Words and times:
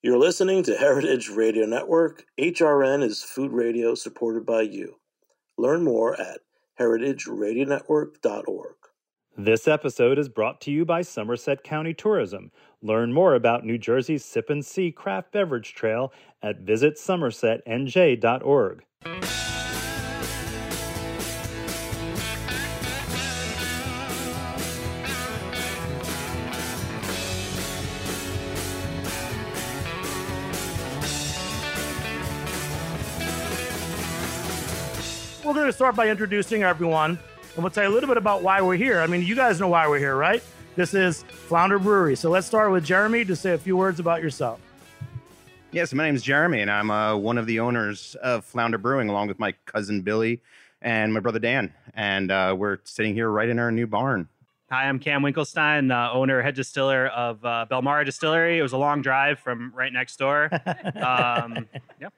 You're 0.00 0.18
listening 0.18 0.62
to 0.62 0.76
Heritage 0.76 1.28
Radio 1.28 1.66
Network. 1.66 2.24
HRN 2.38 3.02
is 3.02 3.24
food 3.24 3.50
radio 3.50 3.96
supported 3.96 4.46
by 4.46 4.62
you. 4.62 4.94
Learn 5.56 5.82
more 5.82 6.14
at 6.20 6.38
heritageradionetwork.org. 6.78 8.76
This 9.36 9.66
episode 9.66 10.20
is 10.20 10.28
brought 10.28 10.60
to 10.60 10.70
you 10.70 10.84
by 10.84 11.02
Somerset 11.02 11.64
County 11.64 11.94
Tourism. 11.94 12.52
Learn 12.80 13.12
more 13.12 13.34
about 13.34 13.66
New 13.66 13.76
Jersey's 13.76 14.24
Sip 14.24 14.50
and 14.50 14.64
See 14.64 14.92
craft 14.92 15.32
beverage 15.32 15.74
trail 15.74 16.12
at 16.42 16.64
visitsomersetnj.org. 16.64 18.84
going 35.68 35.74
to 35.74 35.76
start 35.76 35.96
by 35.96 36.08
introducing 36.08 36.62
everyone, 36.62 37.18
and 37.54 37.62
we'll 37.62 37.68
tell 37.68 37.84
you 37.84 37.90
a 37.90 37.92
little 37.92 38.08
bit 38.08 38.16
about 38.16 38.42
why 38.42 38.62
we're 38.62 38.74
here. 38.74 39.00
I 39.00 39.06
mean, 39.06 39.20
you 39.20 39.34
guys 39.34 39.60
know 39.60 39.68
why 39.68 39.86
we're 39.86 39.98
here, 39.98 40.16
right? 40.16 40.42
This 40.76 40.94
is 40.94 41.24
Flounder 41.24 41.78
Brewery. 41.78 42.16
So 42.16 42.30
let's 42.30 42.46
start 42.46 42.72
with 42.72 42.86
Jeremy 42.86 43.22
to 43.26 43.36
say 43.36 43.52
a 43.52 43.58
few 43.58 43.76
words 43.76 44.00
about 44.00 44.22
yourself. 44.22 44.60
Yes, 45.70 45.92
my 45.92 46.06
name 46.06 46.14
is 46.14 46.22
Jeremy, 46.22 46.62
and 46.62 46.70
I'm 46.70 46.90
uh, 46.90 47.16
one 47.16 47.36
of 47.36 47.44
the 47.44 47.60
owners 47.60 48.16
of 48.22 48.46
Flounder 48.46 48.78
Brewing, 48.78 49.10
along 49.10 49.28
with 49.28 49.38
my 49.38 49.52
cousin 49.66 50.00
Billy 50.00 50.40
and 50.80 51.12
my 51.12 51.20
brother 51.20 51.38
Dan. 51.38 51.74
And 51.92 52.30
uh, 52.30 52.54
we're 52.56 52.78
sitting 52.84 53.12
here 53.12 53.28
right 53.28 53.50
in 53.50 53.58
our 53.58 53.70
new 53.70 53.86
barn. 53.86 54.26
Hi, 54.70 54.88
I'm 54.88 54.98
Cam 54.98 55.20
Winkelstein, 55.20 55.92
uh, 55.92 56.14
owner, 56.14 56.40
head 56.40 56.54
distiller 56.54 57.08
of 57.08 57.44
uh, 57.44 57.66
Belmara 57.70 58.06
Distillery. 58.06 58.58
It 58.58 58.62
was 58.62 58.72
a 58.72 58.78
long 58.78 59.02
drive 59.02 59.38
from 59.38 59.70
right 59.74 59.92
next 59.92 60.16
door. 60.16 60.48
Um, 60.96 61.68
yep. 62.00 62.14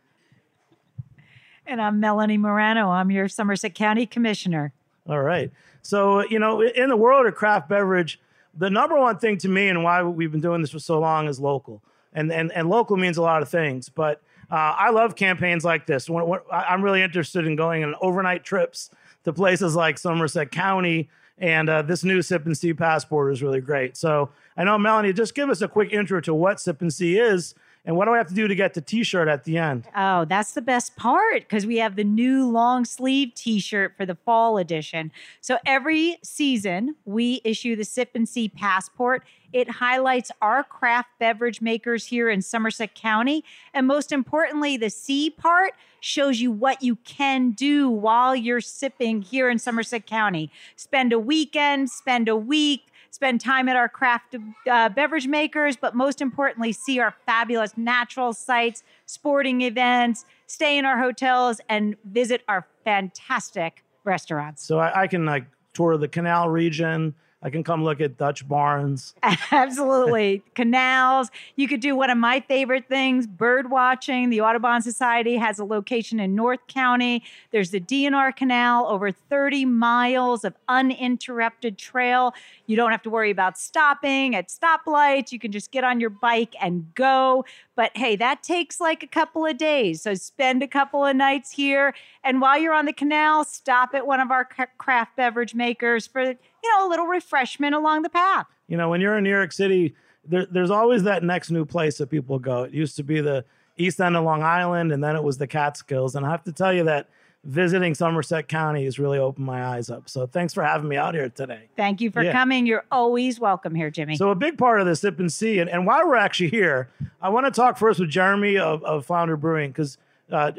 And 1.70 1.80
I'm 1.80 2.00
Melanie 2.00 2.36
Morano. 2.36 2.88
I'm 2.88 3.12
your 3.12 3.28
Somerset 3.28 3.76
County 3.76 4.04
Commissioner. 4.04 4.72
All 5.08 5.20
right. 5.20 5.52
So, 5.82 6.28
you 6.28 6.40
know, 6.40 6.60
in 6.62 6.88
the 6.88 6.96
world 6.96 7.28
of 7.28 7.36
craft 7.36 7.68
beverage, 7.68 8.18
the 8.58 8.68
number 8.68 8.98
one 8.98 9.18
thing 9.18 9.38
to 9.38 9.48
me 9.48 9.68
and 9.68 9.84
why 9.84 10.02
we've 10.02 10.32
been 10.32 10.40
doing 10.40 10.62
this 10.62 10.72
for 10.72 10.80
so 10.80 10.98
long 10.98 11.28
is 11.28 11.38
local. 11.38 11.80
And, 12.12 12.32
and, 12.32 12.50
and 12.50 12.68
local 12.68 12.96
means 12.96 13.18
a 13.18 13.22
lot 13.22 13.40
of 13.40 13.48
things. 13.48 13.88
But 13.88 14.20
uh, 14.50 14.74
I 14.78 14.90
love 14.90 15.14
campaigns 15.14 15.64
like 15.64 15.86
this. 15.86 16.10
When, 16.10 16.26
when, 16.26 16.40
I'm 16.50 16.82
really 16.82 17.02
interested 17.02 17.46
in 17.46 17.54
going 17.54 17.84
on 17.84 17.94
overnight 18.02 18.42
trips 18.42 18.90
to 19.22 19.32
places 19.32 19.76
like 19.76 19.96
Somerset 19.96 20.50
County. 20.50 21.08
And 21.38 21.70
uh, 21.70 21.82
this 21.82 22.02
new 22.02 22.20
Sip 22.20 22.46
and 22.46 22.58
See 22.58 22.74
passport 22.74 23.32
is 23.32 23.44
really 23.44 23.60
great. 23.60 23.96
So 23.96 24.30
I 24.56 24.64
know, 24.64 24.76
Melanie, 24.76 25.12
just 25.12 25.36
give 25.36 25.48
us 25.48 25.62
a 25.62 25.68
quick 25.68 25.92
intro 25.92 26.20
to 26.22 26.34
what 26.34 26.58
Sip 26.58 26.80
and 26.80 26.92
See 26.92 27.16
is 27.16 27.54
and 27.84 27.96
what 27.96 28.04
do 28.04 28.12
I 28.12 28.18
have 28.18 28.28
to 28.28 28.34
do 28.34 28.46
to 28.46 28.54
get 28.54 28.74
the 28.74 28.80
t-shirt 28.80 29.28
at 29.28 29.44
the 29.44 29.56
end? 29.56 29.86
Oh, 29.96 30.24
that's 30.24 30.52
the 30.52 30.62
best 30.62 30.96
part 30.96 31.40
because 31.40 31.66
we 31.66 31.78
have 31.78 31.96
the 31.96 32.04
new 32.04 32.46
long 32.46 32.84
sleeve 32.84 33.34
t-shirt 33.34 33.96
for 33.96 34.04
the 34.04 34.14
fall 34.14 34.58
edition. 34.58 35.10
So 35.40 35.58
every 35.64 36.18
season 36.22 36.96
we 37.04 37.40
issue 37.44 37.76
the 37.76 37.84
Sip 37.84 38.10
and 38.14 38.28
See 38.28 38.48
passport. 38.48 39.24
It 39.52 39.68
highlights 39.68 40.30
our 40.40 40.62
craft 40.62 41.08
beverage 41.18 41.60
makers 41.60 42.06
here 42.06 42.28
in 42.30 42.42
Somerset 42.42 42.94
County. 42.94 43.44
And 43.74 43.86
most 43.86 44.12
importantly, 44.12 44.76
the 44.76 44.90
C 44.90 45.30
part 45.30 45.72
shows 45.98 46.40
you 46.40 46.50
what 46.52 46.82
you 46.82 46.96
can 46.96 47.50
do 47.50 47.90
while 47.90 48.36
you're 48.36 48.60
sipping 48.60 49.22
here 49.22 49.50
in 49.50 49.58
Somerset 49.58 50.06
County. 50.06 50.50
Spend 50.76 51.12
a 51.12 51.18
weekend, 51.18 51.90
spend 51.90 52.28
a 52.28 52.36
week, 52.36 52.89
spend 53.10 53.40
time 53.40 53.68
at 53.68 53.76
our 53.76 53.88
craft 53.88 54.36
uh, 54.70 54.88
beverage 54.88 55.26
makers, 55.26 55.76
but 55.76 55.94
most 55.94 56.20
importantly, 56.20 56.72
see 56.72 56.98
our 57.00 57.14
fabulous 57.26 57.76
natural 57.76 58.32
sites, 58.32 58.82
sporting 59.06 59.62
events, 59.62 60.24
stay 60.46 60.78
in 60.78 60.84
our 60.84 60.98
hotels, 60.98 61.60
and 61.68 61.96
visit 62.04 62.42
our 62.48 62.66
fantastic 62.84 63.84
restaurants. 64.04 64.64
So 64.64 64.78
I, 64.78 65.02
I 65.02 65.06
can 65.06 65.24
like 65.26 65.44
tour 65.74 65.96
the 65.96 66.08
canal 66.08 66.48
region. 66.48 67.14
I 67.42 67.48
can 67.48 67.64
come 67.64 67.82
look 67.82 68.02
at 68.02 68.18
Dutch 68.18 68.46
barns. 68.46 69.14
Absolutely. 69.50 70.42
Canals. 70.54 71.30
You 71.56 71.68
could 71.68 71.80
do 71.80 71.96
one 71.96 72.10
of 72.10 72.18
my 72.18 72.40
favorite 72.40 72.86
things, 72.86 73.26
bird 73.26 73.70
watching. 73.70 74.28
The 74.28 74.42
Audubon 74.42 74.82
Society 74.82 75.36
has 75.36 75.58
a 75.58 75.64
location 75.64 76.20
in 76.20 76.34
North 76.34 76.60
County. 76.68 77.22
There's 77.50 77.70
the 77.70 77.80
D&R 77.80 78.32
Canal, 78.32 78.86
over 78.86 79.10
30 79.10 79.64
miles 79.64 80.44
of 80.44 80.54
uninterrupted 80.68 81.78
trail. 81.78 82.34
You 82.66 82.76
don't 82.76 82.90
have 82.90 83.02
to 83.02 83.10
worry 83.10 83.30
about 83.30 83.58
stopping 83.58 84.34
at 84.34 84.48
stoplights. 84.48 85.32
You 85.32 85.38
can 85.38 85.50
just 85.50 85.70
get 85.70 85.82
on 85.82 85.98
your 85.98 86.10
bike 86.10 86.54
and 86.60 86.94
go. 86.94 87.46
But 87.74 87.96
hey, 87.96 88.16
that 88.16 88.42
takes 88.42 88.80
like 88.80 89.02
a 89.02 89.06
couple 89.06 89.46
of 89.46 89.56
days. 89.56 90.02
So 90.02 90.12
spend 90.12 90.62
a 90.62 90.68
couple 90.68 91.06
of 91.06 91.16
nights 91.16 91.52
here. 91.52 91.94
And 92.22 92.42
while 92.42 92.58
you're 92.58 92.74
on 92.74 92.84
the 92.84 92.92
canal, 92.92 93.46
stop 93.46 93.94
at 93.94 94.06
one 94.06 94.20
of 94.20 94.30
our 94.30 94.46
craft 94.76 95.16
beverage 95.16 95.54
makers 95.54 96.06
for 96.06 96.34
you 96.62 96.70
know, 96.70 96.86
a 96.86 96.88
little 96.88 97.06
refreshment 97.06 97.74
along 97.74 98.02
the 98.02 98.10
path. 98.10 98.46
You 98.68 98.76
know, 98.76 98.88
when 98.88 99.00
you're 99.00 99.16
in 99.16 99.24
New 99.24 99.30
York 99.30 99.52
City, 99.52 99.94
there, 100.24 100.46
there's 100.46 100.70
always 100.70 101.02
that 101.04 101.22
next 101.22 101.50
new 101.50 101.64
place 101.64 101.98
that 101.98 102.08
people 102.08 102.38
go. 102.38 102.64
It 102.64 102.72
used 102.72 102.96
to 102.96 103.02
be 103.02 103.20
the 103.20 103.44
East 103.76 104.00
End 104.00 104.16
of 104.16 104.24
Long 104.24 104.42
Island, 104.42 104.92
and 104.92 105.02
then 105.02 105.16
it 105.16 105.22
was 105.22 105.38
the 105.38 105.46
Catskills. 105.46 106.14
And 106.14 106.26
I 106.26 106.30
have 106.30 106.44
to 106.44 106.52
tell 106.52 106.72
you 106.72 106.84
that 106.84 107.08
visiting 107.42 107.94
Somerset 107.94 108.48
County 108.48 108.84
has 108.84 108.98
really 108.98 109.18
opened 109.18 109.46
my 109.46 109.64
eyes 109.64 109.88
up. 109.88 110.08
So 110.10 110.26
thanks 110.26 110.52
for 110.52 110.62
having 110.62 110.88
me 110.88 110.96
out 110.96 111.14
here 111.14 111.30
today. 111.30 111.70
Thank 111.74 112.02
you 112.02 112.10
for 112.10 112.22
yeah. 112.22 112.32
coming. 112.32 112.66
You're 112.66 112.84
always 112.92 113.40
welcome 113.40 113.74
here, 113.74 113.90
Jimmy. 113.90 114.16
So 114.16 114.30
a 114.30 114.34
big 114.34 114.58
part 114.58 114.80
of 114.80 114.86
the 114.86 114.94
Sip 114.94 115.18
and 115.18 115.32
See, 115.32 115.58
and, 115.58 115.70
and 115.70 115.86
while 115.86 116.06
we're 116.06 116.16
actually 116.16 116.50
here, 116.50 116.90
I 117.22 117.30
want 117.30 117.46
to 117.46 117.50
talk 117.50 117.78
first 117.78 117.98
with 117.98 118.10
Jeremy 118.10 118.58
of, 118.58 118.84
of 118.84 119.06
Flounder 119.06 119.38
Brewing, 119.38 119.70
because 119.70 119.96
uh, 120.30 120.52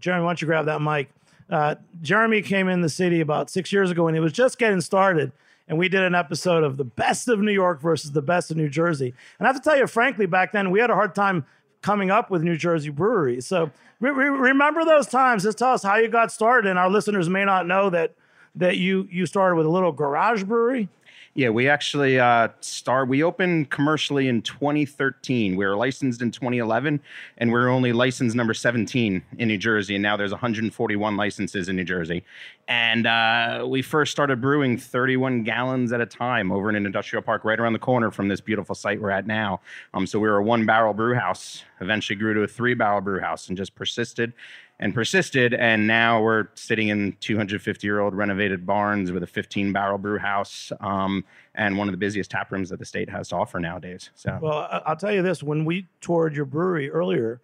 Jeremy, 0.00 0.24
why 0.24 0.30
don't 0.30 0.42
you 0.42 0.46
grab 0.46 0.66
that 0.66 0.82
mic? 0.82 1.08
Uh, 1.48 1.76
Jeremy 2.02 2.42
came 2.42 2.68
in 2.68 2.80
the 2.80 2.88
city 2.88 3.20
about 3.20 3.50
six 3.50 3.72
years 3.72 3.90
ago 3.90 4.08
and 4.08 4.16
he 4.16 4.20
was 4.20 4.32
just 4.32 4.58
getting 4.58 4.80
started 4.80 5.30
and 5.68 5.78
we 5.78 5.88
did 5.88 6.02
an 6.02 6.14
episode 6.14 6.62
of 6.62 6.76
the 6.76 6.84
best 6.84 7.28
of 7.28 7.40
New 7.40 7.52
York 7.52 7.80
versus 7.80 8.12
the 8.12 8.22
best 8.22 8.50
of 8.50 8.56
New 8.56 8.68
Jersey. 8.68 9.14
And 9.38 9.46
I 9.46 9.52
have 9.52 9.56
to 9.56 9.62
tell 9.62 9.78
you, 9.78 9.86
frankly, 9.86 10.26
back 10.26 10.52
then 10.52 10.70
we 10.70 10.80
had 10.80 10.90
a 10.90 10.94
hard 10.94 11.14
time 11.14 11.46
coming 11.82 12.10
up 12.10 12.30
with 12.30 12.42
New 12.42 12.56
Jersey 12.56 12.90
breweries. 12.90 13.46
So 13.46 13.70
re- 14.00 14.10
re- 14.10 14.28
remember 14.28 14.84
those 14.84 15.06
times. 15.06 15.42
Just 15.42 15.58
tell 15.58 15.72
us 15.72 15.82
how 15.82 15.96
you 15.96 16.08
got 16.08 16.32
started. 16.32 16.68
And 16.68 16.78
our 16.78 16.90
listeners 16.90 17.28
may 17.28 17.44
not 17.44 17.66
know 17.66 17.90
that 17.90 18.14
that 18.56 18.76
you 18.76 19.08
you 19.10 19.26
started 19.26 19.56
with 19.56 19.66
a 19.66 19.70
little 19.70 19.92
garage 19.92 20.44
brewery. 20.44 20.88
Yeah, 21.36 21.48
we 21.48 21.68
actually 21.68 22.20
uh, 22.20 22.50
start. 22.60 23.08
We 23.08 23.24
opened 23.24 23.68
commercially 23.70 24.28
in 24.28 24.40
2013. 24.42 25.56
We 25.56 25.66
were 25.66 25.74
licensed 25.74 26.22
in 26.22 26.30
2011, 26.30 27.00
and 27.38 27.50
we 27.50 27.58
are 27.58 27.68
only 27.68 27.92
licensed 27.92 28.36
number 28.36 28.54
17 28.54 29.20
in 29.38 29.48
New 29.48 29.58
Jersey. 29.58 29.96
And 29.96 30.02
now 30.02 30.16
there's 30.16 30.30
141 30.30 31.16
licenses 31.16 31.68
in 31.68 31.74
New 31.74 31.82
Jersey. 31.82 32.22
And 32.68 33.08
uh, 33.08 33.66
we 33.68 33.82
first 33.82 34.12
started 34.12 34.40
brewing 34.40 34.78
31 34.78 35.42
gallons 35.42 35.92
at 35.92 36.00
a 36.00 36.06
time 36.06 36.52
over 36.52 36.70
in 36.70 36.76
an 36.76 36.86
industrial 36.86 37.22
park 37.22 37.44
right 37.44 37.58
around 37.58 37.72
the 37.72 37.80
corner 37.80 38.12
from 38.12 38.28
this 38.28 38.40
beautiful 38.40 38.76
site 38.76 39.02
we're 39.02 39.10
at 39.10 39.26
now. 39.26 39.60
Um, 39.92 40.06
so 40.06 40.20
we 40.20 40.28
were 40.28 40.38
a 40.38 40.44
one 40.44 40.64
barrel 40.64 40.94
brew 40.94 41.14
house. 41.14 41.64
Eventually 41.80 42.16
grew 42.16 42.32
to 42.34 42.42
a 42.42 42.46
three 42.46 42.74
barrel 42.74 43.00
brew 43.00 43.18
house, 43.18 43.48
and 43.48 43.56
just 43.56 43.74
persisted 43.74 44.32
and 44.80 44.94
persisted. 44.94 45.54
And 45.54 45.86
now 45.86 46.20
we're 46.20 46.48
sitting 46.54 46.88
in 46.88 47.16
250 47.20 47.86
year 47.86 48.00
old 48.00 48.14
renovated 48.14 48.66
barns 48.66 49.12
with 49.12 49.22
a 49.22 49.26
15 49.26 49.72
barrel 49.72 49.98
brew 49.98 50.18
house 50.18 50.72
um, 50.80 51.24
and 51.54 51.78
one 51.78 51.88
of 51.88 51.92
the 51.92 51.98
busiest 51.98 52.30
tap 52.30 52.50
rooms 52.50 52.70
that 52.70 52.78
the 52.78 52.84
state 52.84 53.08
has 53.10 53.28
to 53.28 53.36
offer 53.36 53.60
nowadays. 53.60 54.10
So, 54.14 54.38
well, 54.42 54.82
I'll 54.84 54.96
tell 54.96 55.12
you 55.12 55.22
this: 55.22 55.42
when 55.42 55.64
we 55.64 55.86
toured 56.00 56.34
your 56.34 56.44
brewery 56.44 56.90
earlier, 56.90 57.40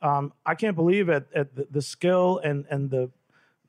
um, 0.00 0.32
I 0.44 0.54
can't 0.54 0.76
believe 0.76 1.08
at, 1.08 1.26
at 1.34 1.54
the, 1.54 1.66
the, 1.70 1.82
skill 1.82 2.40
and 2.42 2.64
and 2.70 2.90
the 2.90 3.10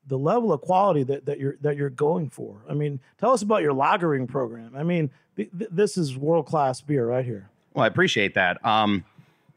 the 0.07 0.17
level 0.17 0.51
of 0.51 0.61
quality 0.61 1.03
that, 1.03 1.25
that 1.25 1.39
you're 1.39 1.57
that 1.61 1.77
you're 1.77 1.89
going 1.89 2.29
for. 2.29 2.63
I 2.69 2.73
mean, 2.73 2.99
tell 3.19 3.31
us 3.31 3.41
about 3.41 3.61
your 3.61 3.73
lagering 3.73 4.27
program. 4.27 4.75
I 4.75 4.83
mean, 4.83 5.11
th- 5.35 5.49
this 5.51 5.97
is 5.97 6.17
world 6.17 6.47
class 6.47 6.81
beer 6.81 7.07
right 7.07 7.23
here. 7.23 7.49
Well, 7.73 7.83
I 7.83 7.87
appreciate 7.87 8.35
that. 8.35 8.63
Um, 8.65 9.03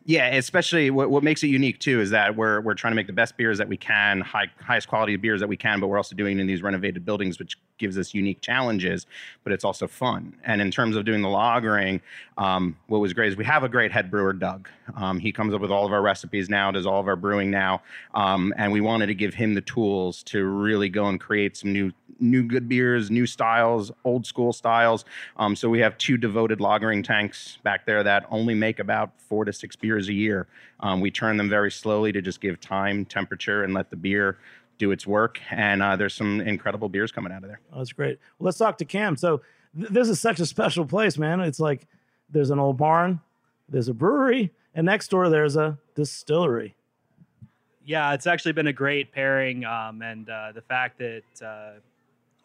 yeah, 0.08 0.28
especially 0.36 0.88
what, 0.90 1.10
what 1.10 1.24
makes 1.24 1.42
it 1.42 1.48
unique 1.48 1.80
too 1.80 2.00
is 2.00 2.10
that 2.10 2.36
we're 2.36 2.60
we're 2.60 2.74
trying 2.74 2.92
to 2.92 2.94
make 2.94 3.08
the 3.08 3.12
best 3.12 3.36
beers 3.36 3.58
that 3.58 3.68
we 3.68 3.76
can, 3.76 4.20
high 4.20 4.46
highest 4.60 4.86
quality 4.86 5.16
beers 5.16 5.40
that 5.40 5.48
we 5.48 5.56
can, 5.56 5.80
but 5.80 5.88
we're 5.88 5.96
also 5.96 6.14
doing 6.14 6.38
it 6.38 6.40
in 6.40 6.46
these 6.46 6.62
renovated 6.62 7.04
buildings, 7.04 7.40
which 7.40 7.58
gives 7.78 7.98
us 7.98 8.14
unique 8.14 8.40
challenges, 8.40 9.06
but 9.42 9.52
it's 9.52 9.64
also 9.64 9.88
fun. 9.88 10.32
And 10.44 10.60
in 10.60 10.70
terms 10.70 10.94
of 10.94 11.04
doing 11.04 11.22
the 11.22 11.28
lagering, 11.28 12.00
um, 12.38 12.76
what 12.86 12.98
was 12.98 13.12
great 13.12 13.32
is 13.32 13.36
we 13.36 13.44
have 13.46 13.64
a 13.64 13.68
great 13.68 13.90
head 13.90 14.08
brewer, 14.08 14.32
Doug. 14.32 14.68
Um, 14.94 15.18
he 15.18 15.32
comes 15.32 15.52
up 15.52 15.60
with 15.60 15.72
all 15.72 15.84
of 15.84 15.92
our 15.92 16.02
recipes 16.02 16.48
now, 16.48 16.70
does 16.70 16.86
all 16.86 17.00
of 17.00 17.08
our 17.08 17.16
brewing 17.16 17.50
now, 17.50 17.82
um, 18.14 18.54
and 18.56 18.70
we 18.70 18.80
wanted 18.80 19.06
to 19.06 19.14
give 19.14 19.34
him 19.34 19.54
the 19.54 19.60
tools 19.60 20.22
to 20.24 20.44
really 20.44 20.88
go 20.88 21.06
and 21.06 21.20
create 21.20 21.56
some 21.56 21.72
new 21.72 21.92
new 22.18 22.42
good 22.42 22.68
beers, 22.68 23.10
new 23.10 23.26
styles, 23.26 23.92
old 24.04 24.26
school 24.26 24.52
styles. 24.52 25.04
Um, 25.36 25.54
so 25.56 25.68
we 25.68 25.80
have 25.80 25.96
two 25.98 26.16
devoted 26.16 26.58
lagering 26.58 27.04
tanks 27.04 27.58
back 27.62 27.86
there 27.86 28.02
that 28.02 28.26
only 28.30 28.54
make 28.54 28.78
about 28.78 29.10
four 29.18 29.44
to 29.44 29.52
six 29.52 29.76
beers 29.76 30.08
a 30.08 30.12
year. 30.12 30.46
Um, 30.80 31.00
we 31.00 31.10
turn 31.10 31.36
them 31.36 31.48
very 31.48 31.70
slowly 31.70 32.12
to 32.12 32.22
just 32.22 32.40
give 32.40 32.60
time, 32.60 33.04
temperature, 33.04 33.64
and 33.64 33.74
let 33.74 33.90
the 33.90 33.96
beer 33.96 34.38
do 34.78 34.90
its 34.90 35.06
work. 35.06 35.40
And 35.50 35.82
uh, 35.82 35.96
there's 35.96 36.14
some 36.14 36.40
incredible 36.40 36.88
beers 36.88 37.12
coming 37.12 37.32
out 37.32 37.42
of 37.42 37.48
there. 37.48 37.60
Oh, 37.72 37.78
that's 37.78 37.92
great. 37.92 38.18
Well, 38.38 38.46
let's 38.46 38.58
talk 38.58 38.78
to 38.78 38.84
Cam. 38.84 39.16
So 39.16 39.40
th- 39.78 39.90
this 39.90 40.08
is 40.08 40.20
such 40.20 40.40
a 40.40 40.46
special 40.46 40.84
place, 40.84 41.18
man. 41.18 41.40
It's 41.40 41.60
like 41.60 41.86
there's 42.30 42.50
an 42.50 42.58
old 42.58 42.76
barn, 42.76 43.20
there's 43.68 43.88
a 43.88 43.94
brewery, 43.94 44.52
and 44.74 44.84
next 44.84 45.08
door 45.08 45.28
there's 45.28 45.56
a 45.56 45.78
distillery. 45.94 46.74
Yeah, 47.84 48.14
it's 48.14 48.26
actually 48.26 48.52
been 48.52 48.66
a 48.66 48.72
great 48.72 49.12
pairing, 49.12 49.64
um, 49.64 50.02
and 50.02 50.28
uh, 50.28 50.50
the 50.52 50.60
fact 50.60 50.98
that 50.98 51.22
uh, 51.40 51.78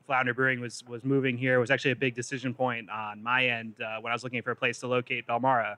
Flounder 0.05 0.33
Brewing 0.33 0.59
was 0.59 0.83
was 0.87 1.03
moving 1.03 1.37
here 1.37 1.59
was 1.59 1.71
actually 1.71 1.91
a 1.91 1.95
big 1.95 2.15
decision 2.15 2.53
point 2.53 2.89
on 2.89 3.21
my 3.21 3.47
end 3.47 3.75
uh, 3.81 3.99
when 4.01 4.11
I 4.11 4.15
was 4.15 4.23
looking 4.23 4.41
for 4.41 4.51
a 4.51 4.55
place 4.55 4.79
to 4.79 4.87
locate 4.87 5.27
Belmara. 5.27 5.75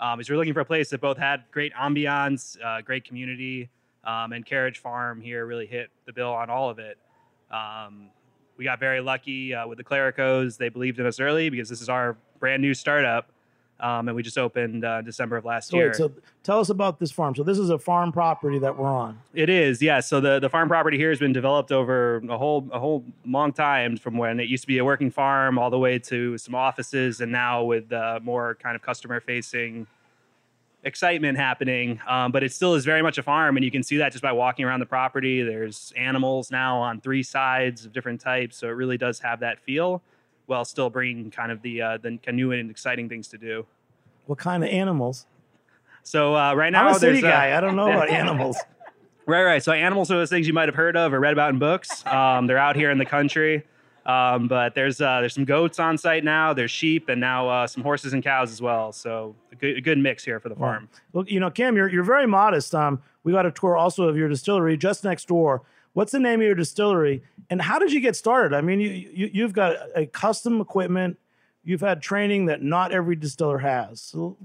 Um, 0.00 0.20
is 0.20 0.28
we 0.28 0.34
are 0.34 0.38
looking 0.38 0.54
for 0.54 0.60
a 0.60 0.64
place 0.64 0.90
that 0.90 1.00
both 1.00 1.18
had 1.18 1.42
great 1.50 1.74
ambiance, 1.74 2.56
uh, 2.64 2.80
great 2.82 3.04
community, 3.04 3.68
um, 4.04 4.32
and 4.32 4.46
Carriage 4.46 4.78
Farm 4.78 5.20
here 5.20 5.44
really 5.46 5.66
hit 5.66 5.90
the 6.06 6.12
bill 6.12 6.32
on 6.32 6.50
all 6.50 6.70
of 6.70 6.78
it. 6.78 6.98
Um, 7.50 8.10
we 8.56 8.64
got 8.64 8.78
very 8.78 9.00
lucky 9.00 9.54
uh, 9.54 9.66
with 9.66 9.78
the 9.78 9.84
Clericos; 9.84 10.56
they 10.56 10.68
believed 10.68 11.00
in 11.00 11.06
us 11.06 11.18
early 11.18 11.50
because 11.50 11.68
this 11.68 11.80
is 11.80 11.88
our 11.88 12.16
brand 12.38 12.62
new 12.62 12.74
startup 12.74 13.30
um, 13.80 14.08
and 14.08 14.16
we 14.16 14.22
just 14.22 14.38
opened 14.38 14.84
uh, 14.84 15.02
December 15.02 15.36
of 15.36 15.44
last 15.44 15.68
So, 15.70 15.76
year. 15.76 15.86
wait, 15.88 15.96
so 15.96 16.12
tell 16.42 16.60
us 16.60 16.68
about 16.68 16.98
this 16.98 17.10
farm. 17.12 17.34
So 17.34 17.42
this 17.42 17.58
is 17.58 17.70
a 17.70 17.78
farm 17.78 18.12
property 18.12 18.58
that 18.58 18.76
we're 18.76 18.88
on. 18.88 19.18
It 19.34 19.48
is, 19.48 19.80
yeah. 19.80 20.00
So 20.00 20.20
the, 20.20 20.40
the 20.40 20.48
farm 20.48 20.68
property 20.68 20.96
here 20.96 21.10
has 21.10 21.18
been 21.18 21.32
developed 21.32 21.70
over 21.72 22.22
a 22.28 22.36
whole 22.38 22.68
a 22.72 22.78
whole 22.78 23.04
long 23.26 23.52
time, 23.52 23.96
from 23.96 24.16
when 24.16 24.40
it 24.40 24.48
used 24.48 24.64
to 24.64 24.66
be 24.68 24.78
a 24.78 24.84
working 24.84 25.10
farm 25.10 25.58
all 25.58 25.70
the 25.70 25.78
way 25.78 25.98
to 26.00 26.36
some 26.38 26.54
offices, 26.54 27.20
and 27.20 27.30
now 27.30 27.64
with 27.64 27.92
uh, 27.92 28.20
more 28.22 28.56
kind 28.56 28.74
of 28.76 28.82
customer 28.82 29.20
facing 29.20 29.86
excitement 30.84 31.36
happening. 31.36 32.00
Um, 32.06 32.30
but 32.32 32.42
it 32.44 32.52
still 32.52 32.74
is 32.74 32.84
very 32.84 33.02
much 33.02 33.18
a 33.18 33.22
farm, 33.22 33.56
and 33.56 33.64
you 33.64 33.70
can 33.70 33.82
see 33.82 33.96
that 33.98 34.12
just 34.12 34.22
by 34.22 34.32
walking 34.32 34.64
around 34.64 34.80
the 34.80 34.86
property. 34.86 35.42
There's 35.42 35.92
animals 35.96 36.50
now 36.50 36.78
on 36.78 37.00
three 37.00 37.22
sides 37.22 37.84
of 37.84 37.92
different 37.92 38.20
types, 38.20 38.56
so 38.56 38.68
it 38.68 38.72
really 38.72 38.96
does 38.96 39.18
have 39.20 39.40
that 39.40 39.58
feel, 39.60 40.02
while 40.48 40.64
still 40.64 40.90
bringing 40.90 41.30
kind 41.30 41.52
of 41.52 41.62
the 41.62 41.82
uh, 41.82 41.98
the 41.98 42.18
new 42.32 42.52
and 42.52 42.70
exciting 42.70 43.08
things 43.08 43.28
to 43.28 43.38
do. 43.38 43.66
What 44.26 44.38
kind 44.38 44.64
of 44.64 44.70
animals? 44.70 45.26
So 46.02 46.34
uh, 46.34 46.54
right 46.54 46.72
now 46.72 46.88
I'm 46.88 46.96
a 46.96 46.98
city 46.98 47.20
there's 47.20 47.24
uh, 47.24 47.36
guy. 47.36 47.56
I 47.56 47.60
don't 47.60 47.76
know 47.76 47.90
about 47.90 48.08
animals. 48.10 48.56
Right, 49.26 49.42
right. 49.44 49.62
So 49.62 49.72
animals 49.72 50.10
are 50.10 50.16
those 50.16 50.30
things 50.30 50.46
you 50.46 50.54
might 50.54 50.68
have 50.68 50.74
heard 50.74 50.96
of 50.96 51.12
or 51.12 51.20
read 51.20 51.34
about 51.34 51.50
in 51.50 51.58
books. 51.58 52.04
Um, 52.06 52.46
they're 52.46 52.58
out 52.58 52.76
here 52.76 52.90
in 52.90 52.96
the 52.96 53.04
country. 53.04 53.62
Um, 54.06 54.48
but 54.48 54.74
there's 54.74 55.02
uh, 55.02 55.20
there's 55.20 55.34
some 55.34 55.44
goats 55.44 55.78
on 55.78 55.98
site 55.98 56.24
now. 56.24 56.54
There's 56.54 56.70
sheep 56.70 57.10
and 57.10 57.20
now 57.20 57.46
uh, 57.50 57.66
some 57.66 57.82
horses 57.82 58.14
and 58.14 58.22
cows 58.22 58.50
as 58.50 58.62
well. 58.62 58.90
So 58.90 59.34
a 59.52 59.56
good, 59.56 59.76
a 59.76 59.80
good 59.82 59.98
mix 59.98 60.24
here 60.24 60.40
for 60.40 60.48
the 60.48 60.54
farm. 60.54 60.88
Well, 61.12 61.26
you 61.28 61.38
know, 61.40 61.50
Cam, 61.50 61.76
you're 61.76 61.90
you're 61.90 62.04
very 62.04 62.26
modest. 62.26 62.74
Um, 62.74 63.02
we 63.22 63.32
got 63.32 63.44
a 63.44 63.50
tour 63.50 63.76
also 63.76 64.04
of 64.04 64.16
your 64.16 64.30
distillery 64.30 64.78
just 64.78 65.04
next 65.04 65.28
door. 65.28 65.60
What's 65.98 66.12
the 66.12 66.20
name 66.20 66.38
of 66.38 66.46
your 66.46 66.54
distillery, 66.54 67.24
and 67.50 67.60
how 67.60 67.80
did 67.80 67.92
you 67.92 67.98
get 67.98 68.14
started? 68.14 68.54
I 68.56 68.60
mean, 68.60 68.78
you, 68.78 68.88
you 68.88 69.30
you've 69.32 69.52
got 69.52 69.74
a 69.96 70.06
custom 70.06 70.60
equipment. 70.60 71.18
You've 71.64 71.80
had 71.80 72.00
training 72.00 72.46
that 72.46 72.62
not 72.62 72.92
every 72.92 73.16
distiller 73.16 73.58
has. 73.58 74.00
So, 74.00 74.36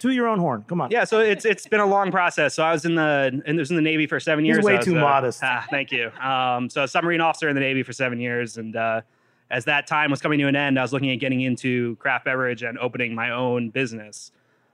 to 0.00 0.10
your 0.10 0.26
own 0.26 0.40
horn. 0.40 0.64
Come 0.66 0.80
on. 0.80 0.90
Yeah, 0.90 1.04
so 1.04 1.20
it's 1.20 1.44
it's 1.44 1.68
been 1.68 1.78
a 1.78 1.86
long 1.86 2.10
process. 2.10 2.54
So 2.54 2.64
I 2.64 2.72
was 2.72 2.84
in 2.84 2.96
the 2.96 3.40
and 3.46 3.56
was 3.56 3.70
in 3.70 3.76
the 3.76 3.82
Navy 3.82 4.08
for 4.08 4.18
seven 4.18 4.44
He's 4.44 4.56
years. 4.56 4.64
way 4.64 4.72
I 4.72 4.76
was, 4.78 4.84
too 4.84 4.96
uh, 4.96 5.00
modest. 5.00 5.44
ah, 5.44 5.64
thank 5.70 5.92
you. 5.92 6.10
Um, 6.20 6.68
so 6.68 6.82
a 6.82 6.88
submarine 6.88 7.20
officer 7.20 7.48
in 7.48 7.54
the 7.54 7.60
Navy 7.60 7.84
for 7.84 7.92
seven 7.92 8.18
years, 8.18 8.56
and 8.56 8.74
uh, 8.74 9.02
as 9.48 9.64
that 9.66 9.86
time 9.86 10.10
was 10.10 10.20
coming 10.20 10.40
to 10.40 10.48
an 10.48 10.56
end, 10.56 10.76
I 10.76 10.82
was 10.82 10.92
looking 10.92 11.12
at 11.12 11.20
getting 11.20 11.42
into 11.42 11.94
craft 12.00 12.24
beverage 12.24 12.64
and 12.64 12.80
opening 12.80 13.14
my 13.14 13.30
own 13.30 13.70
business. 13.70 14.32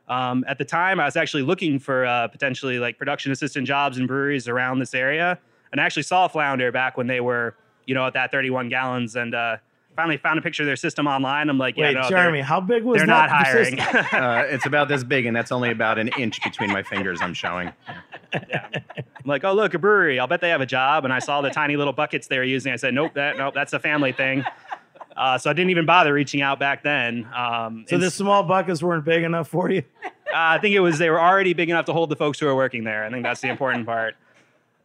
Um, 0.08 0.46
at 0.48 0.56
the 0.56 0.64
time, 0.64 0.98
I 0.98 1.04
was 1.04 1.16
actually 1.16 1.42
looking 1.42 1.78
for 1.78 2.06
uh, 2.06 2.28
potentially 2.28 2.78
like 2.78 2.96
production 2.96 3.32
assistant 3.32 3.66
jobs 3.66 3.98
in 3.98 4.06
breweries 4.06 4.48
around 4.48 4.78
this 4.78 4.94
area, 4.94 5.38
and 5.72 5.80
I 5.80 5.84
actually 5.84 6.04
saw 6.04 6.26
a 6.26 6.28
Flounder 6.28 6.70
back 6.70 6.96
when 6.96 7.06
they 7.06 7.20
were, 7.20 7.56
you 7.86 7.94
know, 7.94 8.06
at 8.06 8.12
that 8.14 8.30
31 8.30 8.68
gallons, 8.68 9.16
and 9.16 9.34
uh, 9.34 9.56
finally 9.96 10.16
found 10.16 10.38
a 10.38 10.42
picture 10.42 10.62
of 10.62 10.66
their 10.66 10.76
system 10.76 11.06
online. 11.06 11.48
I'm 11.48 11.58
like, 11.58 11.76
yeah, 11.76 11.88
Wait, 11.88 11.94
no, 11.94 12.08
Jeremy, 12.08 12.40
how 12.40 12.60
big 12.60 12.84
was 12.84 12.98
they're 12.98 13.06
that? 13.06 13.30
not 13.30 13.30
hiring. 13.46 13.78
Uh, 14.12 14.44
it's 14.46 14.66
about 14.66 14.88
this 14.88 15.02
big, 15.02 15.26
and 15.26 15.34
that's 15.34 15.50
only 15.50 15.70
about 15.70 15.98
an 15.98 16.08
inch 16.18 16.42
between 16.42 16.70
my 16.70 16.82
fingers. 16.82 17.20
I'm 17.20 17.34
showing. 17.34 17.72
yeah. 18.48 18.68
I'm 18.74 19.28
like, 19.28 19.44
oh 19.44 19.52
look, 19.52 19.74
a 19.74 19.78
brewery. 19.78 20.18
I'll 20.18 20.26
bet 20.26 20.40
they 20.40 20.50
have 20.50 20.60
a 20.60 20.66
job. 20.66 21.04
And 21.04 21.12
I 21.12 21.18
saw 21.18 21.40
the 21.40 21.50
tiny 21.50 21.76
little 21.76 21.92
buckets 21.92 22.26
they 22.26 22.38
were 22.38 22.44
using. 22.44 22.72
I 22.72 22.76
said, 22.76 22.94
nope, 22.94 23.14
that 23.14 23.36
nope, 23.36 23.54
that's 23.54 23.72
a 23.72 23.78
family 23.78 24.12
thing. 24.12 24.44
Uh, 25.16 25.38
so 25.38 25.50
I 25.50 25.52
didn't 25.52 25.70
even 25.70 25.86
bother 25.86 26.12
reaching 26.12 26.42
out 26.42 26.58
back 26.58 26.82
then. 26.82 27.28
Um, 27.34 27.84
so 27.88 27.98
the 27.98 28.10
small 28.10 28.42
buckets 28.42 28.82
weren't 28.82 29.04
big 29.04 29.24
enough 29.24 29.48
for 29.48 29.70
you. 29.70 29.82
uh, 30.04 30.10
I 30.32 30.58
think 30.58 30.74
it 30.74 30.80
was 30.80 30.98
they 30.98 31.10
were 31.10 31.20
already 31.20 31.52
big 31.52 31.68
enough 31.70 31.84
to 31.86 31.92
hold 31.92 32.10
the 32.10 32.16
folks 32.16 32.38
who 32.40 32.46
were 32.46 32.56
working 32.56 32.84
there. 32.84 33.04
I 33.04 33.10
think 33.10 33.22
that's 33.22 33.40
the 33.40 33.48
important 33.48 33.86
part. 33.86 34.16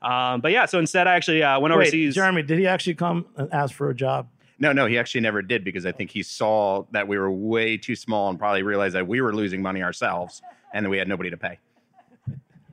Um, 0.07 0.39
but 0.39 0.54
yeah, 0.54 0.65
so 0.65 0.80
instead 0.80 1.06
I 1.06 1.15
actually 1.15 1.44
uh, 1.44 1.59
went 1.59 1.74
Wait, 1.75 1.81
overseas. 1.81 2.15
Jeremy, 2.15 2.42
did 2.42 2.59
he 2.59 2.65
actually 2.65 2.95
come 2.95 3.25
and 3.36 3.51
ask 3.54 3.75
for 3.75 3.89
a 3.89 3.95
job? 3.95 4.30
No, 4.57 4.71
no, 4.71 4.86
he 4.86 4.98
actually 4.98 5.21
never 5.21 5.42
did 5.42 5.65
because 5.65 5.86
I 5.86 5.92
think 5.92 6.12
he 6.12 6.24
saw 6.24 6.86
that 6.92 7.07
we 7.07 7.18
were 7.18 7.30
way 7.30 7.75
too 7.75 7.95
small 7.95 8.30
and 8.30 8.39
probably 8.39 8.63
realized 8.63 8.95
that 8.95 9.06
we 9.06 9.19
were 9.19 9.36
losing 9.36 9.62
money 9.62 9.83
ourselves 9.83 10.42
and 10.74 10.86
that 10.86 10.89
we 10.89 10.98
had 10.98 11.09
nobody 11.09 11.30
to 11.30 11.38
pay. 11.38 11.59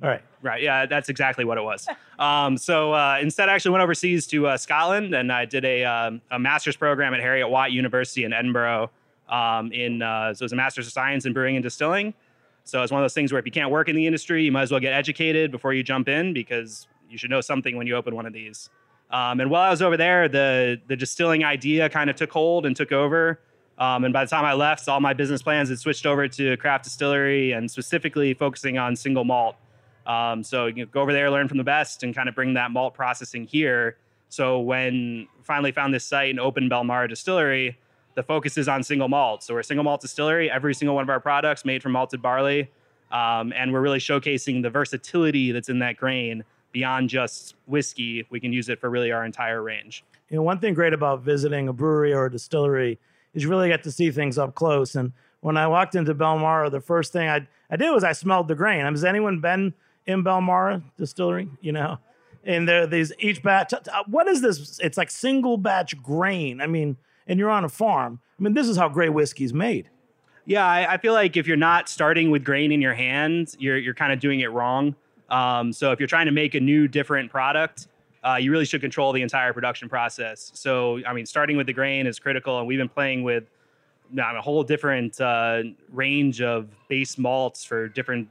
All 0.02 0.08
right. 0.08 0.22
Right. 0.42 0.62
Yeah, 0.62 0.86
that's 0.86 1.08
exactly 1.08 1.44
what 1.44 1.58
it 1.58 1.62
was. 1.62 1.88
Um, 2.18 2.56
so 2.56 2.92
uh, 2.92 3.18
instead, 3.20 3.48
I 3.48 3.54
actually 3.54 3.72
went 3.72 3.82
overseas 3.82 4.26
to 4.28 4.46
uh, 4.46 4.56
Scotland 4.56 5.14
and 5.14 5.32
I 5.32 5.44
did 5.44 5.64
a, 5.64 5.84
um, 5.84 6.20
a 6.30 6.38
master's 6.38 6.76
program 6.76 7.14
at 7.14 7.20
Heriot-Watt 7.20 7.72
University 7.72 8.24
in 8.24 8.32
Edinburgh. 8.32 8.90
Um, 9.28 9.72
in 9.72 10.02
uh, 10.02 10.32
so 10.34 10.42
it 10.42 10.44
was 10.44 10.52
a 10.52 10.56
master's 10.56 10.86
of 10.86 10.92
science 10.92 11.26
in 11.26 11.32
brewing 11.32 11.56
and 11.56 11.62
distilling. 11.62 12.14
So 12.62 12.82
it's 12.82 12.92
one 12.92 13.00
of 13.00 13.04
those 13.04 13.14
things 13.14 13.32
where 13.32 13.38
if 13.38 13.46
you 13.46 13.52
can't 13.52 13.70
work 13.70 13.88
in 13.88 13.96
the 13.96 14.06
industry, 14.06 14.44
you 14.44 14.52
might 14.52 14.62
as 14.62 14.70
well 14.70 14.80
get 14.80 14.92
educated 14.92 15.50
before 15.50 15.74
you 15.74 15.82
jump 15.82 16.08
in 16.08 16.32
because 16.32 16.86
you 17.08 17.18
should 17.18 17.30
know 17.30 17.40
something 17.40 17.76
when 17.76 17.86
you 17.86 17.96
open 17.96 18.14
one 18.14 18.26
of 18.26 18.32
these. 18.32 18.70
Um, 19.10 19.40
and 19.40 19.50
while 19.50 19.62
I 19.62 19.70
was 19.70 19.82
over 19.82 19.96
there, 19.96 20.28
the 20.28 20.80
the 20.88 20.96
distilling 20.96 21.44
idea 21.44 21.88
kind 21.88 22.10
of 22.10 22.16
took 22.16 22.32
hold 22.32 22.66
and 22.66 22.74
took 22.74 22.92
over. 22.92 23.40
Um, 23.78 24.04
and 24.04 24.12
by 24.12 24.24
the 24.24 24.30
time 24.30 24.44
I 24.44 24.54
left, 24.54 24.88
all 24.88 25.00
my 25.00 25.14
business 25.14 25.42
plans 25.42 25.68
had 25.68 25.78
switched 25.78 26.06
over 26.06 26.28
to 26.28 26.56
craft 26.56 26.84
distillery 26.84 27.52
and 27.52 27.70
specifically 27.70 28.32
focusing 28.34 28.78
on 28.78 28.94
single 28.94 29.24
malt. 29.24 29.56
Um, 30.06 30.42
so 30.42 30.66
you 30.66 30.84
know, 30.84 30.86
go 30.86 31.00
over 31.00 31.12
there, 31.12 31.30
learn 31.30 31.48
from 31.48 31.58
the 31.58 31.64
best, 31.64 32.02
and 32.02 32.14
kind 32.14 32.28
of 32.28 32.34
bring 32.34 32.54
that 32.54 32.70
malt 32.70 32.94
processing 32.94 33.46
here. 33.46 33.96
So 34.28 34.60
when 34.60 35.28
finally 35.42 35.72
found 35.72 35.94
this 35.94 36.04
site 36.04 36.30
and 36.30 36.40
opened 36.40 36.70
Belmara 36.70 37.08
Distillery, 37.08 37.78
the 38.14 38.22
focus 38.22 38.56
is 38.58 38.68
on 38.68 38.82
single 38.82 39.08
malt. 39.08 39.42
So 39.42 39.54
we're 39.54 39.60
a 39.60 39.64
single 39.64 39.84
malt 39.84 40.00
distillery. 40.00 40.50
Every 40.50 40.74
single 40.74 40.94
one 40.94 41.02
of 41.02 41.08
our 41.08 41.20
products 41.20 41.64
made 41.64 41.82
from 41.82 41.92
malted 41.92 42.22
barley, 42.22 42.70
um, 43.10 43.52
and 43.52 43.72
we're 43.72 43.80
really 43.80 43.98
showcasing 43.98 44.62
the 44.62 44.70
versatility 44.70 45.52
that's 45.52 45.68
in 45.68 45.80
that 45.80 45.96
grain 45.96 46.44
beyond 46.74 47.08
just 47.08 47.54
whiskey. 47.66 48.26
We 48.28 48.40
can 48.40 48.52
use 48.52 48.68
it 48.68 48.78
for 48.78 48.90
really 48.90 49.12
our 49.12 49.24
entire 49.24 49.62
range. 49.62 50.04
You 50.28 50.36
know, 50.36 50.42
one 50.42 50.58
thing 50.58 50.74
great 50.74 50.92
about 50.92 51.22
visiting 51.22 51.68
a 51.68 51.72
brewery 51.72 52.12
or 52.12 52.26
a 52.26 52.30
distillery 52.30 52.98
is 53.32 53.44
you 53.44 53.48
really 53.48 53.68
get 53.68 53.84
to 53.84 53.92
see 53.92 54.10
things 54.10 54.36
up 54.36 54.54
close. 54.54 54.94
And 54.94 55.12
when 55.40 55.56
I 55.56 55.66
walked 55.68 55.94
into 55.94 56.14
Belmara, 56.14 56.70
the 56.70 56.80
first 56.80 57.12
thing 57.12 57.28
I, 57.28 57.46
I 57.70 57.76
did 57.76 57.90
was 57.90 58.04
I 58.04 58.12
smelled 58.12 58.48
the 58.48 58.54
grain. 58.54 58.84
Has 58.84 59.04
anyone 59.04 59.40
been 59.40 59.72
in 60.06 60.24
Belmara 60.24 60.82
distillery? 60.98 61.48
You 61.60 61.72
know, 61.72 61.98
and 62.44 62.68
there 62.68 62.86
these 62.86 63.12
each 63.20 63.42
batch. 63.42 63.72
Uh, 63.72 63.80
uh, 63.92 64.02
what 64.06 64.26
is 64.26 64.42
this? 64.42 64.80
It's 64.82 64.98
like 64.98 65.10
single 65.10 65.56
batch 65.56 66.02
grain. 66.02 66.60
I 66.60 66.66
mean, 66.66 66.96
and 67.26 67.38
you're 67.38 67.50
on 67.50 67.64
a 67.64 67.68
farm. 67.68 68.20
I 68.38 68.42
mean, 68.42 68.54
this 68.54 68.68
is 68.68 68.76
how 68.76 68.88
great 68.88 69.10
whiskey's 69.10 69.54
made. 69.54 69.88
Yeah, 70.44 70.66
I, 70.66 70.94
I 70.94 70.96
feel 70.98 71.12
like 71.12 71.36
if 71.36 71.46
you're 71.46 71.56
not 71.56 71.88
starting 71.88 72.30
with 72.30 72.44
grain 72.44 72.72
in 72.72 72.82
your 72.82 72.94
hands, 72.94 73.56
you're 73.60 73.78
you're 73.78 73.94
kind 73.94 74.12
of 74.12 74.18
doing 74.18 74.40
it 74.40 74.50
wrong. 74.50 74.96
Um, 75.34 75.72
so 75.72 75.90
if 75.90 75.98
you're 75.98 76.06
trying 76.06 76.26
to 76.26 76.32
make 76.32 76.54
a 76.54 76.60
new, 76.60 76.86
different 76.86 77.28
product, 77.28 77.88
uh, 78.22 78.36
you 78.36 78.52
really 78.52 78.64
should 78.64 78.80
control 78.80 79.12
the 79.12 79.20
entire 79.20 79.52
production 79.52 79.88
process. 79.88 80.52
So 80.54 81.00
I 81.04 81.12
mean, 81.12 81.26
starting 81.26 81.56
with 81.56 81.66
the 81.66 81.72
grain 81.72 82.06
is 82.06 82.20
critical, 82.20 82.58
and 82.58 82.68
we've 82.68 82.78
been 82.78 82.88
playing 82.88 83.24
with 83.24 83.44
a 84.16 84.40
whole 84.40 84.62
different 84.62 85.20
uh, 85.20 85.62
range 85.90 86.40
of 86.40 86.68
base 86.88 87.18
malts 87.18 87.64
for 87.64 87.88
different 87.88 88.28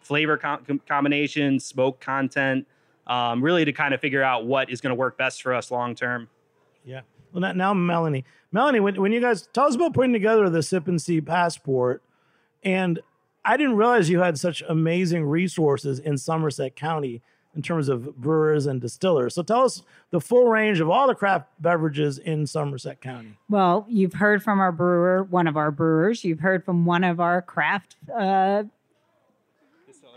flavor 0.00 0.38
com- 0.38 0.64
com- 0.64 0.80
combinations, 0.88 1.66
smoke 1.66 2.00
content, 2.00 2.66
um, 3.06 3.42
really 3.42 3.66
to 3.66 3.72
kind 3.72 3.92
of 3.92 4.00
figure 4.00 4.22
out 4.22 4.46
what 4.46 4.70
is 4.70 4.80
going 4.80 4.90
to 4.90 4.94
work 4.94 5.18
best 5.18 5.42
for 5.42 5.52
us 5.52 5.70
long 5.70 5.94
term. 5.94 6.26
Yeah. 6.86 7.02
Well, 7.32 7.42
now, 7.42 7.52
now 7.52 7.74
Melanie, 7.74 8.24
Melanie, 8.50 8.80
when, 8.80 8.98
when 8.98 9.12
you 9.12 9.20
guys 9.20 9.46
tell 9.52 9.66
us 9.66 9.74
about 9.74 9.92
putting 9.92 10.14
together 10.14 10.48
the 10.48 10.62
Sip 10.62 10.88
and 10.88 11.02
See 11.02 11.20
passport, 11.20 12.02
and 12.62 13.00
I 13.46 13.56
didn't 13.56 13.76
realize 13.76 14.10
you 14.10 14.20
had 14.20 14.38
such 14.38 14.62
amazing 14.68 15.24
resources 15.24 15.98
in 16.00 16.18
Somerset 16.18 16.74
County 16.74 17.22
in 17.54 17.62
terms 17.62 17.88
of 17.88 18.16
brewers 18.16 18.66
and 18.66 18.80
distillers. 18.80 19.34
So 19.34 19.42
tell 19.42 19.62
us 19.62 19.82
the 20.10 20.20
full 20.20 20.48
range 20.48 20.80
of 20.80 20.90
all 20.90 21.06
the 21.06 21.14
craft 21.14 21.48
beverages 21.58 22.18
in 22.18 22.46
Somerset 22.46 23.00
County. 23.00 23.38
Well, 23.48 23.86
you've 23.88 24.14
heard 24.14 24.42
from 24.42 24.60
our 24.60 24.72
brewer, 24.72 25.22
one 25.24 25.46
of 25.46 25.56
our 25.56 25.70
brewers. 25.70 26.22
You've 26.22 26.40
heard 26.40 26.64
from 26.64 26.84
one 26.84 27.02
of 27.02 27.18
our 27.18 27.40
craft 27.40 27.96
uh, 28.14 28.64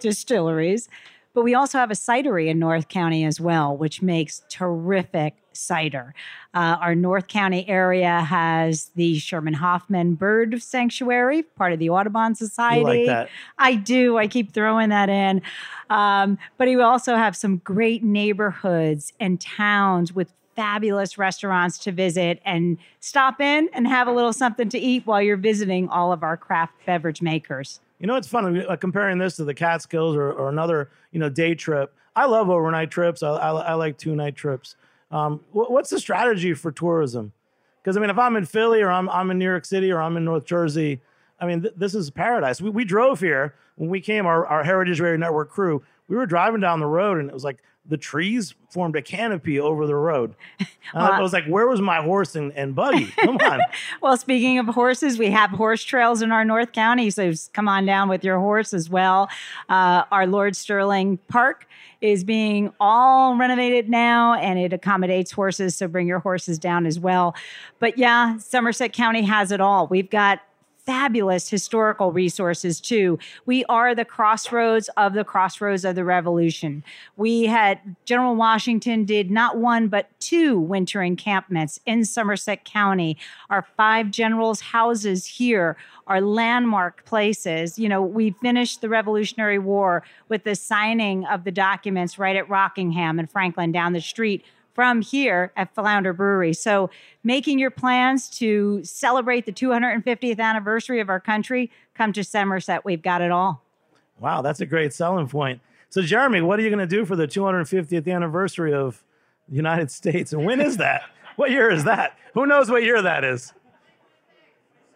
distilleries. 0.02 0.90
But 1.34 1.44
we 1.44 1.54
also 1.54 1.78
have 1.78 1.92
a 1.92 1.96
cidery 1.96 2.48
in 2.48 2.60
North 2.60 2.88
County 2.88 3.24
as 3.24 3.40
well, 3.40 3.76
which 3.76 4.02
makes 4.02 4.42
terrific 4.50 5.36
cider. 5.54 6.16
Uh, 6.54 6.78
our 6.82 6.96
North 6.96 7.28
County 7.28 7.68
area 7.68 8.22
has 8.22 8.92
the 8.96 9.18
Scherman 9.18 9.56
Hoffman 9.56 10.16
Bird 10.16 10.62
Sanctuary, 10.62 11.44
part 11.44 11.74
of 11.74 11.80
the 11.80 11.90
Audubon 11.90 12.34
Society. 12.34 12.84
Like 12.84 13.06
that? 13.06 13.30
I 13.58 13.76
do. 13.76 14.18
I 14.18 14.28
keep 14.28 14.54
throwing 14.54 14.90
that 14.90 15.10
in. 15.10 15.42
Um, 15.90 16.38
but 16.58 16.68
we 16.68 16.82
also 16.82 17.16
have 17.16 17.36
some 17.36 17.58
great 17.58 18.04
neighborhoods 18.04 19.14
and 19.20 19.40
towns 19.40 20.14
with 20.14 20.34
fabulous 20.56 21.18
restaurants 21.18 21.78
to 21.78 21.92
visit 21.92 22.42
and 22.44 22.78
stop 23.00 23.40
in 23.40 23.70
and 23.72 23.88
have 23.88 24.08
a 24.08 24.12
little 24.12 24.34
something 24.34 24.68
to 24.70 24.78
eat 24.78 25.06
while 25.06 25.22
you're 25.22 25.38
visiting 25.38 25.88
all 25.88 26.12
of 26.12 26.22
our 26.22 26.36
craft 26.36 26.74
beverage 26.86 27.22
makers. 27.22 27.80
You 28.00 28.08
know, 28.08 28.16
it's 28.16 28.34
uh, 28.34 28.76
comparing 28.80 29.18
this 29.18 29.36
to 29.36 29.44
the 29.44 29.54
Catskills 29.54 30.16
or, 30.16 30.32
or 30.32 30.50
another, 30.50 30.90
you 31.12 31.20
know, 31.20 31.30
day 31.30 31.54
trip. 31.54 31.94
I 32.16 32.26
love 32.26 32.50
overnight 32.50 32.92
trips. 32.92 33.22
I, 33.24 33.30
I, 33.30 33.52
I 33.52 33.74
like 33.74 33.98
two 33.98 34.16
night 34.16 34.36
trips. 34.36 34.76
Um, 35.12 35.42
wh- 35.52 35.70
what's 35.70 35.90
the 35.90 36.00
strategy 36.00 36.54
for 36.54 36.72
tourism? 36.72 37.34
Because 37.82 37.98
I 37.98 38.00
mean, 38.00 38.10
if 38.10 38.18
I'm 38.18 38.36
in 38.36 38.46
Philly 38.46 38.82
or 38.82 38.92
I'm 38.92 39.10
I'm 39.10 39.32
in 39.32 39.38
New 39.38 39.46
York 39.46 39.66
City 39.66 39.92
or 39.92 40.02
I'm 40.02 40.18
in 40.18 40.26
North 40.26 40.46
Jersey, 40.46 41.02
I 41.40 41.46
mean, 41.46 41.62
th- 41.62 41.74
this 41.78 41.96
is 41.96 42.10
paradise. 42.10 42.62
We, 42.62 42.70
we 42.70 42.86
drove 42.86 43.20
here 43.20 43.56
when 43.76 43.90
we 43.90 44.02
came, 44.02 44.26
our, 44.26 44.46
our 44.46 44.64
Heritage 44.64 45.00
Radio 45.00 45.18
Network 45.18 45.50
crew. 45.50 45.82
We 46.08 46.16
were 46.16 46.26
driving 46.26 46.60
down 46.62 46.80
the 46.80 46.88
road, 46.88 47.20
and 47.20 47.30
it 47.30 47.34
was 47.34 47.44
like 47.44 47.64
the 47.90 47.98
trees 47.98 48.54
formed 48.70 48.96
a 48.96 49.02
canopy 49.02 49.60
over 49.60 49.86
the 49.86 49.96
road. 49.96 50.36
And 50.92 51.04
I 51.04 51.22
was 51.22 51.34
like, 51.34 51.46
"Where 51.46 51.68
was 51.68 51.82
my 51.82 52.02
horse 52.02 52.36
and, 52.36 52.52
and 52.54 52.74
buggy? 52.74 53.06
Come 53.20 53.38
on!" 53.38 53.60
Well, 54.02 54.18
speaking 54.18 54.58
of 54.58 54.66
horses, 54.66 55.20
we 55.20 55.30
have 55.30 55.52
horse 55.52 55.84
trails 55.84 56.24
in 56.24 56.32
our 56.32 56.44
North 56.44 56.72
County, 56.72 57.12
so 57.12 57.32
come 57.54 57.68
on 57.68 57.86
down 57.86 58.10
with 58.10 58.24
your 58.24 58.40
horse 58.40 58.74
as 58.74 58.90
well. 58.90 59.30
Uh, 59.68 60.06
our 60.12 60.26
Lord 60.26 60.56
Stirling 60.56 61.18
Park 61.28 61.68
is 62.02 62.24
being 62.24 62.74
all 62.80 63.36
renovated 63.38 63.88
now, 63.88 64.34
and 64.34 64.58
it 64.58 64.74
accommodates 64.74 65.32
horses, 65.32 65.76
so 65.76 65.88
bring 65.88 66.08
your 66.08 66.20
horses 66.20 66.58
down 66.58 66.88
as 66.88 67.00
well. 67.00 67.36
But 67.78 68.00
yeah, 68.00 68.40
Somerset 68.40 68.92
County 68.92 69.22
has 69.24 69.52
it 69.52 69.62
all. 69.62 69.86
We've 69.86 70.10
got 70.10 70.42
fabulous 70.90 71.48
historical 71.48 72.12
resources 72.12 72.82
too. 72.82 73.20
We 73.46 73.64
are 73.66 73.94
the 73.94 74.06
crossroads 74.06 74.90
of 74.98 75.14
the 75.14 75.24
crossroads 75.24 75.86
of 75.86 75.94
the 75.94 76.04
revolution. 76.04 76.84
We 77.16 77.44
had 77.44 77.96
General 78.06 78.36
Washington 78.36 79.06
did 79.06 79.30
not 79.30 79.58
one 79.58 79.88
but 79.88 80.10
two 80.20 80.60
winter 80.60 81.04
encampments 81.04 81.80
in 81.86 82.06
Somerset 82.06 82.66
County. 82.66 83.18
Our 83.52 83.68
five 83.78 84.10
generals' 84.10 84.62
houses 84.62 85.28
here 85.28 85.78
are 86.08 86.22
landmark 86.22 87.06
places. 87.06 87.78
You 87.78 87.88
know, 87.88 88.02
we 88.02 88.32
finished 88.42 88.82
the 88.82 88.90
Revolutionary 88.90 89.60
War 89.60 90.02
with 90.28 90.44
the 90.44 90.56
signing 90.56 91.24
of 91.28 91.44
the 91.44 91.52
documents 91.52 92.18
right 92.18 92.36
at 92.36 92.50
Rockingham 92.50 93.20
and 93.20 93.30
Franklin 93.30 93.72
down 93.72 93.94
the 93.94 94.02
street 94.02 94.44
from 94.80 95.02
here 95.02 95.52
at 95.58 95.76
Flounder 95.76 96.14
Brewery. 96.14 96.54
So, 96.54 96.90
making 97.22 97.60
your 97.60 97.70
plans 97.70 98.30
to 98.38 98.82
celebrate 98.86 99.46
the 99.46 99.52
250th 99.52 100.40
anniversary 100.40 101.02
of 101.02 101.10
our 101.10 101.20
country, 101.20 101.70
come 101.96 102.14
to 102.14 102.24
Somerset. 102.24 102.86
We've 102.86 103.02
got 103.02 103.22
it 103.22 103.30
all. 103.30 103.62
Wow, 104.22 104.42
that's 104.42 104.62
a 104.62 104.66
great 104.66 104.94
selling 104.94 105.28
point. 105.28 105.60
So, 105.90 106.02
Jeremy, 106.02 106.40
what 106.40 106.60
are 106.60 106.62
you 106.62 106.70
going 106.70 106.80
to 106.80 106.88
do 106.88 107.04
for 107.04 107.18
the 107.18 107.28
250th 107.28 108.10
anniversary 108.10 108.74
of 108.74 109.04
the 109.50 109.58
United 109.58 109.92
States? 109.92 110.32
And 110.32 110.46
when 110.46 110.62
is 110.62 110.78
that? 110.78 111.02
what 111.36 111.52
year 111.52 111.70
is 111.70 111.84
that? 111.84 112.18
Who 112.34 112.46
knows 112.46 112.72
what 112.72 112.82
year 112.84 113.02
that 113.02 113.26
is? 113.26 113.52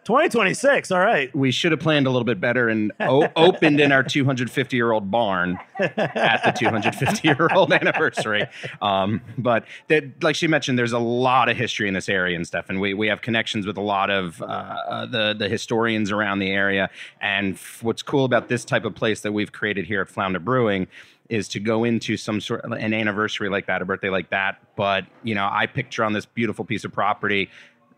2026. 0.04 0.90
All 0.90 1.00
right. 1.00 1.34
We 1.34 1.50
should 1.50 1.72
have 1.72 1.80
planned 1.80 2.06
a 2.06 2.10
little 2.10 2.24
bit 2.24 2.40
better 2.40 2.68
and 2.68 2.92
o- 3.00 3.28
opened 3.36 3.80
in 3.80 3.92
our 3.92 4.02
250 4.02 4.76
year 4.76 4.92
old 4.92 5.10
barn 5.10 5.58
at 5.78 6.42
the 6.44 6.52
250 6.56 7.26
year 7.28 7.48
old 7.54 7.72
anniversary. 7.72 8.44
Um, 8.82 9.20
but 9.38 9.64
that, 9.88 10.22
like 10.22 10.36
she 10.36 10.46
mentioned, 10.46 10.78
there's 10.78 10.92
a 10.92 10.98
lot 10.98 11.48
of 11.48 11.56
history 11.56 11.88
in 11.88 11.94
this 11.94 12.08
area 12.08 12.36
and 12.36 12.46
stuff, 12.46 12.66
and 12.68 12.80
we, 12.80 12.94
we 12.94 13.06
have 13.08 13.22
connections 13.22 13.66
with 13.66 13.76
a 13.76 13.82
lot 13.82 14.10
of 14.10 14.40
uh, 14.42 14.44
uh, 14.44 15.06
the 15.06 15.34
the 15.34 15.48
historians 15.48 16.10
around 16.10 16.38
the 16.38 16.50
area. 16.50 16.90
And 17.20 17.54
f- 17.54 17.82
what's 17.82 18.02
cool 18.02 18.24
about 18.24 18.48
this 18.48 18.64
type 18.64 18.84
of 18.84 18.94
place 18.94 19.20
that 19.22 19.32
we've 19.32 19.52
created 19.52 19.86
here 19.86 20.00
at 20.02 20.08
Flounder 20.08 20.38
Brewing 20.38 20.86
is 21.30 21.48
to 21.48 21.58
go 21.60 21.84
into 21.84 22.16
some 22.18 22.40
sort 22.40 22.60
of 22.62 22.72
an 22.72 22.92
anniversary 22.92 23.48
like 23.48 23.66
that, 23.66 23.80
a 23.80 23.84
birthday 23.84 24.10
like 24.10 24.28
that. 24.30 24.60
But 24.76 25.06
you 25.22 25.34
know, 25.34 25.48
I 25.50 25.66
picture 25.66 26.04
on 26.04 26.12
this 26.12 26.26
beautiful 26.26 26.64
piece 26.64 26.84
of 26.84 26.92
property 26.92 27.50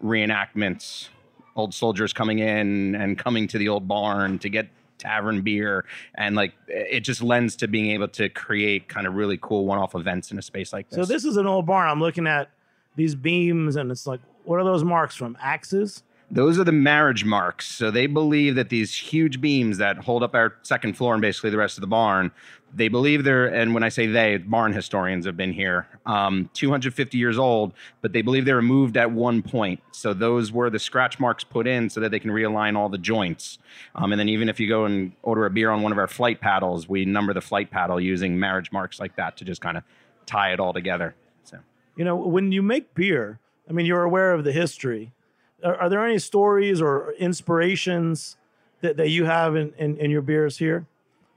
reenactments, 0.02 1.08
old 1.56 1.74
soldiers 1.74 2.12
coming 2.12 2.38
in 2.38 2.94
and 2.94 3.18
coming 3.18 3.48
to 3.48 3.58
the 3.58 3.68
old 3.68 3.88
barn 3.88 4.38
to 4.38 4.48
get 4.48 4.68
tavern 4.98 5.42
beer 5.42 5.84
and 6.14 6.34
like 6.36 6.54
it 6.68 7.00
just 7.00 7.22
lends 7.22 7.54
to 7.56 7.68
being 7.68 7.90
able 7.90 8.08
to 8.08 8.30
create 8.30 8.88
kind 8.88 9.06
of 9.06 9.14
really 9.14 9.38
cool 9.42 9.66
one-off 9.66 9.94
events 9.94 10.30
in 10.30 10.38
a 10.38 10.42
space 10.42 10.72
like 10.72 10.88
this. 10.88 10.96
So, 10.96 11.04
this 11.04 11.24
is 11.24 11.36
an 11.36 11.46
old 11.46 11.66
barn. 11.66 11.88
I'm 11.88 12.00
looking 12.00 12.26
at 12.26 12.50
these 12.96 13.14
beams, 13.14 13.76
and 13.76 13.90
it's 13.90 14.06
like, 14.06 14.20
what 14.44 14.58
are 14.58 14.64
those 14.64 14.82
marks 14.82 15.14
from? 15.14 15.36
Axes? 15.40 16.02
Those 16.30 16.58
are 16.58 16.64
the 16.64 16.72
marriage 16.72 17.24
marks. 17.24 17.68
So 17.68 17.90
they 17.90 18.06
believe 18.06 18.56
that 18.56 18.68
these 18.68 18.94
huge 18.94 19.40
beams 19.40 19.78
that 19.78 19.98
hold 19.98 20.22
up 20.22 20.34
our 20.34 20.56
second 20.62 20.96
floor 20.96 21.14
and 21.14 21.22
basically 21.22 21.50
the 21.50 21.56
rest 21.56 21.76
of 21.76 21.82
the 21.82 21.86
barn, 21.86 22.32
they 22.74 22.88
believe 22.88 23.22
they're, 23.24 23.46
and 23.46 23.72
when 23.72 23.82
I 23.82 23.88
say 23.88 24.06
they, 24.06 24.36
barn 24.38 24.72
historians 24.72 25.24
have 25.24 25.36
been 25.36 25.52
here, 25.52 25.86
um, 26.04 26.50
250 26.52 27.16
years 27.16 27.38
old, 27.38 27.72
but 28.02 28.12
they 28.12 28.22
believe 28.22 28.44
they 28.44 28.52
were 28.52 28.60
moved 28.60 28.96
at 28.96 29.12
one 29.12 29.40
point. 29.40 29.80
So 29.92 30.12
those 30.12 30.50
were 30.50 30.68
the 30.68 30.80
scratch 30.80 31.20
marks 31.20 31.44
put 31.44 31.66
in 31.66 31.88
so 31.88 32.00
that 32.00 32.10
they 32.10 32.18
can 32.18 32.30
realign 32.30 32.76
all 32.76 32.88
the 32.88 32.98
joints. 32.98 33.58
Um, 33.94 34.12
and 34.12 34.18
then 34.18 34.28
even 34.28 34.48
if 34.48 34.58
you 34.58 34.68
go 34.68 34.84
and 34.84 35.12
order 35.22 35.46
a 35.46 35.50
beer 35.50 35.70
on 35.70 35.82
one 35.82 35.92
of 35.92 35.98
our 35.98 36.08
flight 36.08 36.40
paddles, 36.40 36.88
we 36.88 37.04
number 37.04 37.32
the 37.32 37.40
flight 37.40 37.70
paddle 37.70 38.00
using 38.00 38.38
marriage 38.38 38.72
marks 38.72 38.98
like 38.98 39.14
that 39.16 39.36
to 39.38 39.44
just 39.44 39.60
kind 39.60 39.76
of 39.76 39.84
tie 40.26 40.52
it 40.52 40.58
all 40.58 40.72
together. 40.72 41.14
So. 41.44 41.58
You 41.96 42.04
know, 42.04 42.16
when 42.16 42.50
you 42.50 42.62
make 42.62 42.94
beer, 42.94 43.38
I 43.68 43.72
mean, 43.72 43.86
you're 43.86 44.02
aware 44.02 44.32
of 44.32 44.44
the 44.44 44.52
history. 44.52 45.12
Are, 45.64 45.76
are 45.76 45.88
there 45.88 46.04
any 46.04 46.18
stories 46.18 46.80
or 46.80 47.12
inspirations 47.18 48.36
that, 48.80 48.96
that 48.96 49.10
you 49.10 49.24
have 49.24 49.56
in, 49.56 49.72
in, 49.78 49.96
in 49.96 50.10
your 50.10 50.22
beers 50.22 50.58
here? 50.58 50.86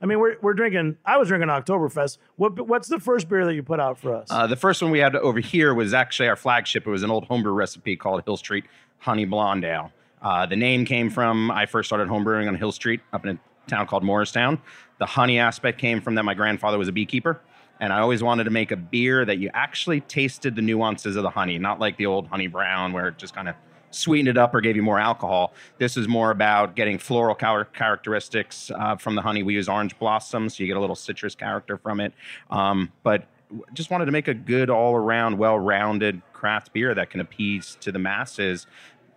I 0.02 0.06
mean, 0.06 0.20
we're, 0.20 0.38
we're 0.42 0.54
drinking, 0.54 0.98
I 1.06 1.18
was 1.18 1.28
drinking 1.28 1.50
Oktoberfest. 1.50 2.20
What, 2.38 2.68
what's 2.68 2.88
the 2.88 3.00
first 3.00 3.28
beer 3.28 3.46
that 3.46 3.54
you 3.54 3.64
put 3.64 3.80
out 3.80 3.98
for 3.98 4.16
us? 4.16 4.28
Uh, 4.30 4.48
the 4.48 4.56
first 4.56 4.82
one 4.82 4.92
we 4.92 5.00
had 5.00 5.16
over 5.16 5.40
here 5.40 5.74
was 5.74 5.94
actually 5.94 6.30
our 6.30 6.38
flagship. 6.38 6.88
It 6.88 6.90
was 6.90 7.04
an 7.04 7.12
old 7.12 7.26
homebrew 7.26 7.52
recipe 7.52 7.98
called 7.98 8.24
Hill 8.24 8.38
Street 8.38 8.64
Honey 9.00 9.26
Blonde 9.26 9.66
Ale. 9.66 9.92
Uh, 10.22 10.46
the 10.46 10.56
name 10.56 10.86
came 10.86 11.10
from 11.10 11.52
I 11.52 11.66
first 11.66 11.88
started 11.88 12.08
homebrewing 12.08 12.48
on 12.48 12.56
Hill 12.56 12.72
Street 12.72 13.02
up 13.12 13.26
in 13.26 13.36
a 13.36 13.70
town 13.70 13.88
called 13.88 14.04
Morristown. 14.04 14.62
The 15.00 15.06
honey 15.06 15.40
aspect 15.40 15.80
came 15.80 16.02
from 16.02 16.16
that 16.16 16.24
my 16.24 16.34
grandfather 16.34 16.78
was 16.78 16.88
a 16.88 16.92
beekeeper, 16.92 17.40
and 17.80 17.94
I 17.94 18.00
always 18.00 18.22
wanted 18.22 18.46
to 18.46 18.50
make 18.50 18.72
a 18.72 18.76
beer 18.76 19.24
that 19.24 19.38
you 19.38 19.50
actually 19.54 20.02
tasted 20.02 20.56
the 20.56 20.62
nuances 20.62 21.16
of 21.16 21.24
the 21.24 21.30
honey, 21.30 21.58
not 21.58 21.80
like 21.80 21.98
the 21.98 22.06
old 22.06 22.28
honey 22.28 22.48
brown 22.48 22.92
where 22.92 23.08
it 23.10 23.18
just 23.18 23.34
kind 23.34 23.48
of 23.48 23.56
sweetened 23.92 24.28
it 24.30 24.38
up 24.38 24.54
or 24.54 24.62
gave 24.62 24.76
you 24.76 24.84
more 24.84 25.00
alcohol. 25.00 25.54
This 25.78 25.98
is 25.98 26.08
more 26.08 26.32
about 26.32 26.76
getting 26.76 26.98
floral 26.98 27.36
char- 27.36 27.66
characteristics 27.66 28.72
uh, 28.76 28.96
from 28.96 29.16
the 29.16 29.22
honey. 29.22 29.44
We 29.44 29.56
use 29.56 29.70
orange 29.70 29.98
blossoms, 30.00 30.58
so 30.58 30.64
you 30.64 30.68
get 30.68 30.78
a 30.78 30.80
little 30.80 30.96
citrus 30.96 31.36
character 31.36 31.78
from 31.78 32.00
it. 32.00 32.14
Um, 32.50 32.92
but 33.04 33.26
just 33.74 33.90
wanted 33.90 34.06
to 34.06 34.12
make 34.12 34.28
a 34.28 34.34
good, 34.34 34.70
all 34.70 34.96
around, 34.96 35.38
well 35.38 35.58
rounded 35.58 36.22
craft 36.34 36.72
beer 36.72 36.94
that 36.94 37.10
can 37.10 37.20
appease 37.20 37.78
to 37.82 37.92
the 37.92 38.00
masses. 38.00 38.68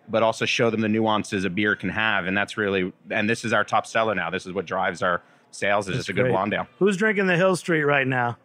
But 0.08 0.22
also 0.24 0.44
show 0.44 0.68
them 0.68 0.80
the 0.80 0.88
nuances 0.88 1.44
a 1.44 1.50
beer 1.50 1.76
can 1.76 1.88
have, 1.90 2.26
and 2.26 2.36
that's 2.36 2.56
really, 2.56 2.92
and 3.10 3.30
this 3.30 3.44
is 3.44 3.52
our 3.52 3.62
top 3.62 3.86
seller 3.86 4.16
now. 4.16 4.30
This 4.30 4.46
is 4.46 4.52
what 4.52 4.66
drives 4.66 5.00
our 5.00 5.22
sales. 5.52 5.88
Is 5.88 5.96
just 5.96 6.08
a 6.08 6.12
good 6.12 6.22
great. 6.22 6.32
blonde 6.32 6.52
ale. 6.54 6.66
Who's 6.80 6.96
drinking 6.96 7.28
the 7.28 7.36
Hill 7.36 7.54
Street 7.54 7.84
right 7.84 8.06
now? 8.06 8.36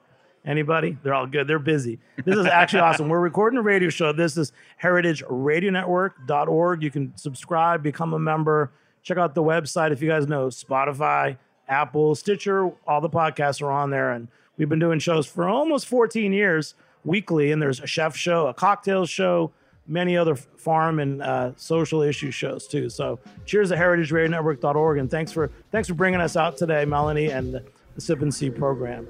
Anybody? 0.48 0.98
They're 1.04 1.14
all 1.14 1.28
good. 1.28 1.46
They're 1.46 1.60
busy. 1.60 2.00
This 2.24 2.38
is 2.38 2.46
actually 2.46 2.80
awesome. 2.84 3.10
We're 3.10 3.20
recording 3.20 3.60
a 3.60 3.62
radio 3.62 3.90
show. 3.90 4.14
This 4.14 4.38
is 4.38 4.54
heritageradionetwork.org. 4.82 6.84
You 6.84 6.90
can 6.90 7.12
subscribe, 7.18 7.84
become 7.84 8.14
a 8.14 8.20
member, 8.20 8.72
check 9.04 9.18
out 9.18 9.36
the 9.36 9.44
website. 9.44 9.92
If 9.92 10.02
you 10.02 10.08
guys 10.08 10.26
know 10.26 10.48
Spotify, 10.48 11.36
Apple, 11.68 12.16
Stitcher, 12.16 12.72
all 12.88 13.02
the 13.02 13.10
podcasts 13.10 13.62
are 13.62 13.70
on 13.70 13.90
there. 13.90 14.14
And 14.14 14.30
we've 14.56 14.70
been 14.70 14.80
doing 14.80 15.00
shows 15.00 15.28
for 15.28 15.50
almost 15.50 15.86
14 15.88 16.32
years 16.32 16.76
weekly. 17.04 17.52
And 17.52 17.62
there's 17.62 17.82
a 17.82 17.88
chef 17.88 18.16
show, 18.16 18.48
a 18.48 18.54
cocktail 18.54 19.06
show, 19.06 19.52
many 19.86 20.16
other 20.16 20.38
farm 20.38 21.00
and 21.00 21.22
uh, 21.22 21.52
social 21.58 22.02
issue 22.02 22.32
shows 22.32 22.68
too. 22.68 22.90
So 22.90 23.20
cheers 23.46 23.68
to 23.70 23.76
heritageradionetwork.org. 23.76 24.98
And 24.98 25.12
thanks 25.12 25.34
for, 25.34 25.52
thanks 25.74 25.90
for 25.90 25.94
bringing 25.94 26.22
us 26.22 26.38
out 26.38 26.56
today, 26.56 26.86
Melanie, 26.86 27.32
and 27.32 27.54
the, 27.54 27.66
the 27.96 28.02
Sip 28.02 28.22
and 28.22 28.34
See 28.34 28.50
program. 28.50 29.06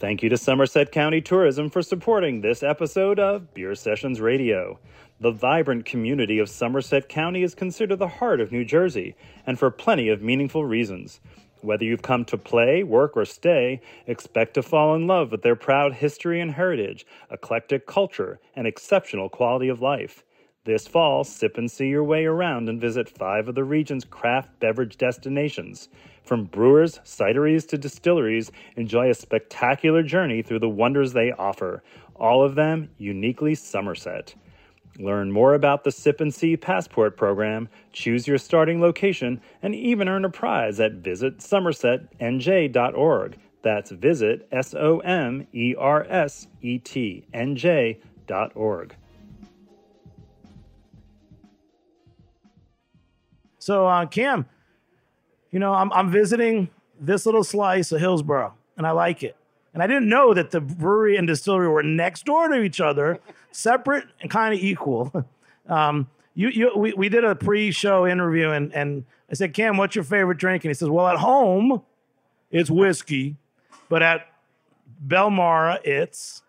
Thank 0.00 0.22
you 0.22 0.30
to 0.30 0.38
Somerset 0.38 0.92
County 0.92 1.20
Tourism 1.20 1.68
for 1.68 1.82
supporting 1.82 2.40
this 2.40 2.62
episode 2.62 3.18
of 3.18 3.52
Beer 3.52 3.74
Sessions 3.74 4.18
Radio. 4.18 4.78
The 5.20 5.30
vibrant 5.30 5.84
community 5.84 6.38
of 6.38 6.48
Somerset 6.48 7.10
County 7.10 7.42
is 7.42 7.54
considered 7.54 7.98
the 7.98 8.08
heart 8.08 8.40
of 8.40 8.50
New 8.50 8.64
Jersey, 8.64 9.14
and 9.46 9.58
for 9.58 9.70
plenty 9.70 10.08
of 10.08 10.22
meaningful 10.22 10.64
reasons. 10.64 11.20
Whether 11.60 11.84
you've 11.84 12.00
come 12.00 12.24
to 12.24 12.38
play, 12.38 12.82
work, 12.82 13.14
or 13.14 13.26
stay, 13.26 13.82
expect 14.06 14.54
to 14.54 14.62
fall 14.62 14.94
in 14.94 15.06
love 15.06 15.32
with 15.32 15.42
their 15.42 15.54
proud 15.54 15.92
history 15.92 16.40
and 16.40 16.52
heritage, 16.52 17.04
eclectic 17.30 17.86
culture, 17.86 18.40
and 18.56 18.66
exceptional 18.66 19.28
quality 19.28 19.68
of 19.68 19.82
life. 19.82 20.24
This 20.64 20.86
fall, 20.86 21.24
sip 21.24 21.56
and 21.56 21.70
see 21.70 21.86
your 21.86 22.04
way 22.04 22.26
around 22.26 22.68
and 22.68 22.78
visit 22.78 23.08
five 23.08 23.48
of 23.48 23.54
the 23.54 23.64
region's 23.64 24.04
craft 24.04 24.60
beverage 24.60 24.98
destinations. 24.98 25.88
From 26.22 26.44
brewers, 26.44 27.00
cideries, 27.02 27.66
to 27.68 27.78
distilleries, 27.78 28.52
enjoy 28.76 29.08
a 29.08 29.14
spectacular 29.14 30.02
journey 30.02 30.42
through 30.42 30.58
the 30.58 30.68
wonders 30.68 31.14
they 31.14 31.32
offer, 31.32 31.82
all 32.14 32.44
of 32.44 32.56
them 32.56 32.90
uniquely 32.98 33.54
Somerset. 33.54 34.34
Learn 34.98 35.32
more 35.32 35.54
about 35.54 35.84
the 35.84 35.90
Sip 35.90 36.20
and 36.20 36.34
See 36.34 36.58
Passport 36.58 37.16
program, 37.16 37.70
choose 37.94 38.28
your 38.28 38.36
starting 38.36 38.82
location, 38.82 39.40
and 39.62 39.74
even 39.74 40.10
earn 40.10 40.26
a 40.26 40.30
prize 40.30 40.78
at 40.78 41.02
visitsomersetnj.org. 41.02 43.38
That's 43.62 43.90
visit 43.92 44.46
S 44.52 44.74
O 44.74 44.98
M 44.98 45.46
E 45.54 45.74
R 45.78 46.04
S 46.06 46.48
E 46.60 46.78
T 46.78 47.24
N 47.32 47.56
J 47.56 47.98
So, 53.60 53.86
uh, 53.86 54.06
Cam, 54.06 54.46
you 55.52 55.60
know, 55.60 55.74
I'm, 55.74 55.92
I'm 55.92 56.10
visiting 56.10 56.70
this 56.98 57.26
little 57.26 57.44
slice 57.44 57.92
of 57.92 58.00
Hillsborough 58.00 58.54
and 58.76 58.86
I 58.86 58.90
like 58.90 59.22
it. 59.22 59.36
And 59.72 59.82
I 59.82 59.86
didn't 59.86 60.08
know 60.08 60.34
that 60.34 60.50
the 60.50 60.60
brewery 60.60 61.16
and 61.16 61.28
distillery 61.28 61.68
were 61.68 61.82
next 61.82 62.24
door 62.24 62.48
to 62.48 62.60
each 62.62 62.80
other, 62.80 63.20
separate 63.52 64.06
and 64.20 64.28
kind 64.30 64.52
of 64.52 64.60
equal. 64.60 65.24
Um, 65.68 66.08
you, 66.34 66.48
you, 66.48 66.72
we, 66.76 66.92
we 66.94 67.08
did 67.08 67.22
a 67.22 67.36
pre-show 67.36 68.04
interview 68.04 68.50
and, 68.50 68.74
and 68.74 69.04
I 69.30 69.34
said, 69.34 69.54
Cam, 69.54 69.76
what's 69.76 69.94
your 69.94 70.02
favorite 70.02 70.38
drink? 70.38 70.64
And 70.64 70.70
he 70.70 70.74
says, 70.74 70.88
well, 70.88 71.06
at 71.06 71.18
home, 71.18 71.82
it's 72.50 72.68
whiskey, 72.68 73.36
but 73.88 74.02
at 74.02 74.26
Belmara, 75.06 75.78
it's 75.84 76.42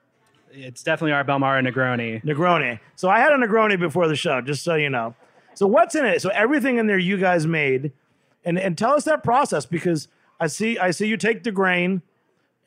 It's 0.52 0.82
definitely 0.82 1.12
our 1.12 1.24
Belmara 1.24 1.62
Negroni. 1.62 2.24
Negroni. 2.24 2.80
So 2.96 3.10
I 3.10 3.20
had 3.20 3.32
a 3.32 3.36
Negroni 3.36 3.80
before 3.80 4.08
the 4.08 4.16
show, 4.16 4.42
just 4.42 4.64
so 4.64 4.74
you 4.74 4.90
know. 4.90 5.14
So 5.54 5.68
what's 5.68 5.96
in 5.96 6.06
it? 6.06 6.22
So 6.22 6.30
everything 6.30 6.78
in 6.78 6.88
there 6.88 6.98
you 6.98 7.18
guys 7.18 7.46
made, 7.46 7.92
and 8.44 8.58
and 8.58 8.78
tell 8.78 8.94
us 8.94 9.04
that 9.06 9.24
process 9.24 9.66
because 9.66 10.08
I 10.40 10.48
see 10.48 10.78
I 10.78 10.92
see 10.92 11.08
you 11.08 11.18
take 11.18 11.44
the 11.44 11.52
grain, 11.52 12.02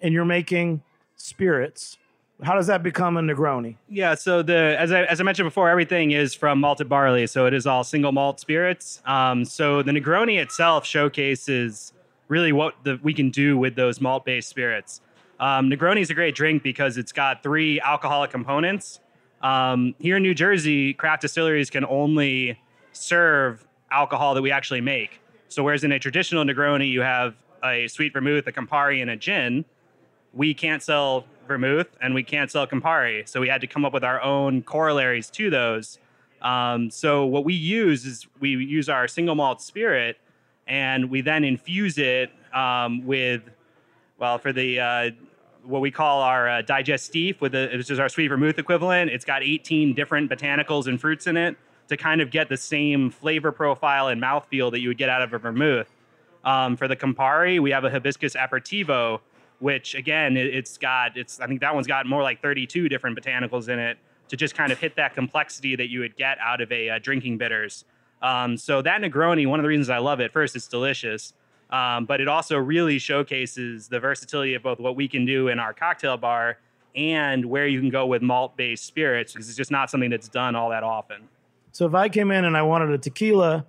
and 0.01 0.13
you're 0.15 0.25
making 0.25 0.83
spirits. 1.17 1.99
How 2.43 2.55
does 2.55 2.67
that 2.67 2.83
become 2.83 3.17
a 3.17 3.21
Negroni? 3.21 3.77
Yeah, 3.89 4.15
so 4.17 4.43
the 4.43 4.77
as 4.79 4.93
I 4.93 5.05
as 5.05 5.21
I 5.21 5.25
mentioned 5.25 5.47
before, 5.47 5.71
everything 5.71 6.11
is 6.11 6.35
from 6.35 6.61
malted 6.61 6.89
barley, 6.89 7.27
so 7.27 7.47
it 7.47 7.55
is 7.55 7.67
all 7.67 7.85
single 7.85 8.13
malt 8.13 8.41
spirits. 8.41 9.01
Um, 9.07 9.45
so 9.45 9.83
the 9.83 9.93
Negroni 9.93 10.41
itself 10.41 10.85
showcases 10.85 11.93
really 12.29 12.53
what 12.53 12.75
the, 12.85 12.99
we 13.03 13.15
can 13.15 13.31
do 13.31 13.57
with 13.57 13.77
those 13.77 14.01
malt 14.01 14.25
based 14.25 14.49
spirits. 14.49 15.01
Um, 15.41 15.71
Negroni 15.71 16.01
is 16.01 16.11
a 16.11 16.15
great 16.15 16.35
drink 16.35 16.63
because 16.63 16.97
it's 16.97 17.13
got 17.13 17.43
three 17.43 17.81
alcoholic 17.81 18.31
components. 18.31 19.01
Um, 19.43 19.95
here 19.99 20.17
in 20.17 20.23
New 20.23 20.35
Jersey, 20.35 20.95
craft 20.95 21.23
distilleries 21.23 21.71
can 21.71 21.85
only 21.85 22.59
serve 22.97 23.67
alcohol 23.91 24.35
that 24.35 24.43
we 24.43 24.51
actually 24.51 24.81
make. 24.81 25.21
So 25.49 25.63
whereas 25.63 25.85
in 25.85 25.93
a 25.93 25.99
traditional 25.99 26.45
Negroni, 26.45 26.91
you 26.91 27.03
have 27.03 27.35
a 27.63 27.89
sweet 27.89 28.13
vermouth, 28.13 28.47
a 28.47 28.53
Campari, 28.53 29.01
and 29.01 29.11
a 29.11 29.17
gin, 29.17 29.65
we 30.33 30.53
can't 30.53 30.83
sell 30.83 31.27
vermouth 31.47 31.89
and 32.01 32.15
we 32.15 32.23
can't 32.23 32.51
sell 32.51 32.67
Campari. 32.67 33.29
So 33.29 33.41
we 33.41 33.49
had 33.49 33.61
to 33.61 33.67
come 33.67 33.85
up 33.85 33.93
with 33.93 34.05
our 34.05 34.21
own 34.21 34.63
corollaries 34.63 35.31
to 35.31 35.51
those. 35.51 35.99
Um, 36.43 36.91
so 36.91 37.25
what 37.25 37.45
we 37.45 37.55
use 37.55 38.05
is 38.05 38.27
we 38.41 38.51
use 38.51 38.89
our 38.89 39.09
single 39.09 39.35
malt 39.35 39.63
spirit 39.63 40.19
and 40.67 41.11
we 41.11 41.21
then 41.21 41.45
infuse 41.45 41.99
it 41.99 42.31
um, 42.53 43.05
with, 43.07 43.43
well, 44.19 44.39
for 44.39 44.53
the 44.53 44.81
uh, 44.81 45.11
what 45.63 45.81
we 45.81 45.91
call 45.91 46.21
our 46.21 46.49
uh, 46.49 46.63
digestif, 46.63 47.41
with 47.41 47.53
the, 47.53 47.71
which 47.75 47.91
is 47.91 47.99
our 47.99 48.09
sweet 48.09 48.29
vermouth 48.29 48.59
equivalent. 48.59 49.11
It's 49.11 49.25
got 49.25 49.43
18 49.43 49.95
different 49.95 50.31
botanicals 50.31 50.87
and 50.87 51.01
fruits 51.01 51.27
in 51.27 51.37
it 51.37 51.57
to 51.89 51.97
kind 51.97 52.21
of 52.21 52.31
get 52.31 52.49
the 52.49 52.57
same 52.57 53.11
flavor 53.11 53.53
profile 53.53 54.09
and 54.09 54.21
mouthfeel 54.21 54.71
that 54.71 54.81
you 54.81 54.89
would 54.89 54.99
get 54.99 55.09
out 55.09 55.23
of 55.23 55.33
a 55.33 55.39
vermouth. 55.39 55.91
Um, 56.45 56.77
for 56.77 56.89
the 56.89 56.97
Campari, 56.97 57.61
we 57.61 57.71
have 57.71 57.85
a 57.85 57.91
hibiscus 57.91 58.35
aperitivo, 58.35 59.21
which 59.61 59.95
again, 59.95 60.37
it, 60.37 60.47
it's 60.55 60.79
got 60.79 61.17
it's 61.17 61.41
I 61.41 61.47
think 61.47 61.61
that 61.61 61.75
one's 61.75 61.87
got 61.87 62.07
more 62.07 62.23
like 62.23 62.43
32 62.43 62.89
different 62.89 63.19
botanicals 63.19 63.69
in 63.69 63.79
it 63.79 63.99
to 64.29 64.37
just 64.37 64.55
kind 64.55 64.73
of 64.73 64.79
hit 64.79 64.97
that 64.97 65.15
complexity 65.15 65.77
that 65.77 65.91
you 65.91 66.01
would 66.01 66.17
get 66.17 66.39
out 66.39 66.61
of 66.61 66.71
a 66.73 66.91
uh, 66.91 66.99
drinking 66.99 67.39
bitters. 67.39 67.85
Um, 68.23 68.57
so 68.57 68.81
that 68.83 69.01
Negroni, 69.03 69.47
one 69.47 69.61
of 69.61 69.65
the 69.65 69.69
reasons 69.69 69.91
I 69.91 69.99
love 69.99 70.21
it, 70.21 70.33
first, 70.33 70.57
it's 70.57 70.67
delicious, 70.67 71.35
um, 71.71 72.07
but 72.07 72.21
it 72.21 72.29
also 72.29 72.57
really 72.57 72.99
showcases 72.99 73.89
the 73.89 74.01
versatility 74.01 74.55
of 74.55 74.63
both 74.63 74.79
what 74.79 74.97
we 74.97 75.09
can 75.09 75.27
do 75.27 75.49
in 75.49 75.59
our 75.59 75.75
cocktail 75.75 76.17
bar 76.17 76.59
and 76.95 77.45
where 77.45 77.67
you 77.67 77.81
can 77.81 77.91
go 77.91 78.07
with 78.07 78.23
malt-based 78.23 78.85
spirits 78.85 79.33
because 79.33 79.49
it's 79.49 79.57
just 79.57 79.71
not 79.71 79.91
something 79.91 80.11
that's 80.11 80.29
done 80.29 80.55
all 80.55 80.71
that 80.71 80.83
often. 80.83 81.29
So 81.75 81.87
if 81.87 81.95
I 81.95 82.09
came 82.09 82.31
in 82.31 82.45
and 82.45 82.57
I 82.57 82.63
wanted 82.63 82.91
a 82.91 82.99
tequila 82.99 83.67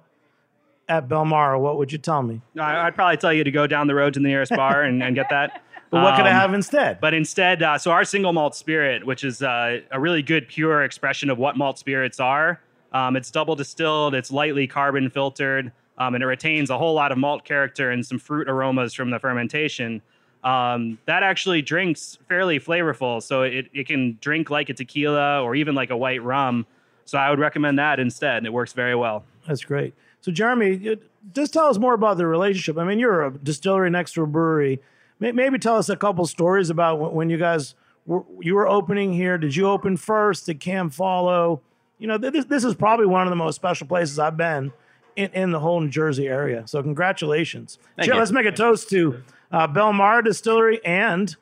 at 0.87 1.09
Belmara, 1.09 1.59
what 1.59 1.77
would 1.77 1.91
you 1.91 1.97
tell 1.97 2.21
me? 2.21 2.39
I, 2.59 2.85
I'd 2.85 2.93
probably 2.93 3.17
tell 3.17 3.33
you 3.33 3.43
to 3.43 3.49
go 3.49 3.65
down 3.65 3.87
the 3.87 3.95
road 3.95 4.13
to 4.13 4.19
the 4.19 4.27
nearest 4.27 4.51
bar 4.55 4.83
and, 4.83 5.01
and 5.01 5.15
get 5.15 5.29
that. 5.29 5.61
But 5.91 6.01
what 6.03 6.15
could 6.15 6.25
I 6.25 6.31
Um, 6.31 6.35
have 6.35 6.53
instead? 6.55 6.99
But 6.99 7.13
instead, 7.13 7.61
uh, 7.61 7.77
so 7.77 7.91
our 7.91 8.03
single 8.03 8.33
malt 8.33 8.55
spirit, 8.55 9.05
which 9.05 9.23
is 9.23 9.41
uh, 9.43 9.79
a 9.91 9.99
really 9.99 10.23
good 10.23 10.47
pure 10.47 10.83
expression 10.83 11.29
of 11.29 11.37
what 11.37 11.57
malt 11.57 11.77
spirits 11.77 12.19
are, 12.19 12.59
um, 12.91 13.15
it's 13.15 13.29
double 13.31 13.55
distilled, 13.55 14.13
it's 14.15 14.31
lightly 14.31 14.65
carbon 14.67 15.09
filtered, 15.11 15.71
um, 15.99 16.15
and 16.15 16.23
it 16.23 16.27
retains 16.27 16.69
a 16.71 16.77
whole 16.77 16.95
lot 16.95 17.11
of 17.11 17.17
malt 17.19 17.45
character 17.45 17.91
and 17.91 18.03
some 18.05 18.17
fruit 18.17 18.49
aromas 18.49 18.93
from 18.93 19.11
the 19.11 19.19
fermentation. 19.19 20.01
Um, 20.43 20.97
that 21.05 21.21
actually 21.21 21.61
drinks 21.61 22.17
fairly 22.27 22.59
flavorful, 22.59 23.21
so 23.21 23.43
it, 23.43 23.67
it 23.73 23.87
can 23.87 24.17
drink 24.19 24.49
like 24.49 24.69
a 24.69 24.73
tequila 24.73 25.41
or 25.43 25.55
even 25.55 25.75
like 25.75 25.91
a 25.91 25.97
white 25.97 26.21
rum. 26.23 26.65
So 27.05 27.17
I 27.17 27.29
would 27.29 27.39
recommend 27.39 27.77
that 27.79 27.99
instead. 27.99 28.37
and 28.37 28.47
It 28.47 28.53
works 28.53 28.73
very 28.73 28.95
well. 28.95 29.23
That's 29.47 29.63
great. 29.63 29.93
So, 30.21 30.31
Jeremy, 30.31 30.97
just 31.33 31.53
tell 31.53 31.67
us 31.67 31.77
more 31.77 31.93
about 31.93 32.17
the 32.17 32.25
relationship. 32.25 32.77
I 32.79 32.83
mean, 32.83 32.97
you're 32.97 33.23
a 33.25 33.31
distillery 33.31 33.91
next 33.91 34.13
to 34.13 34.23
a 34.23 34.27
brewery. 34.27 34.81
Maybe 35.19 35.59
tell 35.59 35.77
us 35.77 35.87
a 35.87 35.95
couple 35.95 36.25
stories 36.25 36.69
about 36.69 37.13
when- 37.13 37.29
you 37.29 37.37
guys 37.37 37.75
were 38.07 38.23
you 38.39 38.55
were 38.55 38.67
opening 38.67 39.13
here. 39.13 39.37
Did 39.37 39.55
you 39.55 39.67
open 39.67 39.97
first? 39.97 40.45
Did 40.47 40.59
Cam 40.59 40.89
follow? 40.89 41.61
You 41.99 42.07
know, 42.07 42.17
this 42.17 42.45
this 42.45 42.63
is 42.63 42.75
probably 42.75 43.05
one 43.05 43.25
of 43.25 43.29
the 43.29 43.35
most 43.35 43.55
special 43.55 43.87
places 43.87 44.19
I've 44.19 44.35
been 44.35 44.73
in, 45.15 45.29
in 45.31 45.51
the 45.51 45.59
whole 45.59 45.79
New 45.79 45.89
Jersey 45.89 46.27
area. 46.27 46.63
So, 46.67 46.81
congratulations. 46.83 47.79
Thank 47.95 48.07
you. 48.11 48.15
let's 48.15 48.31
make 48.31 48.45
a 48.45 48.51
toast 48.51 48.89
to 48.89 49.23
uh, 49.51 49.67
Belmara 49.67 50.23
Distillery 50.23 50.83
and 50.83 51.35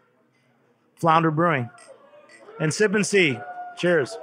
Flounder 0.96 1.32
Brewing 1.32 1.70
and 2.60 2.74
Sip 2.74 2.94
and 2.94 3.06
See. 3.08 3.40
Cheers. 3.78 4.18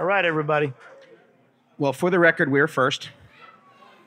All 0.00 0.06
right, 0.06 0.24
everybody. 0.24 0.72
Well, 1.76 1.92
for 1.92 2.08
the 2.08 2.18
record, 2.18 2.50
we're 2.50 2.68
first. 2.68 3.10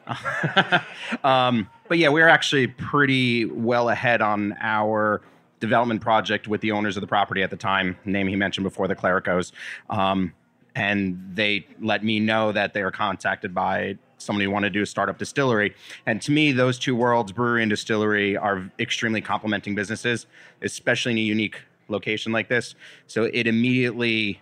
um, 1.24 1.70
but 1.88 2.00
yeah, 2.00 2.10
we're 2.10 2.28
actually 2.28 2.66
pretty 2.66 3.46
well 3.46 3.90
ahead 3.90 4.20
on 4.20 4.58
our 4.60 5.22
development 5.60 6.02
project 6.02 6.48
with 6.48 6.62
the 6.62 6.72
owners 6.72 6.98
of 6.98 7.02
the 7.02 7.08
property 7.08 7.44
at 7.44 7.52
the 7.52 7.58
time, 7.58 7.96
name 8.06 8.28
he 8.28 8.36
mentioned 8.36 8.64
before, 8.64 8.88
the 8.88 8.96
Clericos. 8.96 9.52
Um, 9.88 10.34
and 10.74 11.22
they 11.36 11.68
let 11.80 12.04
me 12.04 12.20
know 12.20 12.52
that 12.52 12.74
they 12.74 12.82
were 12.82 12.90
contacted 12.90 13.54
by 13.54 14.00
somebody 14.18 14.46
who 14.46 14.52
wanted 14.52 14.70
to 14.70 14.80
do 14.80 14.82
a 14.82 14.88
startup 14.88 15.20
distillery. 15.20 15.76
And 16.08 16.20
to 16.24 16.32
me, 16.32 16.54
those 16.54 16.80
two 16.80 16.96
worlds, 16.96 17.32
brewery 17.32 17.62
and 17.62 17.70
distillery, 17.70 18.36
are 18.36 18.68
extremely 18.80 19.22
complementing 19.22 19.76
businesses, 19.76 20.26
especially 20.64 21.12
in 21.12 21.20
a 21.20 21.22
unique 21.22 21.62
location 21.88 22.32
like 22.32 22.50
this. 22.50 22.74
So 23.06 23.26
it 23.26 23.46
immediately 23.46 24.42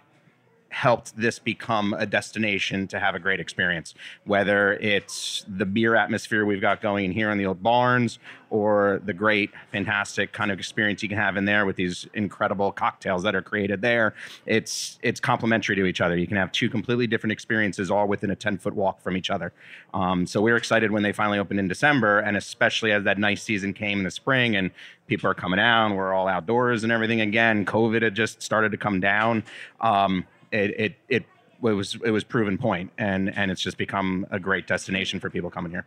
helped 0.72 1.16
this 1.18 1.38
become 1.38 1.94
a 1.98 2.06
destination 2.06 2.88
to 2.88 3.00
have 3.00 3.14
a 3.14 3.20
great 3.20 3.40
experience. 3.40 3.94
Whether 4.24 4.74
it's 4.74 5.46
the 5.48 5.66
beer 5.66 5.96
atmosphere 5.96 6.46
we've 6.46 6.62
got 6.62 6.82
going 6.82 7.06
in 7.06 7.12
here 7.12 7.30
in 7.30 7.38
the 7.38 7.46
old 7.46 7.62
barns, 7.62 8.20
or 8.52 9.02
the 9.06 9.14
great, 9.14 9.50
fantastic 9.72 10.34
kind 10.34 10.52
of 10.52 10.60
experience 10.60 11.02
you 11.02 11.08
can 11.08 11.18
have 11.18 11.38
in 11.38 11.46
there 11.46 11.66
with 11.66 11.78
these 11.78 12.06
incredible 12.14 12.72
cocktails 12.72 13.24
that 13.24 13.34
are 13.34 13.42
created 13.42 13.82
there. 13.82 14.14
It's 14.46 15.00
it's 15.02 15.20
complementary 15.20 15.76
to 15.78 15.86
each 15.86 16.02
other. 16.02 16.18
You 16.18 16.28
can 16.28 16.36
have 16.36 16.52
two 16.52 16.70
completely 16.70 17.08
different 17.08 17.32
experiences 17.32 17.90
all 17.90 18.08
within 18.08 18.30
a 18.30 18.36
10 18.36 18.58
foot 18.58 18.74
walk 18.74 19.02
from 19.02 19.16
each 19.16 19.30
other. 19.30 19.54
Um, 19.94 20.28
so 20.28 20.42
we're 20.42 20.58
excited 20.58 20.92
when 20.92 21.02
they 21.02 21.14
finally 21.14 21.40
opened 21.40 21.60
in 21.60 21.70
December, 21.70 22.20
and 22.20 22.36
especially 22.36 22.92
as 22.92 23.06
that 23.06 23.18
nice 23.18 23.42
season 23.42 23.74
came 23.74 24.00
in 24.00 24.04
the 24.04 24.12
spring 24.12 24.58
and 24.58 24.72
people 25.08 25.30
are 25.30 25.34
coming 25.34 25.60
out, 25.60 25.96
we're 25.96 26.14
all 26.14 26.28
outdoors 26.28 26.84
and 26.84 26.92
everything 26.92 27.22
again. 27.22 27.66
COVID 27.66 28.02
had 28.02 28.16
just 28.16 28.42
started 28.42 28.72
to 28.74 28.78
come 28.78 29.00
down. 29.00 29.44
Um, 29.80 30.28
it 30.52 30.76
it 30.78 30.96
it 31.10 31.26
was 31.60 31.98
it 32.04 32.12
was 32.12 32.24
proven 32.24 32.58
point, 32.58 32.92
and 32.98 33.36
and 33.38 33.52
it's 33.52 33.62
just 33.62 33.78
become 33.78 34.26
a 34.32 34.40
great 34.40 34.68
destination 34.68 35.20
for 35.20 35.30
people 35.30 35.50
coming 35.50 35.72
here. 35.72 35.86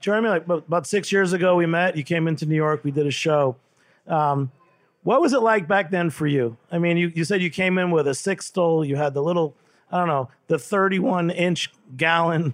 Jeremy, 0.00 0.28
like 0.28 0.44
about- 0.48 0.86
six 0.86 1.10
years 1.10 1.32
ago, 1.32 1.56
we 1.56 1.66
met. 1.66 1.96
You 1.96 2.04
came 2.04 2.28
into 2.28 2.46
New 2.46 2.54
York. 2.54 2.84
We 2.84 2.90
did 2.92 3.06
a 3.06 3.10
show. 3.10 3.56
Um, 4.06 4.52
what 5.02 5.20
was 5.20 5.32
it 5.32 5.40
like 5.42 5.66
back 5.66 5.90
then 5.90 6.10
for 6.10 6.26
you? 6.26 6.56
I 6.70 6.78
mean, 6.78 6.96
you, 6.96 7.10
you 7.14 7.24
said 7.24 7.40
you 7.42 7.50
came 7.50 7.78
in 7.78 7.90
with 7.90 8.06
a 8.06 8.14
six 8.14 8.46
stole. 8.46 8.84
You 8.84 8.96
had 8.96 9.14
the 9.14 9.22
little, 9.22 9.54
I 9.90 9.98
don't 9.98 10.08
know, 10.08 10.28
the 10.48 10.58
31 10.58 11.30
inch 11.30 11.70
gallon 11.96 12.52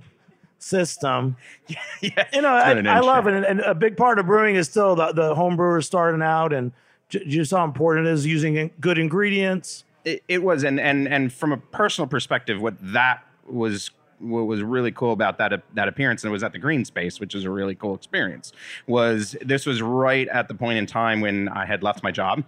system. 0.58 1.36
yeah, 2.00 2.26
You 2.32 2.42
know, 2.42 2.48
I, 2.54 2.72
I 2.72 3.00
love 3.00 3.26
it. 3.26 3.34
And, 3.34 3.44
and 3.44 3.60
a 3.60 3.74
big 3.74 3.96
part 3.96 4.18
of 4.18 4.26
brewing 4.26 4.56
is 4.56 4.68
still 4.68 4.94
the, 4.96 5.12
the 5.12 5.34
home 5.34 5.56
brewers 5.56 5.86
starting 5.86 6.22
out 6.22 6.52
and 6.52 6.72
j- 7.08 7.24
just 7.26 7.50
how 7.50 7.64
important 7.64 8.06
it 8.06 8.12
is 8.12 8.26
using 8.26 8.70
good 8.80 8.98
ingredients. 8.98 9.84
It, 10.04 10.22
it 10.28 10.42
was 10.42 10.64
and 10.64 10.78
and 10.78 11.08
and 11.08 11.32
from 11.32 11.52
a 11.52 11.56
personal 11.56 12.06
perspective 12.08 12.60
what 12.60 12.74
that 12.80 13.24
was 13.46 13.90
what 14.18 14.42
was 14.42 14.62
really 14.62 14.92
cool 14.92 15.12
about 15.12 15.38
that 15.38 15.62
that 15.74 15.88
appearance 15.88 16.22
and 16.22 16.30
it 16.30 16.32
was 16.32 16.42
at 16.42 16.52
the 16.52 16.58
green 16.58 16.84
space 16.84 17.20
which 17.20 17.34
is 17.34 17.44
a 17.44 17.50
really 17.50 17.74
cool 17.74 17.94
experience 17.94 18.52
was 18.86 19.36
this 19.42 19.66
was 19.66 19.82
right 19.82 20.28
at 20.28 20.48
the 20.48 20.54
point 20.54 20.78
in 20.78 20.86
time 20.86 21.20
when 21.20 21.48
i 21.48 21.66
had 21.66 21.82
left 21.82 22.02
my 22.02 22.10
job 22.10 22.44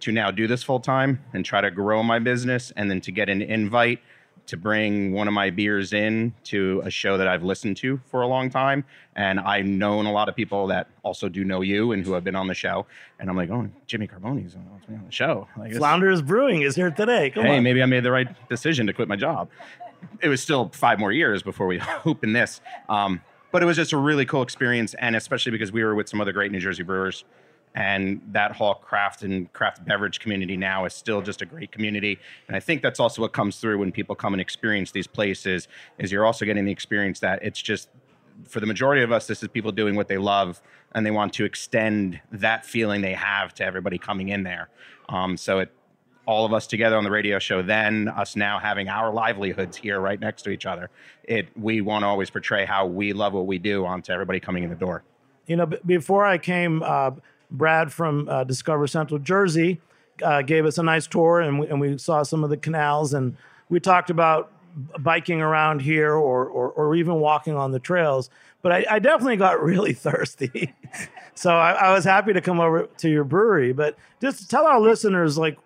to 0.00 0.10
now 0.10 0.30
do 0.30 0.46
this 0.46 0.62
full 0.62 0.80
time 0.80 1.22
and 1.32 1.44
try 1.44 1.60
to 1.60 1.70
grow 1.70 2.02
my 2.02 2.18
business 2.18 2.72
and 2.76 2.90
then 2.90 3.00
to 3.00 3.12
get 3.12 3.28
an 3.28 3.40
invite 3.42 4.00
to 4.46 4.56
bring 4.56 5.12
one 5.12 5.28
of 5.28 5.34
my 5.34 5.50
beers 5.50 5.92
in 5.92 6.34
to 6.44 6.82
a 6.84 6.90
show 6.90 7.16
that 7.16 7.28
I've 7.28 7.42
listened 7.42 7.76
to 7.78 8.00
for 8.06 8.22
a 8.22 8.26
long 8.26 8.50
time. 8.50 8.84
And 9.14 9.38
I've 9.40 9.66
known 9.66 10.06
a 10.06 10.12
lot 10.12 10.28
of 10.28 10.34
people 10.34 10.66
that 10.68 10.88
also 11.02 11.28
do 11.28 11.44
know 11.44 11.60
you 11.60 11.92
and 11.92 12.04
who 12.04 12.12
have 12.12 12.24
been 12.24 12.36
on 12.36 12.48
the 12.48 12.54
show. 12.54 12.86
And 13.18 13.30
I'm 13.30 13.36
like, 13.36 13.50
oh, 13.50 13.68
Jimmy 13.86 14.06
Carbone's 14.06 14.54
on 14.54 14.68
on 14.88 15.04
the 15.04 15.12
show. 15.12 15.48
Like, 15.56 15.74
Flounders 15.74 16.22
Brewing 16.22 16.62
is 16.62 16.74
here 16.74 16.90
today. 16.90 17.30
Come 17.30 17.44
hey, 17.44 17.58
on. 17.58 17.62
maybe 17.62 17.82
I 17.82 17.86
made 17.86 18.04
the 18.04 18.10
right 18.10 18.28
decision 18.48 18.86
to 18.86 18.92
quit 18.92 19.08
my 19.08 19.16
job. 19.16 19.48
It 20.20 20.28
was 20.28 20.42
still 20.42 20.70
five 20.74 20.98
more 20.98 21.12
years 21.12 21.42
before 21.42 21.66
we 21.66 21.80
opened 22.04 22.34
this. 22.34 22.60
Um, 22.88 23.20
but 23.50 23.62
it 23.62 23.66
was 23.66 23.76
just 23.76 23.92
a 23.92 23.98
really 23.98 24.24
cool 24.24 24.42
experience, 24.42 24.94
and 24.94 25.14
especially 25.14 25.52
because 25.52 25.72
we 25.72 25.84
were 25.84 25.94
with 25.94 26.08
some 26.08 26.20
other 26.20 26.32
great 26.32 26.50
New 26.50 26.58
Jersey 26.60 26.82
brewers, 26.82 27.24
and 27.74 28.20
that 28.32 28.52
whole 28.52 28.74
craft 28.74 29.22
and 29.22 29.52
craft 29.52 29.84
beverage 29.84 30.20
community 30.20 30.56
now 30.56 30.84
is 30.84 30.92
still 30.92 31.22
just 31.22 31.42
a 31.42 31.46
great 31.46 31.72
community. 31.72 32.18
And 32.48 32.56
I 32.56 32.60
think 32.60 32.82
that's 32.82 33.00
also 33.00 33.22
what 33.22 33.32
comes 33.32 33.58
through 33.58 33.78
when 33.78 33.92
people 33.92 34.14
come 34.14 34.34
and 34.34 34.40
experience 34.40 34.90
these 34.90 35.06
places. 35.06 35.68
Is 35.98 36.12
you're 36.12 36.26
also 36.26 36.44
getting 36.44 36.64
the 36.64 36.72
experience 36.72 37.20
that 37.20 37.42
it's 37.42 37.60
just 37.60 37.88
for 38.48 38.60
the 38.60 38.66
majority 38.66 39.02
of 39.02 39.12
us, 39.12 39.26
this 39.26 39.42
is 39.42 39.48
people 39.48 39.72
doing 39.72 39.94
what 39.94 40.08
they 40.08 40.18
love, 40.18 40.60
and 40.94 41.06
they 41.06 41.10
want 41.10 41.32
to 41.34 41.44
extend 41.44 42.20
that 42.32 42.66
feeling 42.66 43.00
they 43.00 43.14
have 43.14 43.54
to 43.54 43.64
everybody 43.64 43.98
coming 43.98 44.28
in 44.28 44.42
there. 44.42 44.68
Um, 45.08 45.36
so 45.36 45.60
it 45.60 45.72
all 46.24 46.44
of 46.44 46.52
us 46.52 46.66
together 46.66 46.96
on 46.96 47.04
the 47.04 47.10
radio 47.10 47.38
show, 47.38 47.62
then 47.62 48.08
us 48.08 48.36
now 48.36 48.58
having 48.58 48.88
our 48.88 49.12
livelihoods 49.12 49.76
here 49.76 50.00
right 50.00 50.20
next 50.20 50.42
to 50.42 50.50
each 50.50 50.66
other. 50.66 50.90
It 51.24 51.48
we 51.56 51.80
want 51.80 52.02
to 52.02 52.06
always 52.06 52.30
portray 52.30 52.64
how 52.64 52.86
we 52.86 53.12
love 53.12 53.32
what 53.32 53.46
we 53.46 53.58
do 53.58 53.84
onto 53.84 54.12
everybody 54.12 54.40
coming 54.40 54.62
in 54.62 54.70
the 54.70 54.76
door. 54.76 55.02
You 55.46 55.56
know, 55.56 55.66
b- 55.66 55.78
before 55.84 56.24
I 56.24 56.38
came, 56.38 56.82
uh, 56.82 57.12
Brad 57.52 57.92
from 57.92 58.28
uh, 58.28 58.44
Discover 58.44 58.86
Central 58.88 59.20
Jersey 59.20 59.80
uh, 60.22 60.42
gave 60.42 60.64
us 60.66 60.78
a 60.78 60.82
nice 60.82 61.06
tour, 61.06 61.40
and 61.40 61.60
we, 61.60 61.68
and 61.68 61.80
we 61.80 61.98
saw 61.98 62.22
some 62.22 62.42
of 62.42 62.50
the 62.50 62.56
canals, 62.56 63.14
and 63.14 63.36
we 63.68 63.78
talked 63.78 64.10
about 64.10 64.50
biking 64.98 65.40
around 65.40 65.82
here 65.82 66.12
or, 66.12 66.46
or, 66.46 66.70
or 66.70 66.94
even 66.94 67.16
walking 67.16 67.56
on 67.56 67.72
the 67.72 67.78
trails. 67.78 68.30
But 68.62 68.72
I, 68.72 68.86
I 68.90 68.98
definitely 68.98 69.36
got 69.36 69.62
really 69.62 69.92
thirsty. 69.92 70.74
so 71.34 71.50
I, 71.52 71.72
I 71.72 71.92
was 71.92 72.04
happy 72.04 72.32
to 72.32 72.40
come 72.40 72.60
over 72.60 72.88
to 72.98 73.10
your 73.10 73.24
brewery. 73.24 73.72
But 73.72 73.96
just 74.20 74.50
tell 74.50 74.66
our 74.66 74.80
listeners, 74.80 75.36
like, 75.36 75.58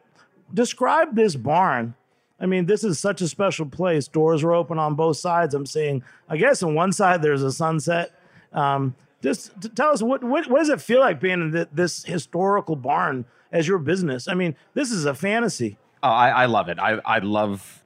describe 0.53 1.15
this 1.15 1.37
barn. 1.37 1.95
I 2.39 2.47
mean, 2.47 2.67
this 2.67 2.85
is 2.85 2.99
such 2.99 3.23
a 3.23 3.29
special 3.29 3.67
place. 3.67 4.09
Doors 4.09 4.43
are 4.45 4.53
open 4.53 4.79
on 4.79 4.95
both 4.95 5.17
sides. 5.17 5.55
I'm 5.55 5.67
seeing, 5.67 6.03
I 6.29 6.37
guess, 6.37 6.63
on 6.63 6.75
one 6.75 6.93
side 6.93 7.23
there's 7.23 7.43
a 7.43 7.53
sunset. 7.53 8.13
Um, 8.53 8.95
just 9.27 9.75
tell 9.75 9.91
us 9.91 10.03
what, 10.03 10.23
what 10.23 10.49
what 10.49 10.59
does 10.59 10.69
it 10.69 10.81
feel 10.81 11.01
like 11.01 11.21
being 11.21 11.41
in 11.41 11.53
th- 11.53 11.69
this 11.73 12.05
historical 12.05 12.77
barn 12.77 13.25
as 13.51 13.67
your 13.67 13.79
business? 13.79 14.29
I 14.29 14.35
mean, 14.35 14.55
this 14.75 14.91
is 14.93 15.05
a 15.05 15.15
fantasy. 15.15 15.79
Oh, 16.03 16.09
I, 16.09 16.29
I 16.29 16.47
love 16.47 16.69
it. 16.69 16.79
I, 16.79 17.01
I 17.05 17.19
love 17.19 17.83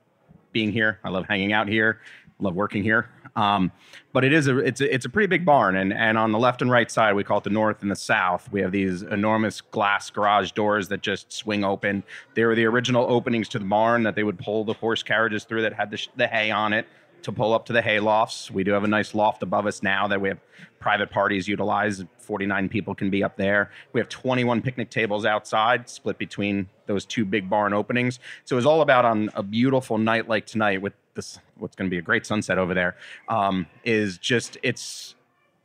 being 0.53 0.73
here. 0.73 0.99
I 1.03 1.09
love 1.09 1.27
hanging 1.27 1.53
out 1.53 1.69
here. 1.69 2.01
I 2.39 2.45
Love 2.45 2.55
working 2.55 2.83
here. 2.83 3.09
Um, 3.37 3.71
but 4.13 4.25
it 4.25 4.33
is 4.33 4.49
a 4.49 4.59
it's 4.59 4.81
a, 4.81 4.93
it's 4.93 5.05
a 5.05 5.09
pretty 5.09 5.29
big 5.29 5.45
barn, 5.45 5.77
and 5.77 5.93
and 5.93 6.19
on 6.19 6.33
the 6.33 6.39
left 6.39 6.63
and 6.63 6.71
right 6.71 6.91
side, 6.91 7.15
we 7.15 7.23
call 7.23 7.39
it 7.39 7.45
the 7.45 7.51
north 7.51 7.81
and 7.81 7.91
the 7.91 7.97
south. 7.97 8.51
We 8.51 8.61
have 8.61 8.73
these 8.73 9.03
enormous 9.03 9.61
glass 9.61 10.11
garage 10.11 10.51
doors 10.53 10.89
that 10.89 11.01
just 11.01 11.33
swing 11.33 11.65
open. 11.65 12.03
They 12.35 12.45
were 12.45 12.55
the 12.55 12.65
original 12.65 13.07
openings 13.09 13.49
to 13.51 13.59
the 13.59 13.65
barn 13.65 14.03
that 14.03 14.17
they 14.17 14.25
would 14.25 14.39
pull 14.39 14.65
the 14.65 14.75
horse 14.75 15.03
carriages 15.03 15.45
through 15.45 15.63
that 15.63 15.75
had 15.75 15.91
the, 15.91 15.97
sh- 15.97 16.09
the 16.17 16.27
hay 16.27 16.51
on 16.51 16.73
it 16.73 16.87
to 17.23 17.33
pull 17.33 17.53
up 17.53 17.67
to 17.67 17.73
the 17.73 17.83
hay 17.83 18.01
lofts. 18.01 18.51
We 18.51 18.65
do 18.65 18.73
have 18.73 18.85
a 18.85 18.89
nice 18.89 19.15
loft 19.15 19.43
above 19.43 19.67
us 19.67 19.83
now 19.83 20.09
that 20.09 20.21
we 20.21 20.29
have 20.29 20.39
private 20.79 21.11
parties 21.11 21.47
utilize. 21.47 22.05
49 22.19 22.69
people 22.69 22.95
can 22.95 23.11
be 23.11 23.23
up 23.23 23.37
there. 23.37 23.71
We 23.93 24.01
have 24.01 24.09
21 24.09 24.63
picnic 24.63 24.91
tables 24.91 25.25
outside, 25.25 25.89
split 25.89 26.19
between 26.19 26.69
those 26.87 27.05
two 27.05 27.25
big 27.25 27.51
barn 27.51 27.73
openings. 27.73 28.19
So 28.45 28.57
it 28.57 28.59
was 28.59 28.67
all 28.67 28.81
about 28.81 29.05
on 29.05 29.31
a 29.35 29.43
beautiful 29.43 29.99
night 29.99 30.29
like 30.29 30.47
tonight 30.47 30.81
with 30.81 30.95
this, 31.15 31.39
what's 31.59 31.77
going 31.77 31.89
to 31.89 31.95
be 31.95 31.99
a 31.99 32.03
great 32.03 32.27
sunset 32.27 32.59
over 32.59 32.75
there. 32.75 32.97
Um, 33.29 33.67
is 33.85 34.19
just 34.19 34.57
it's 34.63 35.15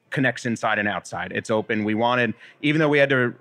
connects 0.10 0.46
inside 0.46 0.80
and 0.80 0.88
outside. 0.88 1.32
It's 1.34 1.50
open. 1.50 1.84
We 1.84 1.96
wanted, 1.96 2.34
even 2.62 2.80
though 2.80 2.90
we 2.90 3.00
had 3.00 3.10
to 3.10 3.36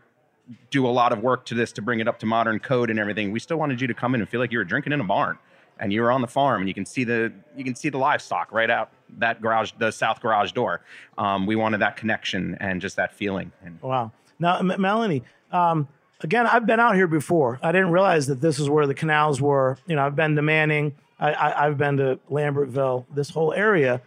do 0.71 0.87
a 0.87 0.89
lot 0.89 1.13
of 1.13 1.21
work 1.21 1.47
to 1.47 1.55
this 1.55 1.73
to 1.73 1.83
bring 1.83 2.01
it 2.01 2.09
up 2.09 2.19
to 2.19 2.27
modern 2.27 2.59
code 2.59 2.91
and 2.91 2.99
everything, 2.99 3.33
we 3.33 3.41
still 3.41 3.57
wanted 3.57 3.81
you 3.81 3.87
to 3.87 3.95
come 3.95 4.15
in 4.15 4.21
and 4.21 4.29
feel 4.29 4.41
like 4.41 4.53
you 4.53 4.59
were 4.59 4.65
drinking 4.65 4.93
in 4.93 5.01
a 5.01 5.05
barn 5.05 5.39
and 5.79 5.93
you 5.93 6.01
were 6.01 6.11
on 6.13 6.21
the 6.21 6.27
farm 6.29 6.61
and 6.63 6.69
you 6.69 6.75
can 6.75 6.87
see 6.87 7.05
the 7.05 7.33
you 7.57 7.65
can 7.65 7.75
see 7.75 7.89
the 7.89 7.99
livestock 7.99 8.51
right 8.53 8.71
out 8.71 8.91
that 9.19 9.41
garage 9.41 9.73
the 9.79 9.91
south 9.91 10.21
garage 10.21 10.53
door 10.53 10.81
um, 11.19 11.47
we 11.47 11.57
wanted 11.57 11.79
that 11.79 11.97
connection 11.97 12.57
and 12.61 12.81
just 12.81 12.97
that 12.97 13.13
feeling 13.13 13.51
and 13.65 13.81
Wow. 13.83 14.13
Now, 14.39 14.59
M- 14.59 14.81
Melanie, 14.81 15.23
um, 15.53 15.87
again, 16.21 16.47
I've 16.47 16.67
been 16.67 16.81
out 16.81 16.95
here 16.97 17.07
before. 17.07 17.59
I 17.63 17.71
didn't 17.73 17.91
realize 17.91 18.27
that 18.27 18.41
this 18.41 18.59
is 18.59 18.69
where 18.69 18.87
the 18.87 18.95
canals 18.95 19.41
were. 19.41 19.79
You 19.87 19.97
know, 19.97 20.05
I've 20.05 20.17
been 20.17 20.35
to 20.37 20.43
Manning, 20.43 20.95
I, 21.21 21.33
I, 21.33 21.67
I've 21.67 21.79
been 21.79 21.97
to 21.99 22.19
Lambertville, 22.31 23.05
this 23.15 23.31
whole 23.31 23.53
area. 23.53 24.01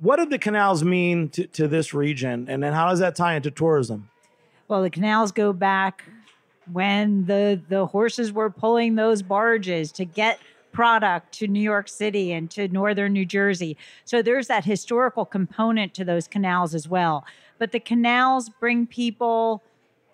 What 0.00 0.16
did 0.16 0.30
the 0.30 0.38
canals 0.38 0.82
mean 0.84 1.28
to, 1.30 1.46
to 1.48 1.68
this 1.68 1.92
region? 1.92 2.46
And 2.48 2.62
then 2.62 2.72
how 2.72 2.88
does 2.88 3.00
that 3.00 3.16
tie 3.16 3.34
into 3.34 3.50
tourism? 3.50 4.08
Well, 4.68 4.82
the 4.82 4.90
canals 4.90 5.32
go 5.32 5.52
back 5.52 6.04
when 6.72 7.26
the 7.26 7.60
the 7.68 7.86
horses 7.86 8.32
were 8.32 8.48
pulling 8.50 8.94
those 8.94 9.22
barges 9.22 9.90
to 9.92 10.04
get 10.04 10.38
product 10.72 11.32
to 11.32 11.46
New 11.46 11.60
York 11.60 11.88
City 11.88 12.32
and 12.32 12.50
to 12.50 12.68
northern 12.68 13.12
New 13.12 13.26
Jersey. 13.26 13.76
So 14.04 14.22
there's 14.22 14.46
that 14.48 14.64
historical 14.64 15.24
component 15.24 15.94
to 15.94 16.04
those 16.04 16.28
canals 16.28 16.74
as 16.74 16.88
well. 16.88 17.24
But 17.58 17.72
the 17.72 17.80
canals 17.80 18.48
bring 18.48 18.86
people 18.86 19.62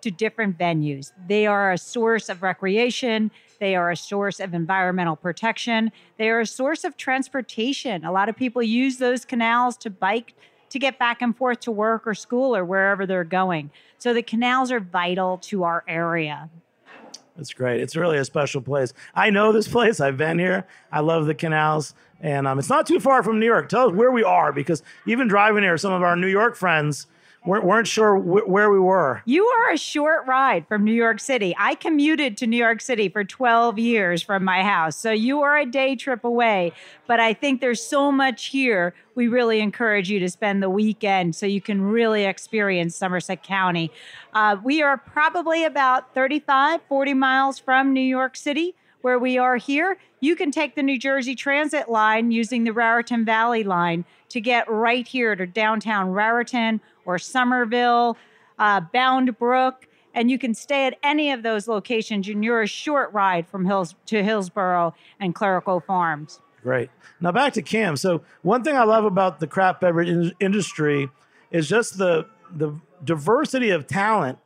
to 0.01 0.11
different 0.11 0.57
venues. 0.57 1.11
They 1.27 1.47
are 1.47 1.71
a 1.71 1.77
source 1.77 2.29
of 2.29 2.43
recreation, 2.43 3.31
they 3.59 3.75
are 3.75 3.89
a 3.89 3.97
source 3.97 4.39
of 4.39 4.53
environmental 4.53 5.15
protection, 5.15 5.91
they 6.17 6.29
are 6.29 6.41
a 6.41 6.45
source 6.45 6.83
of 6.83 6.97
transportation. 6.97 8.05
A 8.05 8.11
lot 8.11 8.29
of 8.29 8.35
people 8.35 8.61
use 8.61 8.97
those 8.97 9.25
canals 9.25 9.75
to 9.77 9.89
bike 9.89 10.35
to 10.69 10.79
get 10.79 10.99
back 10.99 11.21
and 11.21 11.35
forth 11.35 11.61
to 11.61 11.71
work 11.71 12.05
or 12.05 12.13
school 12.13 12.55
or 12.55 12.63
wherever 12.63 13.05
they're 13.05 13.23
going. 13.23 13.71
So 13.97 14.13
the 14.13 14.21
canals 14.21 14.71
are 14.71 14.79
vital 14.79 15.37
to 15.43 15.63
our 15.63 15.83
area. 15.87 16.49
It's 17.37 17.53
great. 17.53 17.81
It's 17.81 17.95
really 17.95 18.17
a 18.17 18.25
special 18.25 18.61
place. 18.61 18.93
I 19.13 19.29
know 19.29 19.51
this 19.51 19.67
place. 19.67 19.99
I've 19.99 20.17
been 20.17 20.39
here. 20.39 20.65
I 20.91 21.01
love 21.01 21.25
the 21.25 21.35
canals. 21.35 21.93
And 22.19 22.47
um, 22.47 22.57
it's 22.57 22.69
not 22.69 22.87
too 22.87 22.99
far 22.99 23.21
from 23.21 23.39
New 23.39 23.45
York. 23.45 23.69
Tell 23.69 23.89
us 23.89 23.93
where 23.93 24.11
we 24.11 24.23
are 24.23 24.51
because 24.51 24.81
even 25.05 25.27
driving 25.27 25.63
here, 25.63 25.77
some 25.77 25.93
of 25.93 26.01
our 26.01 26.15
New 26.15 26.27
York 26.27 26.55
friends 26.55 27.05
weren't, 27.45 27.65
weren't 27.65 27.87
sure 27.87 28.17
wh- 28.17 28.47
where 28.47 28.69
we 28.69 28.79
were. 28.79 29.21
You 29.25 29.45
are 29.45 29.71
a 29.71 29.77
short 29.77 30.25
ride 30.27 30.67
from 30.67 30.83
New 30.83 30.93
York 30.93 31.19
City. 31.19 31.55
I 31.57 31.75
commuted 31.75 32.37
to 32.37 32.47
New 32.47 32.57
York 32.57 32.81
City 32.81 33.09
for 33.09 33.23
12 33.23 33.79
years 33.79 34.21
from 34.21 34.43
my 34.43 34.63
house. 34.63 34.97
So 34.97 35.11
you 35.11 35.41
are 35.41 35.57
a 35.57 35.65
day 35.65 35.95
trip 35.95 36.23
away. 36.23 36.73
But 37.07 37.19
I 37.19 37.33
think 37.33 37.61
there's 37.61 37.81
so 37.81 38.11
much 38.11 38.47
here. 38.47 38.93
We 39.15 39.27
really 39.27 39.59
encourage 39.59 40.09
you 40.09 40.19
to 40.19 40.29
spend 40.29 40.61
the 40.61 40.69
weekend 40.69 41.35
so 41.35 41.45
you 41.45 41.61
can 41.61 41.81
really 41.81 42.25
experience 42.25 42.95
Somerset 42.95 43.43
County. 43.43 43.91
Uh, 44.33 44.57
we 44.63 44.81
are 44.81 44.97
probably 44.97 45.63
about 45.63 46.13
35, 46.13 46.81
40 46.87 47.13
miles 47.13 47.59
from 47.59 47.93
New 47.93 48.01
York 48.01 48.35
City 48.35 48.75
where 49.01 49.19
we 49.19 49.37
are 49.37 49.57
here, 49.57 49.97
you 50.19 50.35
can 50.35 50.51
take 50.51 50.75
the 50.75 50.83
New 50.83 50.97
Jersey 50.97 51.35
Transit 51.35 51.89
line 51.89 52.31
using 52.31 52.63
the 52.63 52.73
Raritan 52.73 53.23
Valley 53.23 53.63
line 53.63 54.03
to 54.29 54.41
get 54.41 54.69
right 54.69 55.07
here 55.07 55.35
to 55.35 55.45
downtown 55.45 56.09
Raritan 56.09 56.81
or 57.07 57.17
Somerville, 57.17 58.17
uh, 58.59 58.81
Bound 58.93 59.39
Brook, 59.39 59.87
and 60.13 60.29
you 60.29 60.37
can 60.37 60.53
stay 60.53 60.85
at 60.85 60.97
any 61.01 61.31
of 61.31 61.41
those 61.41 61.67
locations. 61.67 62.27
And 62.27 62.43
you're 62.43 62.61
a 62.61 62.67
short 62.67 63.11
ride 63.13 63.47
from 63.47 63.65
Hills 63.65 63.95
to 64.07 64.23
Hillsborough 64.23 64.93
and 65.19 65.33
Clerical 65.33 65.79
Farms. 65.79 66.39
Great. 66.61 66.89
Now 67.21 67.31
back 67.31 67.53
to 67.53 67.61
Cam. 67.61 67.95
So 67.95 68.21
one 68.41 68.63
thing 68.63 68.75
I 68.75 68.83
love 68.83 69.05
about 69.05 69.39
the 69.39 69.47
craft 69.47 69.81
beverage 69.81 70.09
in- 70.09 70.33
industry 70.39 71.09
is 71.49 71.67
just 71.67 71.97
the 71.97 72.27
the 72.55 72.73
diversity 73.03 73.69
of 73.69 73.87
talent 73.87 74.37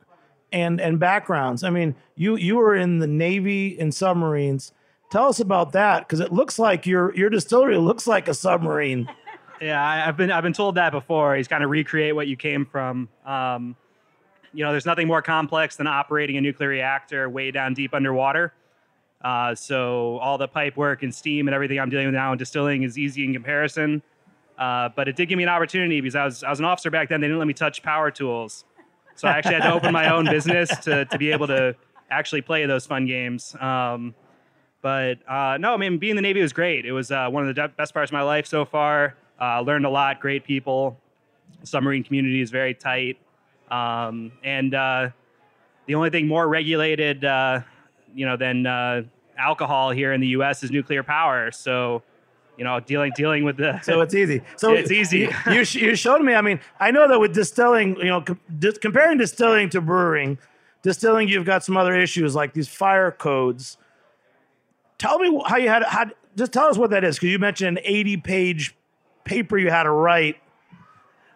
and 0.52 0.80
and 0.80 0.98
backgrounds. 0.98 1.64
I 1.64 1.70
mean, 1.70 1.96
you 2.14 2.36
you 2.36 2.56
were 2.56 2.76
in 2.76 3.00
the 3.00 3.06
Navy 3.06 3.78
and 3.78 3.92
submarines. 3.94 4.72
Tell 5.10 5.28
us 5.28 5.40
about 5.40 5.72
that 5.72 6.06
because 6.06 6.20
it 6.20 6.32
looks 6.32 6.58
like 6.58 6.86
your 6.86 7.14
your 7.14 7.28
distillery 7.28 7.76
looks 7.76 8.06
like 8.06 8.28
a 8.28 8.34
submarine. 8.34 9.08
Yeah, 9.62 9.80
I, 9.80 10.08
I've 10.08 10.16
been 10.16 10.32
I've 10.32 10.42
been 10.42 10.52
told 10.52 10.74
that 10.74 10.90
before. 10.90 11.36
He's 11.36 11.46
kind 11.46 11.62
of 11.62 11.70
recreate 11.70 12.16
what 12.16 12.26
you 12.26 12.36
came 12.36 12.66
from. 12.66 13.08
Um, 13.24 13.76
you 14.52 14.64
know, 14.64 14.72
there's 14.72 14.86
nothing 14.86 15.06
more 15.06 15.22
complex 15.22 15.76
than 15.76 15.86
operating 15.86 16.36
a 16.36 16.40
nuclear 16.40 16.68
reactor 16.68 17.30
way 17.30 17.52
down 17.52 17.72
deep 17.72 17.94
underwater. 17.94 18.52
Uh, 19.22 19.54
so 19.54 20.18
all 20.18 20.36
the 20.36 20.48
pipe 20.48 20.76
work 20.76 21.04
and 21.04 21.14
steam 21.14 21.46
and 21.46 21.54
everything 21.54 21.78
I'm 21.78 21.90
dealing 21.90 22.06
with 22.06 22.14
now 22.14 22.32
in 22.32 22.38
distilling 22.38 22.82
is 22.82 22.98
easy 22.98 23.24
in 23.24 23.32
comparison. 23.32 24.02
Uh, 24.58 24.88
but 24.96 25.06
it 25.06 25.14
did 25.14 25.28
give 25.28 25.36
me 25.36 25.44
an 25.44 25.48
opportunity 25.48 26.00
because 26.00 26.16
I 26.16 26.24
was 26.24 26.42
I 26.42 26.50
was 26.50 26.58
an 26.58 26.64
officer 26.64 26.90
back 26.90 27.08
then. 27.08 27.20
They 27.20 27.28
didn't 27.28 27.38
let 27.38 27.46
me 27.46 27.54
touch 27.54 27.84
power 27.84 28.10
tools, 28.10 28.64
so 29.14 29.28
I 29.28 29.38
actually 29.38 29.54
had 29.54 29.62
to 29.62 29.72
open 29.72 29.92
my 29.92 30.12
own 30.12 30.24
business 30.24 30.76
to 30.78 31.04
to 31.04 31.18
be 31.18 31.30
able 31.30 31.46
to 31.46 31.76
actually 32.10 32.42
play 32.42 32.66
those 32.66 32.84
fun 32.84 33.06
games. 33.06 33.54
Um, 33.60 34.16
but 34.82 35.18
uh, 35.30 35.56
no, 35.58 35.72
I 35.72 35.76
mean, 35.76 35.98
being 35.98 36.10
in 36.10 36.16
the 36.16 36.22
Navy 36.22 36.42
was 36.42 36.52
great. 36.52 36.84
It 36.84 36.92
was 36.92 37.12
uh, 37.12 37.28
one 37.30 37.48
of 37.48 37.54
the 37.54 37.68
best 37.68 37.94
parts 37.94 38.10
of 38.10 38.12
my 38.12 38.22
life 38.22 38.48
so 38.48 38.64
far. 38.64 39.14
Uh, 39.42 39.60
learned 39.60 39.84
a 39.84 39.90
lot, 39.90 40.20
great 40.20 40.44
people. 40.44 40.96
Submarine 41.64 42.04
community 42.04 42.40
is 42.40 42.52
very 42.52 42.74
tight. 42.74 43.18
Um, 43.72 44.30
and 44.44 44.72
uh, 44.72 45.08
the 45.86 45.96
only 45.96 46.10
thing 46.10 46.28
more 46.28 46.46
regulated, 46.46 47.24
uh, 47.24 47.60
you 48.14 48.24
know, 48.24 48.36
than 48.36 48.66
uh, 48.66 49.02
alcohol 49.36 49.90
here 49.90 50.12
in 50.12 50.20
the 50.20 50.28
U.S. 50.28 50.62
is 50.62 50.70
nuclear 50.70 51.02
power. 51.02 51.50
So, 51.50 52.04
you 52.56 52.62
know, 52.62 52.78
dealing 52.78 53.12
dealing 53.16 53.42
with 53.42 53.56
the 53.56 53.80
So 53.82 54.00
it's 54.00 54.14
easy. 54.14 54.42
So 54.56 54.72
It's 54.74 54.92
easy. 54.92 55.20
You, 55.20 55.30
you, 55.46 55.58
you 55.88 55.96
showed 55.96 56.22
me. 56.22 56.34
I 56.34 56.40
mean, 56.40 56.60
I 56.78 56.92
know 56.92 57.08
that 57.08 57.18
with 57.18 57.34
distilling, 57.34 57.96
you 57.96 58.04
know, 58.04 58.20
com- 58.20 58.40
dis- 58.60 58.78
comparing 58.78 59.18
distilling 59.18 59.70
to 59.70 59.80
brewing, 59.80 60.38
distilling 60.82 61.26
you've 61.26 61.46
got 61.46 61.64
some 61.64 61.76
other 61.76 61.98
issues 61.98 62.36
like 62.36 62.52
these 62.54 62.68
fire 62.68 63.10
codes. 63.10 63.76
Tell 64.98 65.18
me 65.18 65.42
how 65.46 65.56
you 65.56 65.68
had 65.68 65.82
how. 65.82 66.04
Just 66.36 66.52
tell 66.52 66.66
us 66.66 66.78
what 66.78 66.90
that 66.90 67.02
is 67.02 67.16
because 67.16 67.30
you 67.30 67.38
mentioned 67.38 67.76
an 67.76 67.84
eighty-page 67.84 68.74
paper 69.24 69.58
you 69.58 69.70
had 69.70 69.84
to 69.84 69.90
write. 69.90 70.36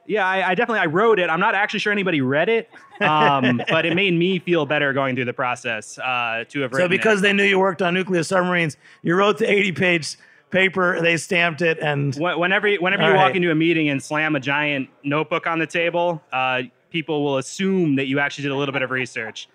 Yeah, 0.07 0.27
I, 0.27 0.51
I 0.51 0.55
definitely 0.55 0.81
I 0.81 0.87
wrote 0.87 1.19
it. 1.19 1.29
I'm 1.29 1.41
not 1.41 1.55
actually 1.55 1.81
sure 1.81 1.93
anybody 1.93 2.21
read 2.21 2.49
it, 2.49 2.71
um, 3.01 3.61
but 3.69 3.85
it 3.85 3.95
made 3.95 4.15
me 4.15 4.39
feel 4.39 4.65
better 4.65 4.93
going 4.93 5.17
through 5.17 5.25
the 5.25 5.33
process 5.33 5.99
uh, 5.99 6.45
to 6.49 6.61
have. 6.61 6.73
So 6.75 6.89
because 6.89 7.21
it. 7.21 7.23
they 7.23 7.33
knew 7.33 7.43
you 7.43 7.59
worked 7.59 7.83
on 7.83 7.95
nuclear 7.95 8.23
submarines, 8.23 8.77
you 9.03 9.17
wrote 9.17 9.39
the 9.39 9.51
80 9.51 9.73
page 9.73 10.17
paper, 10.51 11.01
they 11.01 11.17
stamped 11.17 11.61
it, 11.61 11.79
and 11.81 12.15
whenever 12.15 12.73
whenever 12.75 13.09
you 13.09 13.15
walk 13.17 13.35
into 13.35 13.51
a 13.51 13.55
meeting 13.55 13.89
and 13.89 14.03
slam 14.03 14.37
a 14.37 14.41
giant 14.41 14.89
notebook 15.03 15.47
on 15.47 15.59
the 15.59 15.67
table, 15.67 16.23
uh, 16.33 16.63
people 16.91 17.25
will 17.25 17.39
assume 17.39 17.97
that 17.97 18.07
you 18.07 18.19
actually 18.21 18.43
did 18.43 18.53
a 18.53 18.57
little 18.57 18.73
bit 18.73 18.83
of 18.83 18.91
research. 18.91 19.49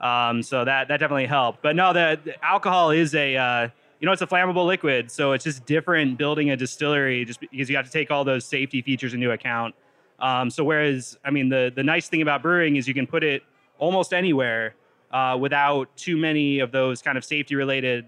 Um, 0.00 0.42
so 0.42 0.64
that 0.64 0.88
that 0.88 0.98
definitely 0.98 1.26
helped. 1.26 1.62
But 1.62 1.76
no, 1.76 1.92
the, 1.92 2.20
the 2.22 2.44
alcohol 2.44 2.90
is 2.90 3.14
a 3.14 3.36
uh, 3.36 3.68
you 4.04 4.06
know 4.06 4.12
it's 4.12 4.20
a 4.20 4.26
flammable 4.26 4.66
liquid, 4.66 5.10
so 5.10 5.32
it's 5.32 5.44
just 5.44 5.64
different 5.64 6.18
building 6.18 6.50
a 6.50 6.56
distillery 6.58 7.24
just 7.24 7.40
because 7.40 7.70
you 7.70 7.76
have 7.76 7.86
to 7.86 7.90
take 7.90 8.10
all 8.10 8.22
those 8.22 8.44
safety 8.44 8.82
features 8.82 9.14
into 9.14 9.30
account. 9.30 9.74
Um, 10.18 10.50
so 10.50 10.62
whereas 10.62 11.16
I 11.24 11.30
mean 11.30 11.48
the 11.48 11.72
the 11.74 11.82
nice 11.82 12.06
thing 12.06 12.20
about 12.20 12.42
brewing 12.42 12.76
is 12.76 12.86
you 12.86 12.92
can 12.92 13.06
put 13.06 13.24
it 13.24 13.42
almost 13.78 14.12
anywhere 14.12 14.74
uh, 15.10 15.38
without 15.40 15.96
too 15.96 16.18
many 16.18 16.58
of 16.58 16.70
those 16.70 17.00
kind 17.00 17.16
of 17.16 17.24
safety 17.24 17.54
related 17.54 18.04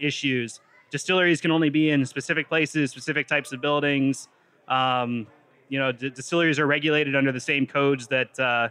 issues. 0.00 0.58
Distilleries 0.90 1.40
can 1.40 1.52
only 1.52 1.70
be 1.70 1.90
in 1.90 2.04
specific 2.06 2.48
places, 2.48 2.90
specific 2.90 3.28
types 3.28 3.52
of 3.52 3.60
buildings. 3.60 4.26
Um, 4.66 5.28
you 5.68 5.78
know, 5.78 5.92
d- 5.92 6.10
distilleries 6.10 6.58
are 6.58 6.66
regulated 6.66 7.14
under 7.14 7.30
the 7.30 7.38
same 7.38 7.68
codes 7.68 8.08
that 8.08 8.36
uh, 8.40 8.70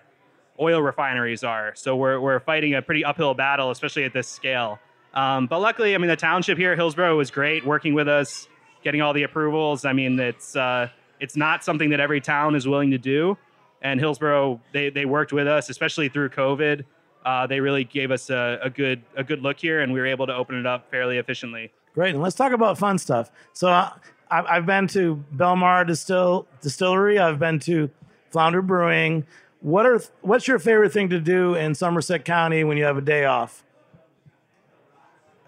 oil 0.60 0.82
refineries 0.82 1.46
are. 1.46 1.72
So 1.76 1.96
we're, 1.96 2.20
we're 2.20 2.42
fighting 2.42 2.76
a 2.76 2.82
pretty 2.82 3.06
uphill 3.06 3.34
battle, 3.34 3.72
especially 3.72 4.04
at 4.04 4.12
this 4.12 4.28
scale. 4.28 4.78
Um, 5.14 5.48
but 5.48 5.60
luckily, 5.60 5.96
I 5.96 5.98
mean, 5.98 6.10
the 6.10 6.16
township 6.16 6.58
here, 6.58 6.72
at 6.72 6.78
Hillsborough, 6.78 7.18
was 7.18 7.32
great 7.32 7.66
working 7.66 7.94
with 7.94 8.08
us, 8.08 8.48
getting 8.84 9.02
all 9.02 9.14
the 9.14 9.24
approvals. 9.24 9.86
I 9.86 9.94
mean, 9.94 10.20
it's 10.20 10.56
uh, 10.56 10.90
it's 11.20 11.36
not 11.36 11.64
something 11.64 11.90
that 11.90 12.00
every 12.00 12.22
town 12.22 12.56
is 12.56 12.68
willing 12.68 12.92
to 12.92 12.98
do. 12.98 13.38
And 13.82 14.00
Hillsborough, 14.00 14.60
they, 14.74 14.90
they 14.90 15.06
worked 15.06 15.32
with 15.32 15.48
us, 15.48 15.70
especially 15.70 16.10
through 16.10 16.30
COVID. 16.30 16.84
Uh, 17.26 17.48
they 17.48 17.60
really 17.60 17.84
gave 17.84 18.12
us 18.12 18.30
a, 18.30 18.60
a 18.64 18.70
good 18.70 19.04
a 19.16 19.24
good 19.24 19.42
look 19.42 19.60
here, 19.60 19.82
and 19.82 19.92
we 19.92 20.00
were 20.00 20.06
able 20.06 20.28
to 20.28 20.34
open 20.34 20.58
it 20.58 20.66
up 20.66 20.90
fairly 20.90 21.18
efficiently. 21.18 21.72
great. 21.94 22.14
And 22.14 22.22
let's 22.22 22.36
talk 22.36 22.54
about 22.54 22.78
fun 22.78 22.98
stuff. 22.98 23.32
So 23.54 23.70
uh, 23.70 23.92
I've, 24.32 24.66
been 24.66 24.88
to 24.90 25.24
Belmara 25.36 25.86
Distill 25.86 26.48
Distillery. 26.62 27.20
I've 27.20 27.40
been 27.40 27.60
to 27.62 27.90
Flounder 28.32 28.62
Brewing. 28.62 29.26
What 29.62 29.86
are 29.86 30.00
what's 30.22 30.48
your 30.48 30.60
favorite 30.60 30.94
thing 30.94 31.10
to 31.10 31.20
do 31.20 31.56
in 31.56 31.76
Somerset 31.76 32.24
County 32.24 32.64
when 32.64 32.78
you 32.78 32.86
have 32.86 32.98
a 32.98 33.02
day 33.02 33.26
off? 33.26 33.64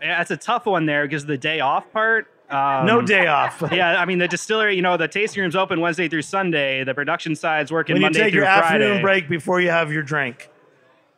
Yeah, 0.01 0.17
that's 0.17 0.31
a 0.31 0.37
tough 0.37 0.65
one 0.65 0.85
there 0.85 1.05
because 1.05 1.25
the 1.25 1.37
day 1.37 1.59
off 1.59 1.91
part. 1.91 2.27
Um, 2.49 2.85
No 2.85 3.01
day 3.01 3.27
off. 3.27 3.63
yeah, 3.71 3.99
I 4.01 4.05
mean 4.05 4.17
the 4.19 4.27
distillery. 4.27 4.75
You 4.75 4.81
know, 4.81 4.97
the 4.97 5.07
tasting 5.07 5.41
room's 5.41 5.55
open 5.55 5.79
Wednesday 5.79 6.09
through 6.09 6.23
Sunday. 6.23 6.83
The 6.83 6.93
production 6.93 7.35
side's 7.35 7.71
working 7.71 7.93
when 7.95 8.01
you 8.01 8.05
Monday 8.07 8.19
take 8.23 8.31
through 8.33 8.41
your 8.41 8.45
Friday. 8.45 8.83
afternoon 8.83 9.01
break 9.01 9.29
before 9.29 9.61
you 9.61 9.69
have 9.69 9.91
your 9.91 10.03
drink. 10.03 10.49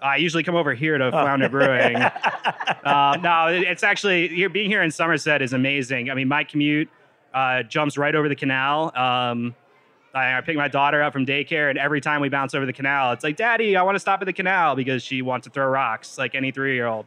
I 0.01 0.17
usually 0.17 0.43
come 0.43 0.55
over 0.55 0.73
here 0.73 0.97
to 0.97 1.09
Flounder 1.11 1.47
Brewing. 1.49 1.95
um, 2.83 3.21
no, 3.21 3.47
it- 3.47 3.63
it's 3.63 3.83
actually 3.83 4.27
here. 4.27 4.49
Being 4.49 4.69
here 4.69 4.81
in 4.83 4.91
Somerset 4.91 5.41
is 5.41 5.53
amazing. 5.53 6.11
I 6.11 6.13
mean, 6.13 6.27
my 6.27 6.43
commute 6.43 6.89
uh, 7.33 7.63
jumps 7.63 7.97
right 7.97 8.13
over 8.13 8.27
the 8.27 8.35
canal. 8.35 8.91
Um, 8.95 9.55
I, 10.13 10.37
I 10.37 10.41
pick 10.41 10.57
my 10.57 10.67
daughter 10.67 11.01
up 11.01 11.13
from 11.13 11.25
daycare, 11.25 11.69
and 11.69 11.79
every 11.79 12.01
time 12.01 12.19
we 12.21 12.29
bounce 12.29 12.53
over 12.53 12.65
the 12.65 12.73
canal, 12.73 13.13
it's 13.13 13.23
like, 13.23 13.37
"Daddy, 13.37 13.75
I 13.77 13.81
want 13.83 13.95
to 13.95 13.99
stop 13.99 14.21
at 14.21 14.25
the 14.25 14.33
canal," 14.33 14.75
because 14.75 15.01
she 15.03 15.21
wants 15.21 15.47
to 15.47 15.51
throw 15.53 15.65
rocks 15.67 16.17
like 16.17 16.35
any 16.35 16.51
three-year-old. 16.51 17.05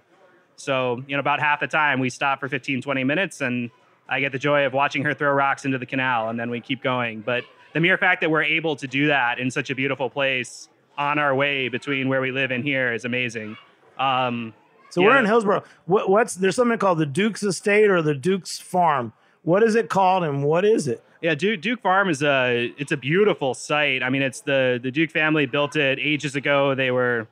So, 0.56 1.02
you 1.06 1.16
know, 1.16 1.20
about 1.20 1.40
half 1.40 1.60
the 1.60 1.66
time 1.66 2.00
we 2.00 2.10
stop 2.10 2.40
for 2.40 2.48
15, 2.48 2.82
20 2.82 3.04
minutes, 3.04 3.40
and 3.40 3.70
I 4.08 4.20
get 4.20 4.32
the 4.32 4.38
joy 4.38 4.64
of 4.66 4.72
watching 4.72 5.04
her 5.04 5.14
throw 5.14 5.32
rocks 5.32 5.64
into 5.64 5.78
the 5.78 5.86
canal, 5.86 6.28
and 6.28 6.38
then 6.38 6.50
we 6.50 6.60
keep 6.60 6.82
going. 6.82 7.20
But 7.20 7.44
the 7.74 7.80
mere 7.80 7.98
fact 7.98 8.20
that 8.22 8.30
we're 8.30 8.42
able 8.42 8.76
to 8.76 8.86
do 8.86 9.06
that 9.08 9.38
in 9.38 9.50
such 9.50 9.70
a 9.70 9.74
beautiful 9.74 10.08
place 10.08 10.68
on 10.96 11.18
our 11.18 11.34
way 11.34 11.68
between 11.68 12.08
where 12.08 12.20
we 12.20 12.30
live 12.30 12.50
and 12.50 12.64
here 12.64 12.92
is 12.92 13.04
amazing. 13.04 13.56
Um, 13.98 14.54
So 14.90 15.02
we're 15.02 15.18
in 15.18 15.26
Hillsborough. 15.26 15.64
What, 15.84 16.08
what's 16.08 16.36
there's 16.36 16.56
something 16.56 16.78
called 16.78 16.98
the 16.98 17.06
Duke's 17.06 17.42
Estate 17.42 17.90
or 17.90 18.00
the 18.00 18.14
Duke's 18.14 18.58
Farm. 18.58 19.12
What 19.42 19.62
is 19.62 19.74
it 19.74 19.90
called 19.90 20.24
and 20.24 20.42
what 20.42 20.64
is 20.64 20.88
it? 20.88 21.02
Yeah, 21.20 21.34
Duke, 21.34 21.60
Duke 21.60 21.80
Farm 21.82 22.08
is 22.08 22.22
a 22.22 22.72
it's 22.78 22.92
a 22.92 22.96
beautiful 22.96 23.52
site. 23.52 24.02
I 24.02 24.08
mean, 24.10 24.22
it's 24.22 24.40
the 24.40 24.78
the 24.82 24.90
Duke 24.90 25.10
family 25.10 25.44
built 25.44 25.76
it 25.76 25.98
ages 26.00 26.34
ago. 26.36 26.74
They 26.74 26.90
were, 26.90 27.26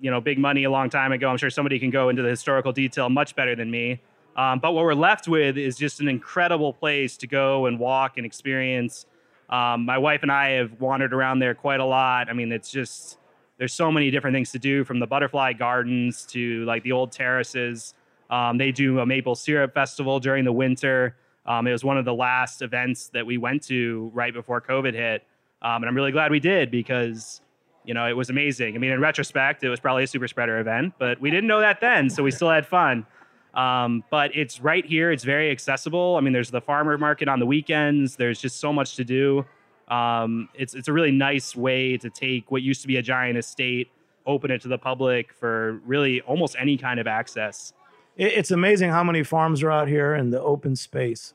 you 0.00 0.10
know, 0.10 0.20
big 0.20 0.38
money 0.38 0.64
a 0.64 0.70
long 0.70 0.90
time 0.90 1.12
ago. 1.12 1.28
I'm 1.28 1.36
sure 1.36 1.50
somebody 1.50 1.78
can 1.78 1.90
go 1.90 2.08
into 2.08 2.22
the 2.22 2.28
historical 2.28 2.72
detail 2.72 3.08
much 3.08 3.34
better 3.34 3.54
than 3.54 3.70
me. 3.70 4.00
Um, 4.36 4.60
but 4.60 4.72
what 4.72 4.84
we're 4.84 4.94
left 4.94 5.26
with 5.26 5.58
is 5.58 5.76
just 5.76 6.00
an 6.00 6.08
incredible 6.08 6.72
place 6.72 7.16
to 7.18 7.26
go 7.26 7.66
and 7.66 7.78
walk 7.78 8.16
and 8.16 8.24
experience. 8.24 9.06
Um, 9.50 9.84
my 9.84 9.98
wife 9.98 10.22
and 10.22 10.30
I 10.30 10.50
have 10.50 10.80
wandered 10.80 11.12
around 11.12 11.40
there 11.40 11.54
quite 11.54 11.80
a 11.80 11.84
lot. 11.84 12.28
I 12.28 12.34
mean, 12.34 12.52
it's 12.52 12.70
just 12.70 13.18
there's 13.58 13.74
so 13.74 13.90
many 13.90 14.10
different 14.10 14.34
things 14.34 14.52
to 14.52 14.58
do 14.58 14.84
from 14.84 15.00
the 15.00 15.06
butterfly 15.06 15.54
gardens 15.54 16.24
to 16.26 16.64
like 16.64 16.84
the 16.84 16.92
old 16.92 17.10
terraces. 17.12 17.94
Um, 18.30 18.58
they 18.58 18.70
do 18.70 19.00
a 19.00 19.06
maple 19.06 19.34
syrup 19.34 19.74
festival 19.74 20.20
during 20.20 20.44
the 20.44 20.52
winter. 20.52 21.16
Um, 21.46 21.66
it 21.66 21.72
was 21.72 21.82
one 21.82 21.96
of 21.98 22.04
the 22.04 22.14
last 22.14 22.62
events 22.62 23.08
that 23.08 23.26
we 23.26 23.38
went 23.38 23.62
to 23.64 24.10
right 24.14 24.32
before 24.32 24.60
COVID 24.60 24.94
hit. 24.94 25.24
Um, 25.62 25.82
and 25.82 25.86
I'm 25.86 25.96
really 25.96 26.12
glad 26.12 26.30
we 26.30 26.40
did 26.40 26.70
because, 26.70 27.40
you 27.88 27.94
know, 27.94 28.06
it 28.06 28.14
was 28.14 28.28
amazing. 28.28 28.74
I 28.74 28.78
mean, 28.78 28.90
in 28.90 29.00
retrospect, 29.00 29.64
it 29.64 29.70
was 29.70 29.80
probably 29.80 30.04
a 30.04 30.06
super 30.06 30.28
spreader 30.28 30.58
event, 30.58 30.92
but 30.98 31.18
we 31.22 31.30
didn't 31.30 31.46
know 31.46 31.60
that 31.60 31.80
then. 31.80 32.10
So 32.10 32.22
we 32.22 32.30
still 32.30 32.50
had 32.50 32.66
fun. 32.66 33.06
Um, 33.54 34.04
but 34.10 34.36
it's 34.36 34.60
right 34.60 34.84
here. 34.84 35.10
It's 35.10 35.24
very 35.24 35.50
accessible. 35.50 36.16
I 36.16 36.20
mean, 36.20 36.34
there's 36.34 36.50
the 36.50 36.60
farmer 36.60 36.98
market 36.98 37.28
on 37.28 37.40
the 37.40 37.46
weekends. 37.46 38.14
There's 38.16 38.42
just 38.42 38.60
so 38.60 38.74
much 38.74 38.96
to 38.96 39.04
do. 39.04 39.46
Um, 39.88 40.50
it's 40.52 40.74
it's 40.74 40.88
a 40.88 40.92
really 40.92 41.10
nice 41.10 41.56
way 41.56 41.96
to 41.96 42.10
take 42.10 42.50
what 42.50 42.60
used 42.60 42.82
to 42.82 42.88
be 42.88 42.98
a 42.98 43.02
giant 43.02 43.38
estate, 43.38 43.88
open 44.26 44.50
it 44.50 44.60
to 44.62 44.68
the 44.68 44.76
public 44.76 45.32
for 45.32 45.80
really 45.86 46.20
almost 46.20 46.56
any 46.58 46.76
kind 46.76 47.00
of 47.00 47.06
access. 47.06 47.72
it's 48.18 48.50
amazing 48.50 48.90
how 48.90 49.02
many 49.02 49.22
farms 49.22 49.62
are 49.62 49.70
out 49.70 49.88
here 49.88 50.14
in 50.14 50.28
the 50.28 50.42
open 50.42 50.76
space. 50.76 51.32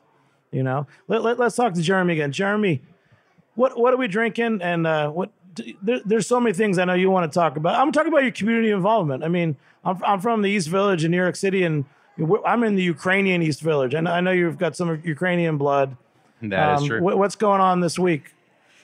You 0.52 0.62
know, 0.62 0.86
let, 1.08 1.24
let, 1.24 1.40
us 1.40 1.56
talk 1.56 1.74
to 1.74 1.82
Jeremy 1.82 2.12
again. 2.12 2.30
Jeremy, 2.30 2.80
what 3.56 3.76
what 3.76 3.92
are 3.92 3.96
we 3.96 4.06
drinking? 4.06 4.62
And 4.62 4.86
uh, 4.86 5.10
what 5.10 5.32
there, 5.82 6.00
there's 6.04 6.26
so 6.26 6.40
many 6.40 6.54
things 6.54 6.78
I 6.78 6.84
know 6.84 6.94
you 6.94 7.10
want 7.10 7.30
to 7.30 7.38
talk 7.38 7.56
about. 7.56 7.78
I'm 7.78 7.92
talking 7.92 8.12
about 8.12 8.22
your 8.22 8.32
community 8.32 8.70
involvement. 8.70 9.24
I 9.24 9.28
mean, 9.28 9.56
I'm 9.84 10.02
I'm 10.04 10.20
from 10.20 10.42
the 10.42 10.50
East 10.50 10.68
Village 10.68 11.04
in 11.04 11.10
New 11.10 11.16
York 11.16 11.36
City, 11.36 11.62
and 11.64 11.84
I'm 12.46 12.62
in 12.64 12.74
the 12.76 12.82
Ukrainian 12.82 13.42
East 13.42 13.60
Village, 13.60 13.94
and 13.94 14.08
I 14.08 14.20
know 14.20 14.30
you've 14.30 14.58
got 14.58 14.76
some 14.76 15.00
Ukrainian 15.04 15.56
blood. 15.58 15.96
That 16.42 16.74
is 16.76 16.82
Um, 16.82 16.88
true. 16.88 17.00
what- 17.00 17.18
what's 17.18 17.36
going 17.36 17.60
on 17.60 17.80
this 17.80 17.98
week? 17.98 18.34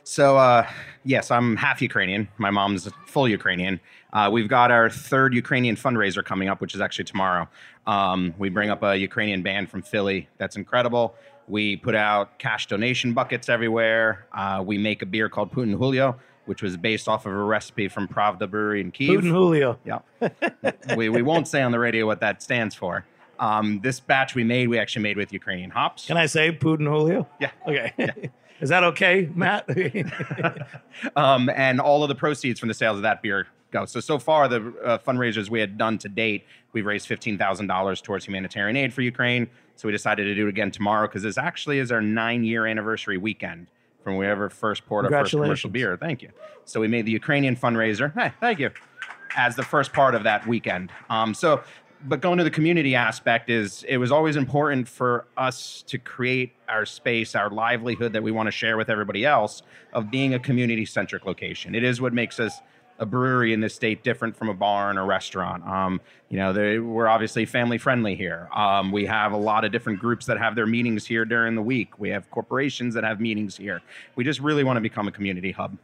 So, 0.03 0.39
uh, 0.39 0.67
yes, 1.05 1.31
I'm 1.31 1.57
half 1.57 1.83
Ukrainian. 1.83 2.29
My 2.39 2.51
mom's 2.51 2.89
full 3.07 3.29
Ukrainian. 3.29 3.81
Uh, 4.13 4.29
we've 4.33 4.49
got 4.49 4.71
our 4.71 4.89
third 4.91 5.35
Ukrainian 5.35 5.77
fundraiser 5.77 6.25
coming 6.25 6.49
up, 6.49 6.61
which 6.61 6.75
is 6.75 6.81
actually 6.81 7.05
tomorrow. 7.05 7.49
Um, 7.87 8.35
we 8.39 8.49
bring 8.49 8.71
up 8.71 8.83
a 8.83 8.97
Ukrainian 8.97 9.43
band 9.43 9.71
from 9.71 9.83
Philly. 9.83 10.29
That's 10.39 10.57
incredible. 10.57 11.15
We 11.49 11.77
put 11.77 11.95
out 11.95 12.39
cash 12.39 12.67
donation 12.67 13.13
buckets 13.13 13.49
everywhere. 13.49 14.27
Uh, 14.33 14.63
we 14.67 14.79
make 14.79 15.03
a 15.03 15.07
beer 15.07 15.29
called 15.29 15.53
Putin 15.53 15.77
Huylo, 15.77 16.17
which 16.47 16.63
was 16.63 16.77
based 16.77 17.09
off 17.09 17.27
of 17.27 17.33
a 17.33 17.37
recipe 17.37 17.89
from 17.89 18.09
Pravda 18.09 18.51
Brewery 18.51 18.81
in 18.81 18.91
Kiev. 18.91 19.21
Putin 19.21 19.33
Huylo. 19.33 19.77
Yeah. 19.85 20.97
we, 20.97 21.09
we 21.09 21.23
won't 21.23 21.47
say 21.47 21.63
on 21.63 21.73
the 21.73 21.79
radio 21.79 22.07
what 22.07 22.21
that 22.21 22.43
stands 22.43 22.75
for. 22.75 23.05
Um, 23.39 23.81
this 23.83 24.01
batch 24.01 24.35
we 24.35 24.45
made, 24.45 24.69
we 24.69 24.79
actually 24.79 25.03
made 25.03 25.17
with 25.17 25.33
Ukrainian 25.33 25.71
hops. 25.71 26.07
Can 26.07 26.17
I 26.17 26.27
say 26.27 26.53
Putin 26.53 26.83
Huylo? 26.83 27.27
Yeah. 27.41 27.51
Okay. 27.67 28.31
Is 28.61 28.69
that 28.69 28.85
okay, 28.85 29.31
Matt? 29.35 29.67
um, 31.17 31.49
and 31.49 31.81
all 31.81 32.03
of 32.03 32.11
the 32.11 32.15
proceeds 32.15 32.61
from 32.61 32.69
the 32.69 32.75
sales 32.75 32.99
of 32.99 33.03
that 33.03 33.23
beer 33.23 33.47
go. 33.71 33.87
So 33.87 34.01
so 34.01 34.19
far, 34.19 34.49
the 34.49 34.75
uh, 34.85 34.99
fundraisers 34.99 35.49
we 35.49 35.61
had 35.61 35.79
done 35.79 35.97
to 35.99 36.09
date, 36.09 36.45
we've 36.73 36.85
raised 36.85 37.07
fifteen 37.07 37.39
thousand 37.39 37.69
dollars 37.69 38.03
towards 38.03 38.27
humanitarian 38.27 38.77
aid 38.77 38.93
for 38.93 39.01
Ukraine. 39.01 39.49
So 39.77 39.89
we 39.89 39.93
decided 39.93 40.25
to 40.25 40.35
do 40.35 40.47
it 40.47 40.51
again 40.51 40.71
tomorrow 40.71 41.07
because 41.07 41.23
this 41.23 41.39
actually 41.39 41.79
is 41.79 41.91
our 41.91 42.03
nine-year 42.03 42.67
anniversary 42.67 43.17
weekend 43.17 43.69
from 44.03 44.17
wherever 44.17 44.49
first 44.49 44.87
poured 44.87 45.05
our 45.07 45.11
first 45.11 45.33
commercial 45.33 45.71
beer. 45.71 45.97
Thank 45.97 46.23
you. 46.23 46.31
So 46.65 46.81
we 46.81 46.89
made 46.89 47.07
the 47.07 47.13
Ukrainian 47.13 47.57
fundraiser. 47.57 48.13
Hey, 48.15 48.33
thank 48.41 48.59
you. 48.59 48.71
As 49.37 49.57
the 49.57 49.63
first 49.63 49.93
part 49.93 50.15
of 50.15 50.25
that 50.25 50.47
weekend. 50.47 50.91
Um, 51.09 51.35
so, 51.35 51.63
but 52.05 52.21
going 52.21 52.39
to 52.39 52.45
the 52.45 52.51
community 52.51 52.95
aspect 52.95 53.51
is 53.51 53.85
it 53.87 53.99
was 53.99 54.11
always 54.11 54.37
important 54.37 54.89
for 54.89 55.27
us 55.37 55.85
to 55.87 55.99
create 55.99 56.53
our 56.69 56.87
space, 56.87 57.35
our 57.35 57.51
livelihood 57.51 58.15
that 58.15 58.23
we 58.23 58.31
want 58.31 58.47
to 58.47 58.51
share 58.51 58.77
with 58.77 58.89
everybody 58.89 59.25
else 59.25 59.63
of 59.93 60.11
being 60.11 60.35
a 60.35 60.39
community 60.39 60.87
centric 60.87 61.27
location. 61.27 61.75
It 61.75 61.85
is 61.85 62.01
what 62.01 62.13
makes 62.13 62.41
us 62.41 62.61
a 63.01 63.07
brewery 63.07 63.53
in 63.53 63.61
this 63.61 63.75
state 63.75 64.05
different 64.05 64.37
from 64.37 64.51
a 64.51 64.55
bar 64.55 64.91
and 64.91 64.99
a 64.99 65.03
restaurant. 65.03 65.67
Um, 65.67 66.01
you 66.29 66.37
know, 66.37 66.53
they, 66.53 66.79
we're 66.79 67.09
obviously 67.09 67.47
family 67.47 67.79
friendly 67.79 68.15
here. 68.15 68.49
Um, 68.55 68.93
we 68.93 69.07
have 69.07 69.33
a 69.33 69.37
lot 69.37 69.65
of 69.65 69.73
different 69.73 69.99
groups 69.99 70.27
that 70.27 70.39
have 70.39 70.55
their 70.55 70.67
meetings 70.67 71.07
here 71.07 71.25
during 71.25 71.55
the 71.55 71.63
week. 71.63 71.99
We 71.99 72.11
have 72.11 72.31
corporations 72.31 72.95
that 72.95 73.03
have 73.03 73.19
meetings 73.19 73.57
here. 73.57 73.81
We 74.15 74.23
just 74.23 74.39
really 74.39 74.63
want 74.63 74.77
to 74.77 74.83
become 74.83 75.09
a 75.09 75.13
community 75.13 75.51
hub. 75.51 75.77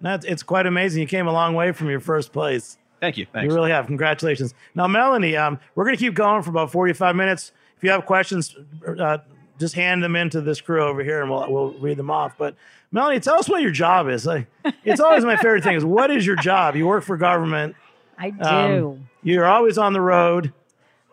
That's 0.00 0.24
it's 0.24 0.42
quite 0.42 0.66
amazing. 0.66 1.02
You 1.02 1.06
came 1.06 1.28
a 1.28 1.32
long 1.32 1.54
way 1.54 1.70
from 1.72 1.88
your 1.88 2.00
first 2.00 2.32
place. 2.32 2.78
Thank 3.00 3.18
you. 3.18 3.26
Thanks. 3.32 3.48
You 3.48 3.54
really 3.54 3.70
have. 3.70 3.86
Congratulations. 3.86 4.54
Now, 4.74 4.86
Melanie, 4.86 5.36
um, 5.36 5.60
we're 5.74 5.84
going 5.84 5.96
to 5.96 6.00
keep 6.00 6.14
going 6.14 6.42
for 6.42 6.50
about 6.50 6.72
45 6.72 7.14
minutes. 7.14 7.52
If 7.76 7.84
you 7.84 7.90
have 7.90 8.06
questions, 8.06 8.56
uh, 8.86 9.18
just 9.58 9.74
hand 9.74 10.02
them 10.02 10.16
into 10.16 10.40
this 10.40 10.60
crew 10.60 10.82
over 10.82 11.02
here, 11.02 11.20
and 11.22 11.30
we'll 11.30 11.50
we'll 11.50 11.72
read 11.74 11.96
them 11.96 12.10
off. 12.10 12.36
But 12.38 12.54
Melanie, 12.90 13.20
tell 13.20 13.36
us 13.36 13.48
what 13.48 13.62
your 13.62 13.70
job 13.70 14.08
is. 14.08 14.26
Like, 14.26 14.46
it's 14.84 15.00
always 15.00 15.24
my 15.24 15.36
favorite 15.36 15.64
thing 15.64 15.76
is 15.76 15.84
what 15.84 16.10
is 16.10 16.26
your 16.26 16.36
job? 16.36 16.76
You 16.76 16.86
work 16.86 17.04
for 17.04 17.16
government. 17.16 17.76
I 18.18 18.30
do. 18.30 18.44
Um, 18.44 19.08
you're 19.22 19.46
always 19.46 19.78
on 19.78 19.92
the 19.92 20.00
road. 20.00 20.52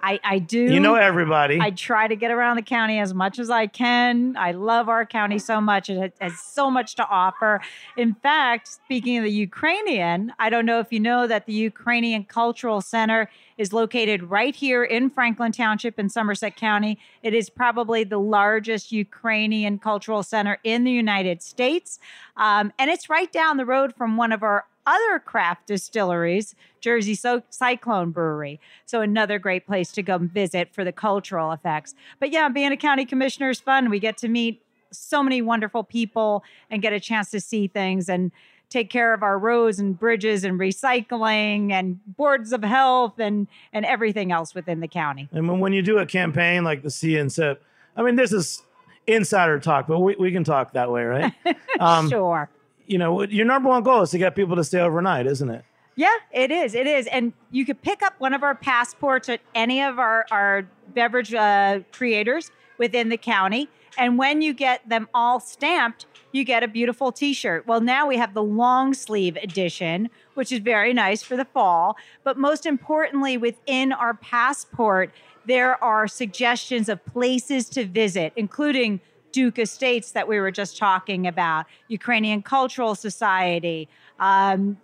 I, 0.02 0.20
I 0.24 0.40
do. 0.40 0.60
You 0.60 0.80
know 0.80 0.96
everybody. 0.96 1.60
I 1.60 1.72
try 1.72 2.08
to 2.08 2.16
get 2.16 2.32
around 2.32 2.56
the 2.56 2.62
county 2.62 3.00
as 3.00 3.14
much 3.14 3.40
as 3.40 3.50
I 3.50 3.68
can. 3.68 4.38
I 4.38 4.52
love 4.52 4.88
our 4.88 5.06
county 5.06 5.40
so 5.40 5.60
much. 5.60 5.90
It 5.90 6.14
has 6.22 6.40
so 6.40 6.72
much 6.72 6.96
to 6.96 7.08
offer. 7.08 7.62
In 7.98 8.14
fact, 8.16 8.68
speaking 8.68 9.18
of 9.18 9.24
the 9.24 9.32
Ukrainian, 9.32 10.34
I 10.40 10.50
don't 10.50 10.66
know 10.66 10.80
if 10.80 10.92
you 10.92 11.00
know 11.00 11.28
that 11.28 11.46
the 11.46 11.54
Ukrainian 11.54 12.24
Cultural 12.24 12.82
Center 12.82 13.30
is 13.58 13.74
located 13.74 14.24
right 14.24 14.56
here 14.56 14.84
in 14.84 15.10
Franklin 15.10 15.52
Township 15.52 16.00
in 16.00 16.08
Somerset 16.10 16.56
County. 16.56 16.98
It 17.22 17.34
is 17.34 17.50
probably 17.50 18.06
the 18.06 18.20
largest 18.20 18.92
Ukrainian 18.92 19.80
cultural 19.80 20.24
center 20.24 20.60
in 20.64 20.86
the 20.86 20.92
United 20.92 21.44
States. 21.44 22.00
Um, 22.38 22.72
and 22.80 22.90
it's 22.90 23.10
right 23.10 23.32
down 23.32 23.58
the 23.58 23.66
road 23.66 23.94
from 23.96 24.16
one 24.16 24.32
of 24.32 24.44
our 24.44 24.66
other 24.90 25.20
craft 25.20 25.68
distilleries, 25.68 26.56
Jersey 26.82 27.16
so- 27.16 27.44
Cyclone 27.50 28.12
Brewery. 28.12 28.60
So 28.86 29.02
another 29.02 29.40
great 29.40 29.66
place 29.66 29.92
to 29.94 30.04
go 30.04 30.18
visit 30.18 30.74
for 30.74 30.84
the 30.84 30.92
cultural 30.92 31.52
effects. 31.52 31.94
But 32.20 32.32
yeah, 32.32 32.50
being 32.50 32.72
a 32.72 32.78
county 32.78 33.06
commissioner 33.06 33.50
is 33.50 33.60
fun. 33.60 33.90
We 33.90 34.00
get 34.00 34.18
to 34.18 34.28
meet 34.28 34.62
so 34.92 35.22
many 35.22 35.42
wonderful 35.42 35.84
people 35.84 36.44
and 36.72 36.82
get 36.82 36.94
a 36.94 37.00
chance 37.00 37.30
to 37.32 37.40
see 37.40 37.68
things 37.68 38.10
and 38.10 38.32
take 38.70 38.90
care 38.90 39.14
of 39.14 39.24
our 39.24 39.38
roads 39.38 39.80
and 39.80 39.98
bridges 39.98 40.44
and 40.44 40.60
recycling 40.60 41.72
and 41.72 42.00
boards 42.06 42.54
of 42.54 42.64
health 42.64 43.20
and 43.20 43.48
and 43.74 43.86
everything 43.86 44.32
else 44.32 44.54
within 44.56 44.80
the 44.80 44.88
county. 44.88 45.28
And 45.32 45.48
when, 45.48 45.60
when 45.60 45.74
you 45.74 45.82
do 45.82 45.98
a 46.00 46.06
campaign 46.06 46.64
like 46.64 46.82
the 46.82 46.90
See 46.92 47.18
and 47.18 47.32
Sip, 47.32 47.64
I 47.96 48.04
mean, 48.04 48.16
this 48.16 48.32
is 48.32 48.64
insider 49.08 49.60
talk, 49.60 49.88
but 49.88 50.00
we, 50.00 50.16
we 50.20 50.32
can 50.32 50.44
talk 50.44 50.74
that 50.74 50.92
way, 50.92 51.04
right? 51.04 51.34
Um, 51.80 52.10
sure. 52.10 52.50
You 52.90 52.98
know, 52.98 53.22
your 53.22 53.46
number 53.46 53.70
one 53.70 53.84
goal 53.84 54.02
is 54.02 54.10
to 54.12 54.18
get 54.18 54.36
people 54.36 54.56
to 54.56 54.64
stay 54.64 54.80
overnight, 54.80 55.28
isn't 55.28 55.50
it? 55.50 55.64
Yeah, 55.96 56.16
it 56.32 56.50
is. 56.50 56.74
It 56.74 56.88
is. 56.88 57.06
And 57.08 57.34
you 57.52 57.64
could 57.64 57.84
pick 57.84 58.02
up 58.02 58.16
one 58.18 58.34
of 58.34 58.42
our 58.42 58.56
passports 58.56 59.30
at 59.30 59.42
any 59.54 59.84
of 59.84 60.00
our, 60.00 60.26
our 60.32 60.68
beverage 60.96 61.32
uh, 61.32 61.82
creators 61.92 62.50
within 62.80 63.10
the 63.10 63.18
county. 63.18 63.70
And 63.96 64.18
when 64.18 64.42
you 64.42 64.54
get 64.54 64.90
them 64.90 65.08
all 65.14 65.40
stamped, 65.40 66.08
you 66.32 66.44
get 66.44 66.64
a 66.64 66.68
beautiful 66.68 67.12
t 67.12 67.34
shirt. 67.34 67.68
Well, 67.68 67.80
now 67.80 68.08
we 68.08 68.18
have 68.18 68.34
the 68.34 68.42
long 68.42 68.96
sleeve 68.96 69.36
edition, 69.36 70.10
which 70.34 70.52
is 70.52 70.60
very 70.60 70.92
nice 70.92 71.22
for 71.22 71.38
the 71.38 71.46
fall. 71.46 71.96
But 72.24 72.40
most 72.40 72.66
importantly, 72.66 73.38
within 73.38 73.94
our 73.94 74.16
passport, 74.16 75.12
there 75.46 75.84
are 75.84 76.08
suggestions 76.08 76.90
of 76.90 77.06
places 77.06 77.70
to 77.70 77.86
visit, 77.86 78.34
including 78.36 79.00
Duke 79.32 79.60
Estates 79.60 80.12
that 80.12 80.28
we 80.28 80.40
were 80.40 80.52
just 80.52 80.78
talking 80.78 81.28
about, 81.28 81.66
Ukrainian 81.88 82.42
Cultural 82.42 82.96
Society. 82.96 83.88
Um, 84.20 84.78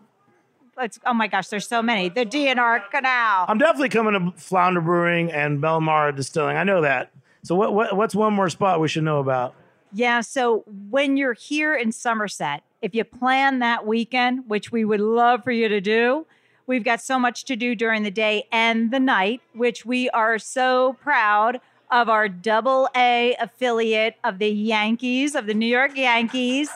let's, 0.77 0.99
oh 1.05 1.13
my 1.13 1.27
gosh, 1.27 1.47
there's 1.47 1.67
so 1.67 1.81
many. 1.81 2.09
The 2.09 2.25
D&R 2.25 2.83
Canal. 2.91 3.45
I'm 3.47 3.57
definitely 3.57 3.89
coming 3.89 4.13
to 4.13 4.39
Flounder 4.39 4.81
Brewing 4.81 5.31
and 5.31 5.61
Belmara 5.61 6.15
Distilling. 6.15 6.57
I 6.57 6.63
know 6.63 6.81
that. 6.81 7.11
So 7.43 7.55
what, 7.55 7.73
what 7.73 7.95
what's 7.95 8.15
one 8.15 8.33
more 8.33 8.49
spot 8.49 8.79
we 8.79 8.87
should 8.87 9.03
know 9.03 9.19
about? 9.19 9.53
Yeah, 9.93 10.21
so 10.21 10.63
when 10.89 11.15
you're 11.15 11.33
here 11.33 11.75
in 11.75 11.91
Somerset, 11.91 12.63
if 12.81 12.95
you 12.95 13.03
plan 13.03 13.59
that 13.59 13.85
weekend, 13.85 14.43
which 14.47 14.71
we 14.71 14.83
would 14.83 14.99
love 14.99 15.43
for 15.43 15.51
you 15.51 15.69
to 15.69 15.79
do, 15.79 16.25
we've 16.67 16.83
got 16.83 17.01
so 17.01 17.19
much 17.19 17.45
to 17.45 17.55
do 17.55 17.75
during 17.75 18.03
the 18.03 18.11
day 18.11 18.47
and 18.51 18.91
the 18.91 18.99
night, 18.99 19.41
which 19.53 19.85
we 19.85 20.09
are 20.09 20.39
so 20.39 20.97
proud 21.01 21.61
of 21.95 22.09
our 22.09 22.27
double 22.27 22.89
A 22.93 23.37
affiliate 23.39 24.17
of 24.25 24.37
the 24.37 24.49
Yankees, 24.49 25.33
of 25.33 25.45
the 25.45 25.53
New 25.53 25.65
York 25.65 25.95
Yankees. 25.95 26.69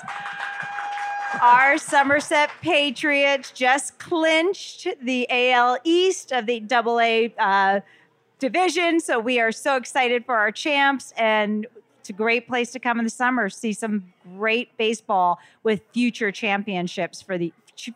Our 1.41 1.77
Somerset 1.77 2.49
Patriots 2.61 3.51
just 3.51 3.99
clinched 3.99 4.87
the 5.03 5.27
AL 5.29 5.77
East 5.83 6.31
of 6.31 6.45
the 6.45 6.61
double 6.61 7.01
A 7.01 7.33
uh, 7.37 7.81
division. 8.39 9.01
So 9.01 9.19
we 9.19 9.41
are 9.41 9.51
so 9.51 9.75
excited 9.75 10.23
for 10.25 10.35
our 10.35 10.53
champs 10.53 11.11
and 11.17 11.67
it's 11.99 12.09
a 12.09 12.13
great 12.13 12.47
place 12.47 12.71
to 12.71 12.79
come 12.79 12.97
in 12.97 13.03
the 13.03 13.11
summer, 13.11 13.49
see 13.49 13.73
some 13.73 14.13
great 14.37 14.77
baseball 14.77 15.37
with 15.63 15.81
future 15.93 16.31
championships 16.31 17.21
for 17.21 17.37
the 17.37 17.51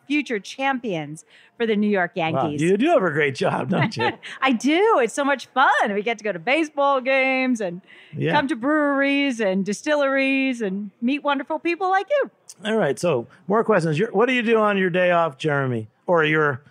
future 0.08 0.40
champions 0.40 1.26
for 1.58 1.66
the 1.66 1.76
New 1.76 1.90
York 1.90 2.12
Yankees. 2.16 2.62
Wow, 2.62 2.68
you 2.68 2.78
do 2.78 2.88
have 2.88 3.04
a 3.04 3.12
great 3.12 3.36
job, 3.36 3.70
don't 3.70 3.96
you? 3.98 4.12
I 4.42 4.52
do. 4.52 5.00
It's 5.00 5.14
so 5.14 5.24
much 5.26 5.48
fun. 5.48 5.94
We 5.94 6.02
get 6.02 6.18
to 6.20 6.24
go 6.24 6.32
to 6.32 6.40
baseball 6.40 7.02
games 7.02 7.60
and 7.62 7.82
Yeah. 8.16 8.32
come 8.34 8.48
to 8.48 8.56
breweries 8.56 9.40
and 9.40 9.66
distilleries 9.66 10.62
and 10.62 10.92
meet 11.02 11.24
wonderful 11.24 11.60
people 11.60 11.90
like 11.90 12.08
you. 12.10 12.32
All 12.66 12.78
right. 12.78 12.98
So 13.00 13.28
more 13.48 13.64
questions. 13.64 13.98
Your, 14.00 14.12
what 14.12 14.28
do 14.28 14.34
you 14.34 14.42
do 14.44 14.58
on 14.58 14.78
your 14.78 14.90
day 14.90 15.12
off, 15.12 15.38
Jeremy, 15.38 15.88
or 16.08 16.24
your 16.24 16.62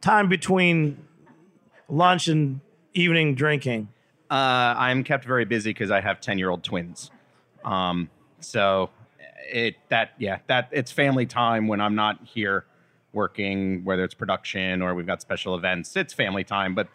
time 0.00 0.28
between 0.28 0.96
lunch 1.88 2.28
and 2.28 2.60
evening 2.94 3.34
drinking? 3.34 3.88
Uh, 4.30 4.74
I'm 4.78 5.02
kept 5.04 5.24
very 5.24 5.44
busy 5.44 5.70
because 5.70 5.90
I 5.90 6.00
have 6.00 6.20
ten 6.20 6.38
year 6.38 6.50
old 6.50 6.62
twins. 6.62 7.10
Um, 7.64 8.10
so 8.38 8.90
it 9.50 9.76
that 9.88 10.12
yeah 10.18 10.38
that 10.46 10.68
it's 10.72 10.92
family 10.92 11.26
time 11.26 11.68
when 11.68 11.80
I'm 11.80 11.94
not 11.94 12.18
here 12.24 12.64
working, 13.12 13.84
whether 13.84 14.04
it's 14.04 14.14
production 14.14 14.82
or 14.82 14.94
we've 14.94 15.06
got 15.06 15.20
special 15.20 15.54
events. 15.54 15.96
It's 15.96 16.12
family 16.12 16.44
time. 16.44 16.74
But 16.74 16.88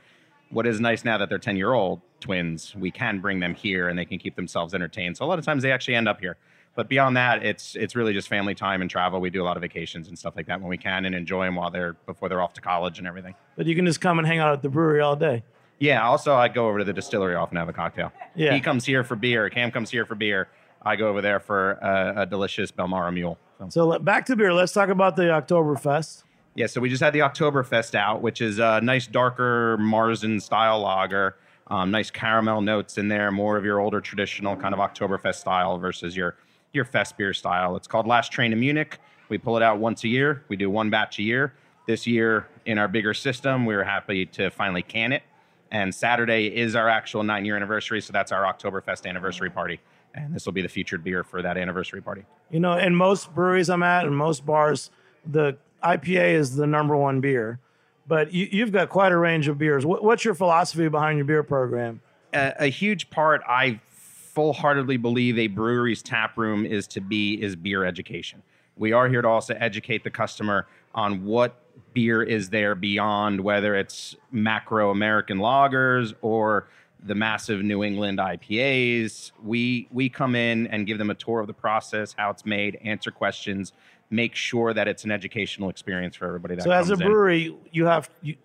what 0.50 0.66
is 0.66 0.80
nice 0.80 1.04
now 1.04 1.18
that 1.18 1.30
they're 1.30 1.40
ten 1.40 1.58
year 1.58 1.74
old 1.74 2.02
twins, 2.20 2.76
we 2.76 2.92
can 2.92 3.20
bring 3.20 3.40
them 3.40 3.54
here 3.54 3.90
and 3.90 3.98
they 4.00 4.06
can 4.06 4.18
keep 4.18 4.36
themselves 4.36 4.74
entertained. 4.74 5.18
So 5.18 5.26
a 5.26 5.28
lot 5.28 5.40
of 5.40 5.46
times 5.46 5.64
they 5.64 5.72
actually 5.72 5.96
end 5.96 6.08
up 6.08 6.20
here. 6.20 6.38
But 6.76 6.90
beyond 6.90 7.16
that, 7.16 7.44
it's 7.44 7.76
it's 7.76 7.96
really 7.96 8.14
just 8.14 8.28
family 8.28 8.54
time 8.54 8.82
and 8.82 8.90
travel. 8.90 9.22
We 9.22 9.30
do 9.30 9.42
a 9.42 9.46
lot 9.46 9.56
of 9.56 9.62
vacations 9.62 10.10
and 10.10 10.20
stuff 10.20 10.36
like 10.36 10.48
that 10.48 10.60
when 10.60 10.70
we 10.70 10.78
can, 10.78 11.06
and 11.06 11.16
enjoy 11.16 11.46
them 11.46 11.56
while 11.56 11.72
they're 11.72 11.94
before 12.06 12.28
they're 12.28 12.42
off 12.42 12.54
to 12.54 12.62
college 12.62 13.00
and 13.00 13.08
everything. 13.08 13.34
But 13.56 13.66
you 13.66 13.76
can 13.76 13.86
just 13.86 14.02
come 14.02 14.20
and 14.20 14.28
hang 14.28 14.40
out 14.40 14.52
at 14.52 14.62
the 14.62 14.70
brewery 14.70 15.00
all 15.00 15.16
day. 15.16 15.44
Yeah. 15.80 16.06
Also, 16.06 16.36
I 16.36 16.48
go 16.50 16.68
over 16.68 16.80
to 16.80 16.86
the 16.86 16.94
distillery 16.94 17.36
often 17.36 17.56
to 17.56 17.60
have 17.60 17.70
a 17.70 17.74
cocktail. 17.74 18.12
Yeah. 18.36 18.54
He 18.54 18.60
comes 18.60 18.86
here 18.86 19.04
for 19.04 19.16
beer. 19.16 19.50
Cam 19.50 19.72
comes 19.72 19.90
here 19.90 20.06
for 20.06 20.16
beer. 20.16 20.50
I 20.86 20.96
go 20.96 21.08
over 21.08 21.22
there 21.22 21.40
for 21.40 21.72
a, 21.74 22.22
a 22.22 22.26
delicious 22.26 22.72
Belmara 22.72 23.14
mule. 23.14 23.38
So. 23.60 23.70
So 23.70 24.00
back 24.00 24.26
to 24.28 24.36
beer. 24.36 24.54
Let's 24.54 24.74
talk 24.74 24.90
about 24.90 25.16
the 25.16 25.24
Oktoberfest. 25.24 26.24
Yeah, 26.54 26.68
so 26.68 26.80
we 26.80 26.90
just 26.90 27.02
had 27.04 27.12
the 27.12 27.20
Oktoberfest 27.20 27.96
out, 27.96 28.22
which 28.22 28.40
is 28.40 28.60
a 28.60 28.80
nice 28.82 29.08
darker 29.08 29.78
Marzen 29.78 30.42
style 30.42 30.80
lager. 30.80 31.36
Um, 31.68 31.90
nice 31.92 32.12
caramel 32.12 32.62
notes 32.62 32.98
in 32.98 33.08
there, 33.08 33.32
more 33.32 33.58
of 33.58 33.66
your 33.66 33.80
older 33.80 34.00
traditional 34.00 34.56
kind 34.56 34.74
of 34.74 34.80
Oktoberfest 34.80 35.36
style 35.36 35.78
versus 35.78 36.16
your 36.16 36.36
your 36.72 36.86
fest 36.86 37.18
beer 37.18 37.34
style. 37.34 37.76
It's 37.76 37.88
called 37.88 38.06
Last 38.06 38.32
Train 38.32 38.52
to 38.52 38.58
Munich. 38.58 39.00
We 39.30 39.38
pull 39.38 39.58
it 39.58 39.64
out 39.64 39.80
once 39.80 40.04
a 40.04 40.08
year. 40.08 40.44
We 40.50 40.56
do 40.56 40.70
one 40.70 40.90
batch 40.90 41.20
a 41.20 41.24
year. 41.24 41.54
This 41.88 42.06
year, 42.06 42.48
in 42.66 42.78
our 42.78 42.88
bigger 42.88 43.14
system, 43.14 43.66
we 43.66 43.76
were 43.76 43.84
happy 43.84 44.26
to 44.28 44.50
finally 44.50 44.82
can 44.82 45.12
it. 45.12 45.24
And 45.72 45.94
Saturday 45.94 46.48
is 46.48 46.76
our 46.76 46.88
actual 46.88 47.24
nine 47.24 47.46
year 47.46 47.56
anniversary, 47.56 48.02
so 48.02 48.14
that's 48.14 48.32
our 48.32 48.44
Oktoberfest 48.44 49.08
anniversary 49.08 49.50
party. 49.50 49.80
And 50.16 50.34
this 50.34 50.46
will 50.46 50.54
be 50.54 50.62
the 50.62 50.70
featured 50.70 51.04
beer 51.04 51.24
for 51.24 51.42
that 51.42 51.58
anniversary 51.58 52.02
party. 52.02 52.24
You 52.50 52.60
know, 52.60 52.74
in 52.78 52.96
most 52.96 53.36
breweries 53.36 53.70
I'm 53.70 53.84
at 53.84 54.06
and 54.06 54.16
most 54.16 54.46
bars, 54.46 54.90
the 55.26 55.58
IPA 55.84 56.34
is 56.34 56.56
the 56.56 56.66
number 56.66 56.96
one 56.96 57.22
beer. 57.22 57.60
But 58.08 58.34
you, 58.34 58.48
you've 58.52 58.72
got 58.72 58.90
quite 58.90 59.12
a 59.12 59.18
range 59.18 59.48
of 59.48 59.58
beers. 59.58 59.86
What, 59.86 60.04
what's 60.04 60.24
your 60.24 60.36
philosophy 60.36 60.88
behind 60.88 61.18
your 61.18 61.26
beer 61.26 61.44
program? 61.44 62.02
a, 62.36 62.54
a 62.60 62.68
huge 62.68 63.10
part 63.10 63.42
I 63.48 63.80
full-heartedly 63.90 64.98
believe 64.98 65.40
a 65.40 65.48
brewery's 65.48 66.04
tap 66.04 66.38
room 66.38 66.66
is 66.66 66.88
to 66.88 67.02
be 67.02 67.42
is 67.42 67.56
beer 67.56 67.86
education. 67.86 68.44
We 68.76 68.92
are 68.92 69.08
here 69.08 69.22
to 69.22 69.28
also 69.28 69.56
educate 69.56 70.04
the 70.04 70.10
customer 70.10 70.68
on 70.94 71.24
what 71.24 71.56
beer 71.94 72.22
is 72.22 72.50
there 72.50 72.76
beyond 72.76 73.40
whether 73.40 73.76
it's 73.76 74.16
macro 74.32 74.92
American 74.92 75.38
lagers 75.38 76.14
or 76.22 76.68
the 77.06 77.16
massive 77.16 77.62
New 77.64 77.84
England 77.84 78.18
IPAs. 78.20 79.32
We 79.44 79.88
we 79.92 80.10
come 80.10 80.36
in 80.36 80.68
and 80.68 80.86
give 80.88 80.98
them 80.98 81.10
a 81.10 81.16
tour 81.16 81.40
of 81.40 81.48
the 81.48 81.54
process, 81.54 82.14
how 82.18 82.32
it's 82.32 82.46
made, 82.46 82.80
answer 82.84 83.12
questions, 83.12 83.74
make 84.10 84.36
sure 84.36 84.74
that 84.74 84.88
it's 84.88 85.04
an 85.04 85.12
educational 85.12 85.70
experience 85.70 86.16
for 86.16 86.26
everybody 86.26 86.56
that 86.56 86.64
so 86.64 86.72
as 86.72 86.90
a 86.90 86.94
comes 86.94 87.02
in. 87.02 87.08
brewery, 87.08 87.56
you 87.72 87.86
have 87.86 88.10
you, 88.22 88.36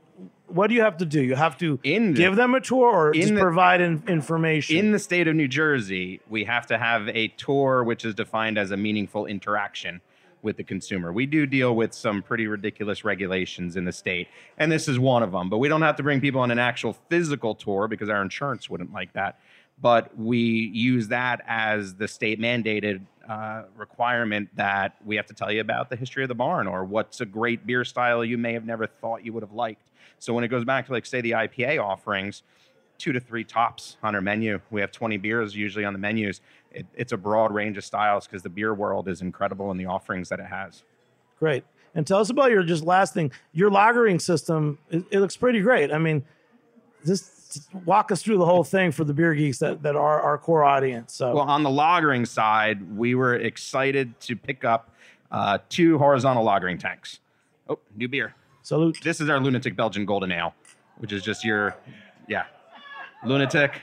what 0.46 0.66
do 0.66 0.74
you 0.74 0.82
have 0.82 0.96
to 0.98 1.06
do? 1.06 1.22
You 1.22 1.36
have 1.36 1.56
to 1.58 1.78
the- 1.82 2.12
give 2.12 2.36
them 2.36 2.54
a 2.54 2.60
tour 2.60 2.90
or 2.92 3.12
just 3.14 3.32
the- 3.34 3.40
provide 3.40 3.80
in, 3.80 4.02
information. 4.08 4.76
in 4.76 4.92
the 4.92 4.98
state 4.98 5.26
of 5.28 5.34
New 5.36 5.48
Jersey, 5.48 6.20
we 6.28 6.44
have 6.44 6.66
to 6.66 6.76
have 6.76 7.08
a 7.08 7.28
tour 7.28 7.82
which 7.84 8.04
is 8.04 8.14
defined 8.14 8.58
as 8.58 8.70
a 8.70 8.76
meaningful 8.76 9.26
interaction 9.26 10.00
with 10.42 10.56
the 10.56 10.64
consumer. 10.64 11.12
We 11.12 11.26
do 11.26 11.46
deal 11.46 11.74
with 11.74 11.92
some 11.92 12.22
pretty 12.22 12.46
ridiculous 12.46 13.04
regulations 13.04 13.76
in 13.76 13.84
the 13.84 13.92
state, 13.92 14.28
and 14.58 14.70
this 14.70 14.88
is 14.88 14.98
one 14.98 15.22
of 15.22 15.32
them. 15.32 15.48
But 15.48 15.58
we 15.58 15.68
don't 15.68 15.82
have 15.82 15.96
to 15.96 16.02
bring 16.02 16.20
people 16.20 16.40
on 16.40 16.50
an 16.50 16.58
actual 16.58 16.96
physical 17.08 17.54
tour 17.54 17.88
because 17.88 18.08
our 18.08 18.22
insurance 18.22 18.68
wouldn't 18.70 18.92
like 18.92 19.12
that. 19.12 19.40
But 19.80 20.16
we 20.18 20.38
use 20.38 21.08
that 21.08 21.42
as 21.46 21.94
the 21.94 22.06
state 22.06 22.38
mandated 22.38 23.00
uh, 23.28 23.62
requirement 23.76 24.48
that 24.56 24.96
we 25.04 25.16
have 25.16 25.26
to 25.26 25.34
tell 25.34 25.50
you 25.50 25.60
about 25.60 25.88
the 25.88 25.96
history 25.96 26.22
of 26.22 26.28
the 26.28 26.34
barn 26.34 26.66
or 26.66 26.84
what's 26.84 27.20
a 27.20 27.26
great 27.26 27.66
beer 27.66 27.84
style 27.84 28.24
you 28.24 28.36
may 28.36 28.52
have 28.52 28.66
never 28.66 28.86
thought 28.86 29.24
you 29.24 29.32
would 29.32 29.42
have 29.42 29.52
liked. 29.52 29.90
So 30.18 30.34
when 30.34 30.44
it 30.44 30.48
goes 30.48 30.64
back 30.64 30.86
to 30.86 30.92
like 30.92 31.06
say 31.06 31.20
the 31.20 31.30
IPA 31.30 31.82
offerings, 31.82 32.42
two 33.00 33.12
to 33.12 33.20
three 33.20 33.42
tops 33.42 33.96
on 34.02 34.14
our 34.14 34.20
menu. 34.20 34.60
We 34.70 34.80
have 34.82 34.92
20 34.92 35.16
beers 35.16 35.56
usually 35.56 35.84
on 35.84 35.94
the 35.94 35.98
menus. 35.98 36.42
It, 36.72 36.86
it's 36.94 37.12
a 37.12 37.16
broad 37.16 37.52
range 37.52 37.76
of 37.76 37.84
styles 37.84 38.26
because 38.26 38.42
the 38.42 38.48
beer 38.48 38.72
world 38.74 39.08
is 39.08 39.22
incredible 39.22 39.70
in 39.70 39.76
the 39.76 39.86
offerings 39.86 40.28
that 40.28 40.40
it 40.40 40.46
has. 40.46 40.82
Great. 41.38 41.64
And 41.94 42.06
tell 42.06 42.20
us 42.20 42.30
about 42.30 42.50
your 42.50 42.62
just 42.62 42.84
last 42.84 43.14
thing. 43.14 43.32
Your 43.52 43.70
lagering 43.70 44.20
system, 44.20 44.78
it, 44.90 45.04
it 45.10 45.18
looks 45.20 45.36
pretty 45.36 45.60
great. 45.60 45.92
I 45.92 45.98
mean, 45.98 46.24
just 47.04 47.68
walk 47.84 48.12
us 48.12 48.22
through 48.22 48.38
the 48.38 48.44
whole 48.44 48.62
thing 48.62 48.92
for 48.92 49.02
the 49.02 49.12
beer 49.12 49.34
geeks 49.34 49.58
that, 49.58 49.82
that 49.82 49.96
are 49.96 50.20
our 50.20 50.38
core 50.38 50.62
audience. 50.62 51.12
So, 51.14 51.34
Well, 51.34 51.48
on 51.48 51.64
the 51.64 51.70
lagering 51.70 52.28
side, 52.28 52.96
we 52.96 53.16
were 53.16 53.34
excited 53.34 54.18
to 54.20 54.36
pick 54.36 54.64
up 54.64 54.90
uh, 55.32 55.58
two 55.68 55.98
horizontal 55.98 56.44
lagering 56.44 56.78
tanks. 56.78 57.18
Oh, 57.68 57.78
new 57.96 58.06
beer. 58.08 58.34
salute. 58.62 58.98
This 59.02 59.20
is 59.20 59.28
our 59.28 59.40
Lunatic 59.40 59.74
Belgian 59.74 60.04
Golden 60.04 60.30
Ale, 60.30 60.54
which 60.98 61.12
is 61.12 61.22
just 61.24 61.44
your, 61.44 61.76
yeah, 62.28 62.44
Lunatic. 63.24 63.80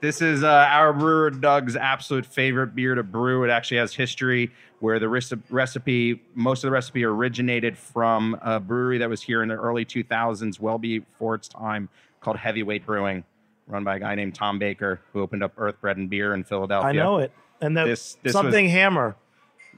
This 0.00 0.20
is 0.20 0.44
uh, 0.44 0.48
our 0.48 0.92
brewer 0.92 1.30
Doug's 1.30 1.74
absolute 1.74 2.26
favorite 2.26 2.74
beer 2.74 2.94
to 2.94 3.02
brew. 3.02 3.44
It 3.44 3.50
actually 3.50 3.78
has 3.78 3.94
history 3.94 4.52
where 4.80 4.98
the 4.98 5.08
recipe, 5.08 6.22
most 6.34 6.64
of 6.64 6.68
the 6.68 6.72
recipe 6.72 7.02
originated 7.04 7.78
from 7.78 8.38
a 8.42 8.60
brewery 8.60 8.98
that 8.98 9.08
was 9.08 9.22
here 9.22 9.42
in 9.42 9.48
the 9.48 9.54
early 9.54 9.86
2000s, 9.86 10.60
well 10.60 10.76
before 10.78 11.34
its 11.34 11.48
time, 11.48 11.88
called 12.20 12.36
Heavyweight 12.36 12.84
Brewing, 12.84 13.24
run 13.66 13.84
by 13.84 13.96
a 13.96 13.98
guy 13.98 14.14
named 14.14 14.34
Tom 14.34 14.58
Baker, 14.58 15.00
who 15.12 15.22
opened 15.22 15.42
up 15.42 15.52
Earth 15.56 15.80
Bread 15.80 15.96
and 15.96 16.10
Beer 16.10 16.34
in 16.34 16.44
Philadelphia. 16.44 16.88
I 16.90 16.92
know 16.92 17.18
it. 17.18 17.32
And 17.62 17.74
the 17.74 17.84
This- 17.86 18.18
this 18.22 18.34
was- 18.34 18.42
something 18.42 18.68
hammer. 18.68 19.16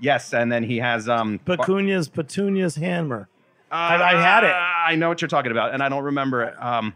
Yes, 0.01 0.33
and 0.35 0.51
then 0.51 0.63
he 0.65 0.79
has 0.79 1.09
um. 1.09 1.41
Perkuno's 1.45 2.09
Petunia's 2.09 2.77
hammer. 2.77 3.29
Uh, 3.71 3.75
I 3.75 4.21
had 4.21 4.45
it. 4.45 4.53
I 4.53 4.95
know 4.95 5.09
what 5.09 5.21
you're 5.21 5.29
talking 5.29 5.51
about, 5.51 5.75
and 5.75 5.83
I 5.83 5.89
don't 5.89 6.05
remember 6.05 6.43
it. 6.43 6.63
Um, 6.63 6.95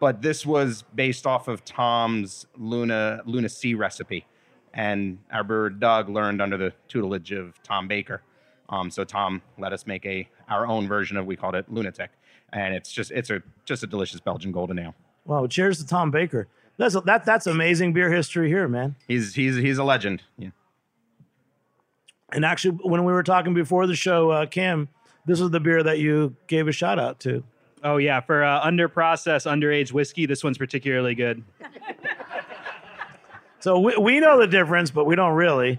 but 0.00 0.22
this 0.22 0.44
was 0.44 0.84
based 0.94 1.26
off 1.26 1.48
of 1.48 1.64
Tom's 1.64 2.46
Luna 2.56 3.22
Lunacy 3.26 3.74
recipe, 3.74 4.26
and 4.72 5.18
our 5.32 5.44
brewer 5.44 5.70
Doug 5.70 6.08
learned 6.08 6.42
under 6.42 6.56
the 6.56 6.72
tutelage 6.88 7.32
of 7.32 7.62
Tom 7.62 7.88
Baker. 7.88 8.22
Um, 8.68 8.90
so 8.90 9.04
Tom 9.04 9.42
let 9.58 9.72
us 9.72 9.86
make 9.86 10.04
a 10.06 10.28
our 10.48 10.66
own 10.66 10.88
version 10.88 11.16
of 11.16 11.26
we 11.26 11.36
called 11.36 11.54
it 11.54 11.70
Lunatic, 11.70 12.10
and 12.52 12.74
it's 12.74 12.90
just 12.90 13.10
it's 13.10 13.30
a 13.30 13.42
just 13.64 13.82
a 13.82 13.86
delicious 13.86 14.20
Belgian 14.20 14.52
golden 14.52 14.78
ale. 14.78 14.94
Wow, 15.26 15.46
cheers 15.46 15.78
to 15.78 15.86
Tom 15.86 16.10
Baker. 16.10 16.48
That's 16.76 16.94
that 17.02 17.24
that's 17.24 17.46
amazing 17.46 17.92
beer 17.92 18.12
history 18.12 18.48
here, 18.48 18.68
man. 18.68 18.96
He's 19.06 19.34
he's 19.34 19.56
he's 19.56 19.78
a 19.78 19.84
legend. 19.84 20.22
Yeah. 20.38 20.50
And 22.32 22.44
actually, 22.44 22.78
when 22.82 23.04
we 23.04 23.12
were 23.12 23.22
talking 23.22 23.54
before 23.54 23.86
the 23.86 23.94
show, 23.94 24.30
uh, 24.30 24.46
Cam, 24.46 24.88
this 25.24 25.40
is 25.40 25.50
the 25.50 25.60
beer 25.60 25.82
that 25.82 26.00
you 26.00 26.34
gave 26.48 26.66
a 26.66 26.72
shout 26.72 26.98
out 26.98 27.20
to. 27.20 27.44
Oh 27.84 27.98
yeah, 27.98 28.20
for 28.20 28.42
uh, 28.42 28.60
under 28.62 28.88
processed 28.88 29.46
underage 29.46 29.92
whiskey, 29.92 30.26
this 30.26 30.42
one's 30.42 30.58
particularly 30.58 31.14
good. 31.14 31.44
So 33.64 33.78
we, 33.78 33.96
we 33.96 34.20
know 34.20 34.38
the 34.38 34.46
difference, 34.46 34.90
but 34.90 35.06
we 35.06 35.16
don't 35.16 35.32
really. 35.32 35.78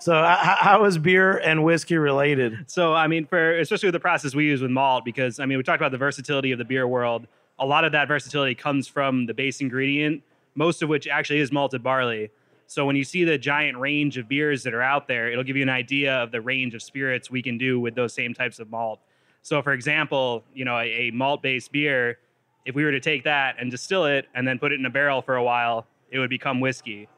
So 0.00 0.12
uh, 0.12 0.36
how, 0.36 0.56
how 0.58 0.84
is 0.84 0.98
beer 0.98 1.38
and 1.38 1.64
whiskey 1.64 1.96
related? 1.96 2.70
So 2.70 2.92
I 2.92 3.06
mean, 3.06 3.24
for 3.24 3.58
especially 3.58 3.86
with 3.86 3.94
the 3.94 4.00
process 4.00 4.34
we 4.34 4.44
use 4.44 4.60
with 4.60 4.70
malt, 4.70 5.06
because 5.06 5.40
I 5.40 5.46
mean, 5.46 5.56
we 5.56 5.64
talked 5.64 5.80
about 5.80 5.92
the 5.92 5.96
versatility 5.96 6.52
of 6.52 6.58
the 6.58 6.66
beer 6.66 6.86
world. 6.86 7.26
A 7.58 7.64
lot 7.64 7.86
of 7.86 7.92
that 7.92 8.06
versatility 8.06 8.54
comes 8.54 8.86
from 8.86 9.24
the 9.24 9.32
base 9.32 9.62
ingredient, 9.62 10.22
most 10.54 10.82
of 10.82 10.90
which 10.90 11.08
actually 11.08 11.38
is 11.38 11.50
malted 11.50 11.82
barley. 11.82 12.30
So 12.66 12.84
when 12.84 12.96
you 12.96 13.04
see 13.04 13.24
the 13.24 13.38
giant 13.38 13.78
range 13.78 14.18
of 14.18 14.28
beers 14.28 14.62
that 14.64 14.74
are 14.74 14.82
out 14.82 15.08
there, 15.08 15.32
it'll 15.32 15.42
give 15.42 15.56
you 15.56 15.62
an 15.62 15.70
idea 15.70 16.14
of 16.16 16.32
the 16.32 16.42
range 16.42 16.74
of 16.74 16.82
spirits 16.82 17.30
we 17.30 17.42
can 17.42 17.56
do 17.56 17.80
with 17.80 17.94
those 17.94 18.12
same 18.12 18.34
types 18.34 18.58
of 18.58 18.68
malt. 18.68 19.00
So 19.42 19.62
for 19.62 19.72
example, 19.72 20.44
you 20.54 20.64
know, 20.64 20.78
a, 20.78 21.08
a 21.08 21.10
malt-based 21.10 21.72
beer, 21.72 22.18
if 22.64 22.74
we 22.74 22.84
were 22.84 22.92
to 22.92 23.00
take 23.00 23.24
that 23.24 23.56
and 23.58 23.70
distill 23.70 24.06
it 24.06 24.26
and 24.34 24.46
then 24.46 24.58
put 24.58 24.72
it 24.72 24.78
in 24.78 24.86
a 24.86 24.90
barrel 24.90 25.20
for 25.22 25.36
a 25.36 25.42
while, 25.42 25.86
it 26.10 26.18
would 26.18 26.30
become 26.30 26.60
whiskey. 26.60 27.08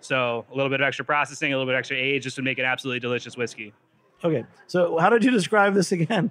So 0.00 0.44
a 0.50 0.54
little 0.54 0.70
bit 0.70 0.80
of 0.80 0.86
extra 0.86 1.04
processing, 1.04 1.52
a 1.52 1.56
little 1.56 1.70
bit 1.70 1.76
extra 1.76 1.96
age, 1.96 2.24
just 2.24 2.36
would 2.36 2.44
make 2.44 2.58
it 2.58 2.64
absolutely 2.64 3.00
delicious 3.00 3.36
whiskey. 3.36 3.72
Okay, 4.22 4.44
so 4.66 4.98
how 4.98 5.08
did 5.08 5.24
you 5.24 5.30
describe 5.30 5.74
this 5.74 5.92
again? 5.92 6.30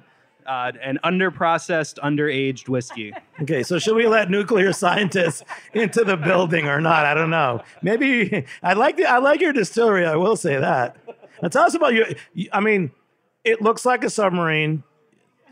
uh, 0.50 0.72
an 0.82 1.00
underprocessed, 1.04 2.00
underaged 2.00 2.68
whiskey. 2.68 3.14
Okay, 3.42 3.64
so 3.64 3.80
should 3.80 3.96
we 3.96 4.06
let 4.06 4.30
nuclear 4.30 4.74
scientists 4.74 5.46
into 5.74 6.04
the 6.04 6.18
building 6.18 6.68
or 6.68 6.82
not? 6.82 7.06
I 7.06 7.14
don't 7.14 7.30
know. 7.30 7.64
Maybe 7.82 8.46
I 8.62 8.74
like 8.74 8.98
the 8.98 9.06
I 9.06 9.20
like 9.20 9.40
your 9.40 9.54
distillery. 9.54 10.06
I 10.06 10.18
will 10.18 10.36
say 10.36 10.58
that. 10.60 10.98
Now 11.42 11.48
tell 11.48 11.64
us 11.64 11.74
about 11.74 11.94
your. 11.94 12.08
I 12.52 12.60
mean, 12.60 12.92
it 13.46 13.62
looks 13.62 13.86
like 13.86 14.04
a 14.04 14.10
submarine. 14.10 14.84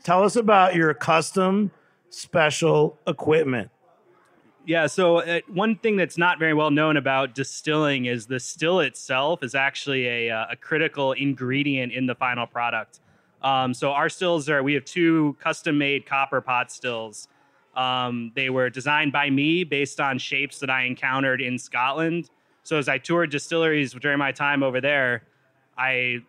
Tell 0.08 0.24
us 0.24 0.38
about 0.38 0.74
your 0.74 0.94
custom 0.94 1.70
special 2.12 2.98
equipment. 3.08 3.70
Yeah, 4.66 4.88
so 4.88 5.18
uh, 5.18 5.42
one 5.50 5.76
thing 5.80 5.98
that's 5.98 6.18
not 6.18 6.40
very 6.40 6.54
well 6.54 6.72
known 6.72 6.96
about 6.96 7.36
distilling 7.36 8.06
is 8.06 8.26
the 8.26 8.40
still 8.40 8.80
itself 8.80 9.44
is 9.44 9.54
actually 9.54 10.08
a, 10.08 10.30
uh, 10.30 10.46
a 10.52 10.56
critical 10.56 11.12
ingredient 11.12 11.92
in 11.92 12.06
the 12.06 12.16
final 12.16 12.48
product. 12.48 13.02
Um, 13.42 13.74
so 13.74 13.92
our 13.92 14.08
stills 14.08 14.48
are 14.48 14.64
we 14.64 14.76
have 14.76 14.86
two 14.86 15.36
custom 15.42 15.78
made 15.78 16.06
copper 16.06 16.40
pot 16.40 16.72
stills. 16.72 17.28
Um, 17.76 18.32
they 18.34 18.50
were 18.50 18.70
designed 18.70 19.12
by 19.12 19.30
me 19.30 19.66
based 19.66 20.00
on 20.00 20.20
shapes 20.20 20.60
that 20.60 20.70
I 20.70 20.84
encountered 20.84 21.42
in 21.42 21.58
Scotland. 21.58 22.30
So 22.64 22.78
as 22.78 22.88
I 22.88 22.98
toured 22.98 23.30
distilleries 23.30 23.92
during 23.92 24.20
my 24.20 24.32
time 24.32 24.64
over 24.64 24.80
there, 24.80 25.24
I 25.78 26.22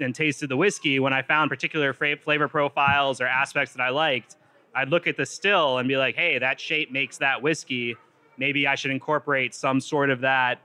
then 0.00 0.12
tasted 0.12 0.48
the 0.48 0.56
whiskey. 0.56 0.98
When 0.98 1.12
I 1.12 1.22
found 1.22 1.50
particular 1.50 1.92
flavor 1.92 2.48
profiles 2.48 3.20
or 3.20 3.26
aspects 3.26 3.74
that 3.74 3.82
I 3.82 3.90
liked, 3.90 4.36
I'd 4.74 4.88
look 4.88 5.06
at 5.06 5.16
the 5.16 5.26
still 5.26 5.78
and 5.78 5.88
be 5.88 5.96
like, 5.96 6.16
"Hey, 6.16 6.38
that 6.38 6.60
shape 6.60 6.90
makes 6.90 7.18
that 7.18 7.42
whiskey. 7.42 7.96
Maybe 8.36 8.66
I 8.66 8.74
should 8.74 8.90
incorporate 8.90 9.54
some 9.54 9.80
sort 9.80 10.10
of 10.10 10.22
that 10.22 10.60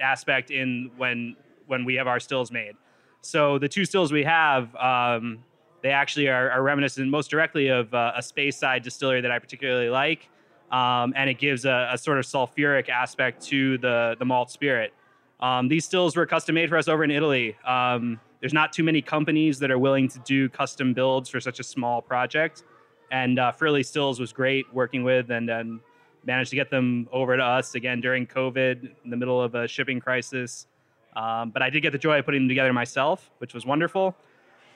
aspect 0.00 0.50
in 0.50 0.90
when 0.96 1.36
when 1.66 1.84
we 1.84 1.96
have 1.96 2.06
our 2.06 2.20
stills 2.20 2.50
made." 2.50 2.74
So 3.20 3.58
the 3.58 3.68
two 3.68 3.84
stills 3.84 4.12
we 4.12 4.24
have, 4.24 4.74
um, 4.76 5.44
they 5.82 5.90
actually 5.90 6.28
are, 6.28 6.50
are 6.50 6.62
reminiscent 6.62 7.08
most 7.08 7.30
directly 7.30 7.68
of 7.68 7.92
uh, 7.94 8.12
a 8.16 8.20
Speyside 8.20 8.82
distillery 8.82 9.20
that 9.20 9.30
I 9.30 9.38
particularly 9.38 9.90
like, 9.90 10.28
um, 10.70 11.12
and 11.16 11.30
it 11.30 11.38
gives 11.38 11.64
a, 11.64 11.90
a, 11.92 11.98
sort 11.98 12.18
of 12.18 12.24
sulfuric 12.24 12.88
aspect 12.88 13.42
to 13.46 13.78
the 13.78 14.16
the 14.18 14.24
malt 14.24 14.50
spirit. 14.50 14.92
Um, 15.40 15.68
these 15.68 15.84
stills 15.84 16.16
were 16.16 16.24
custom 16.26 16.54
made 16.54 16.68
for 16.68 16.76
us 16.76 16.88
over 16.88 17.02
in 17.02 17.10
Italy. 17.10 17.56
Um, 17.66 18.20
there's 18.42 18.52
not 18.52 18.74
too 18.74 18.82
many 18.82 19.00
companies 19.00 19.58
that 19.60 19.70
are 19.70 19.78
willing 19.78 20.08
to 20.08 20.18
do 20.18 20.50
custom 20.50 20.92
builds 20.92 21.30
for 21.30 21.40
such 21.40 21.60
a 21.60 21.62
small 21.62 22.02
project, 22.02 22.64
and 23.10 23.38
uh, 23.38 23.52
Frilli 23.58 23.86
Stills 23.86 24.20
was 24.20 24.32
great 24.34 24.66
working 24.74 25.04
with, 25.04 25.30
and, 25.30 25.48
and 25.48 25.80
managed 26.26 26.50
to 26.50 26.56
get 26.56 26.68
them 26.68 27.08
over 27.12 27.36
to 27.36 27.42
us 27.42 27.74
again 27.74 28.00
during 28.00 28.26
COVID, 28.26 28.90
in 29.04 29.10
the 29.10 29.16
middle 29.16 29.40
of 29.40 29.54
a 29.54 29.66
shipping 29.66 30.00
crisis. 30.00 30.66
Um, 31.14 31.50
but 31.50 31.62
I 31.62 31.70
did 31.70 31.80
get 31.80 31.92
the 31.92 31.98
joy 31.98 32.18
of 32.18 32.24
putting 32.24 32.42
them 32.42 32.48
together 32.48 32.72
myself, 32.72 33.30
which 33.38 33.54
was 33.54 33.64
wonderful. 33.64 34.16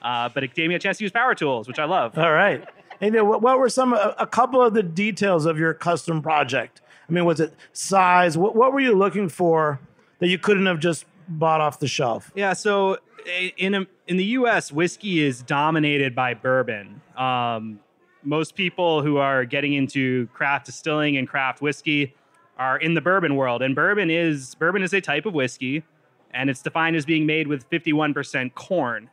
Uh, 0.01 0.29
but 0.29 0.43
it 0.43 0.53
gave 0.53 0.69
me 0.69 0.75
a 0.75 0.79
chance 0.79 0.99
to 0.99 1.03
use 1.03 1.11
power 1.11 1.33
tools, 1.35 1.67
which 1.67 1.79
I 1.79 1.85
love. 1.85 2.17
All 2.17 2.31
right. 2.31 2.63
And 3.01 3.13
then 3.13 3.27
what, 3.27 3.41
what 3.41 3.59
were 3.59 3.69
some 3.69 3.93
a, 3.93 4.15
a 4.19 4.27
couple 4.27 4.61
of 4.61 4.73
the 4.73 4.83
details 4.83 5.45
of 5.45 5.57
your 5.57 5.73
custom 5.73 6.21
project? 6.21 6.81
I 7.09 7.11
mean, 7.11 7.25
was 7.25 7.39
it 7.39 7.53
size? 7.73 8.37
What, 8.37 8.55
what 8.55 8.73
were 8.73 8.79
you 8.79 8.95
looking 8.95 9.29
for 9.29 9.79
that 10.19 10.27
you 10.27 10.37
couldn't 10.37 10.65
have 10.67 10.79
just 10.79 11.05
bought 11.27 11.61
off 11.61 11.79
the 11.79 11.87
shelf? 11.87 12.31
Yeah, 12.35 12.53
so 12.53 12.97
in 13.25 13.73
a, 13.75 13.87
in 14.07 14.17
the 14.17 14.25
U.S., 14.25 14.71
whiskey 14.71 15.23
is 15.23 15.41
dominated 15.41 16.15
by 16.15 16.33
bourbon. 16.33 17.01
Um, 17.15 17.79
most 18.23 18.55
people 18.55 19.01
who 19.01 19.17
are 19.17 19.45
getting 19.45 19.73
into 19.73 20.27
craft 20.27 20.65
distilling 20.65 21.17
and 21.17 21.27
craft 21.27 21.61
whiskey 21.61 22.13
are 22.57 22.77
in 22.77 22.93
the 22.93 23.01
bourbon 23.01 23.35
world, 23.35 23.61
and 23.61 23.75
bourbon 23.75 24.09
is 24.09 24.55
bourbon 24.55 24.83
is 24.83 24.93
a 24.93 25.01
type 25.01 25.25
of 25.25 25.33
whiskey, 25.33 25.83
and 26.31 26.49
it's 26.49 26.61
defined 26.61 26.95
as 26.95 27.05
being 27.05 27.25
made 27.25 27.47
with 27.47 27.69
51% 27.69 28.53
corn, 28.55 29.09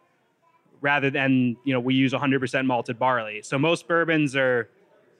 rather 0.81 1.11
than 1.11 1.57
you 1.65 1.73
know 1.73 1.81
we 1.81 1.95
use 1.95 2.13
100% 2.13 2.67
malted 2.67 2.99
barley. 2.99 3.43
So 3.43 3.59
most 3.59 3.87
bourbons 3.87 4.35
are 4.35 4.69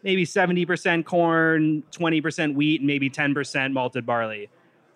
maybe 0.03 0.25
70% 0.27 1.05
corn, 1.05 1.83
20% 1.91 2.55
wheat, 2.55 2.81
and 2.81 2.87
maybe 2.87 3.09
10% 3.09 3.73
malted 3.73 4.05
barley. 4.05 4.51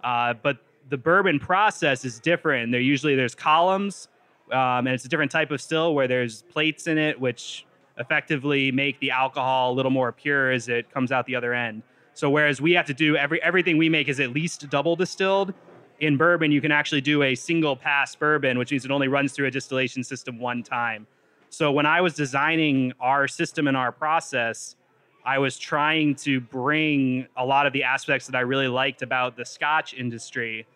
Uh, 0.05 0.34
but 0.34 0.59
the 0.89 0.97
bourbon 0.97 1.39
process 1.39 2.05
is 2.05 2.18
different. 2.18 2.72
There 2.72 2.80
usually 2.80 3.14
there's 3.14 3.34
columns, 3.34 4.09
um, 4.53 4.86
and 4.86 4.89
it's 4.89 5.05
a 5.05 5.09
different 5.09 5.30
type 5.30 5.51
of 5.51 5.61
still 5.61 5.95
where 5.95 6.09
there's 6.09 6.43
plates 6.43 6.86
in 6.86 6.99
it, 6.99 7.20
which 7.20 7.66
effectively 7.99 8.72
make 8.72 8.99
the 9.01 9.11
alcohol 9.11 9.72
a 9.72 9.74
little 9.74 9.91
more 9.91 10.12
pure 10.12 10.51
as 10.51 10.68
it 10.68 10.91
comes 10.91 11.12
out 11.12 11.26
the 11.26 11.36
other 11.36 11.53
end. 11.53 11.82
So 12.14 12.30
whereas 12.30 12.61
we 12.61 12.72
have 12.72 12.86
to 12.86 12.95
do 12.95 13.16
every 13.16 13.43
everything 13.43 13.76
we 13.76 13.89
make 13.89 14.09
is 14.09 14.20
at 14.20 14.32
least 14.32 14.68
double 14.70 14.97
distilled, 14.97 15.55
in 16.01 16.16
bourbon 16.16 16.51
you 16.51 16.61
can 16.61 16.72
actually 16.72 17.01
do 17.01 17.22
a 17.22 17.34
single 17.34 17.76
pass 17.76 18.14
bourbon, 18.14 18.59
which 18.59 18.70
means 18.70 18.84
it 18.84 18.91
only 18.91 19.09
runs 19.09 19.32
through 19.32 19.47
a 19.47 19.51
distillation 19.51 20.03
system 20.03 20.39
one 20.39 20.62
time. 20.62 21.07
So 21.51 21.72
when 21.72 21.86
I 21.86 22.01
was 22.01 22.14
designing 22.14 22.93
our 23.01 23.26
system 23.26 23.68
and 23.68 23.76
our 23.76 23.93
process, 23.93 24.76
I 25.24 25.39
was 25.39 25.59
trying 25.59 26.14
to 26.16 26.41
bring 26.41 27.26
a 27.36 27.45
lot 27.45 27.66
of 27.66 27.72
the 27.72 27.84
aspects 27.84 28.26
that 28.26 28.36
I 28.36 28.41
really 28.41 28.68
liked 28.68 29.03
about 29.03 29.36
the 29.36 29.45
Scotch 29.45 29.95
industry, 29.95 30.66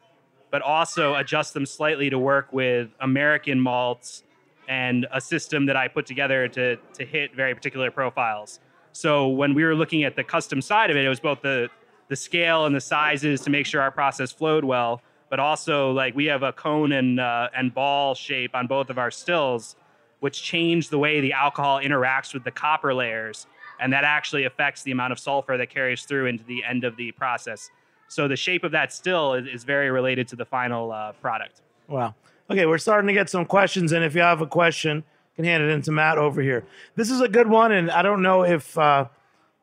but 0.52 0.62
also 0.62 1.14
adjust 1.16 1.54
them 1.54 1.66
slightly 1.66 2.10
to 2.10 2.18
work 2.18 2.52
with 2.52 2.90
American 3.00 3.58
malts 3.58 4.22
and 4.68 5.06
a 5.10 5.20
system 5.20 5.66
that 5.66 5.76
I 5.76 5.88
put 5.88 6.06
together 6.06 6.46
to 6.48 6.76
to 6.76 7.04
hit 7.04 7.34
very 7.34 7.54
particular 7.54 7.90
profiles. 7.90 8.60
So 8.92 9.28
when 9.28 9.54
we 9.54 9.64
were 9.64 9.74
looking 9.74 10.04
at 10.04 10.14
the 10.14 10.22
custom 10.22 10.60
side 10.60 10.90
of 10.90 10.96
it, 10.96 11.04
it 11.04 11.08
was 11.08 11.18
both 11.18 11.40
the 11.42 11.68
the 12.08 12.16
scale 12.16 12.66
and 12.66 12.76
the 12.76 12.80
sizes 12.80 13.40
to 13.40 13.50
make 13.50 13.64
sure 13.64 13.80
our 13.80 13.90
process 13.90 14.30
flowed 14.30 14.64
well, 14.64 15.00
but 15.30 15.40
also 15.40 15.92
like 15.92 16.14
we 16.14 16.26
have 16.26 16.42
a 16.42 16.52
cone 16.52 16.92
and 16.92 17.18
uh, 17.18 17.48
and 17.56 17.74
ball 17.74 18.14
shape 18.14 18.54
on 18.54 18.66
both 18.66 18.90
of 18.90 18.98
our 18.98 19.10
stills, 19.10 19.74
which 20.20 20.42
change 20.42 20.90
the 20.90 20.98
way 20.98 21.22
the 21.22 21.32
alcohol 21.32 21.80
interacts 21.80 22.34
with 22.34 22.44
the 22.44 22.50
copper 22.50 22.92
layers, 22.92 23.46
and 23.80 23.90
that 23.94 24.04
actually 24.04 24.44
affects 24.44 24.82
the 24.82 24.90
amount 24.90 25.12
of 25.12 25.18
sulfur 25.18 25.56
that 25.56 25.70
carries 25.70 26.02
through 26.02 26.26
into 26.26 26.44
the 26.44 26.62
end 26.62 26.84
of 26.84 26.94
the 26.96 27.10
process. 27.12 27.70
So 28.12 28.28
the 28.28 28.36
shape 28.36 28.62
of 28.62 28.72
that 28.72 28.92
still 28.92 29.32
is, 29.32 29.46
is 29.46 29.64
very 29.64 29.90
related 29.90 30.28
to 30.28 30.36
the 30.36 30.44
final 30.44 30.92
uh, 30.92 31.12
product. 31.12 31.62
Wow. 31.88 32.14
Okay, 32.50 32.66
we're 32.66 32.76
starting 32.76 33.06
to 33.08 33.14
get 33.14 33.30
some 33.30 33.46
questions, 33.46 33.92
and 33.92 34.04
if 34.04 34.14
you 34.14 34.20
have 34.20 34.42
a 34.42 34.46
question, 34.46 34.98
you 34.98 35.36
can 35.36 35.44
hand 35.46 35.62
it 35.62 35.70
in 35.70 35.80
to 35.82 35.92
Matt 35.92 36.18
over 36.18 36.42
here. 36.42 36.62
This 36.94 37.10
is 37.10 37.22
a 37.22 37.28
good 37.28 37.48
one, 37.48 37.72
and 37.72 37.90
I 37.90 38.02
don't 38.02 38.20
know 38.20 38.44
if 38.44 38.76
uh, 38.76 39.06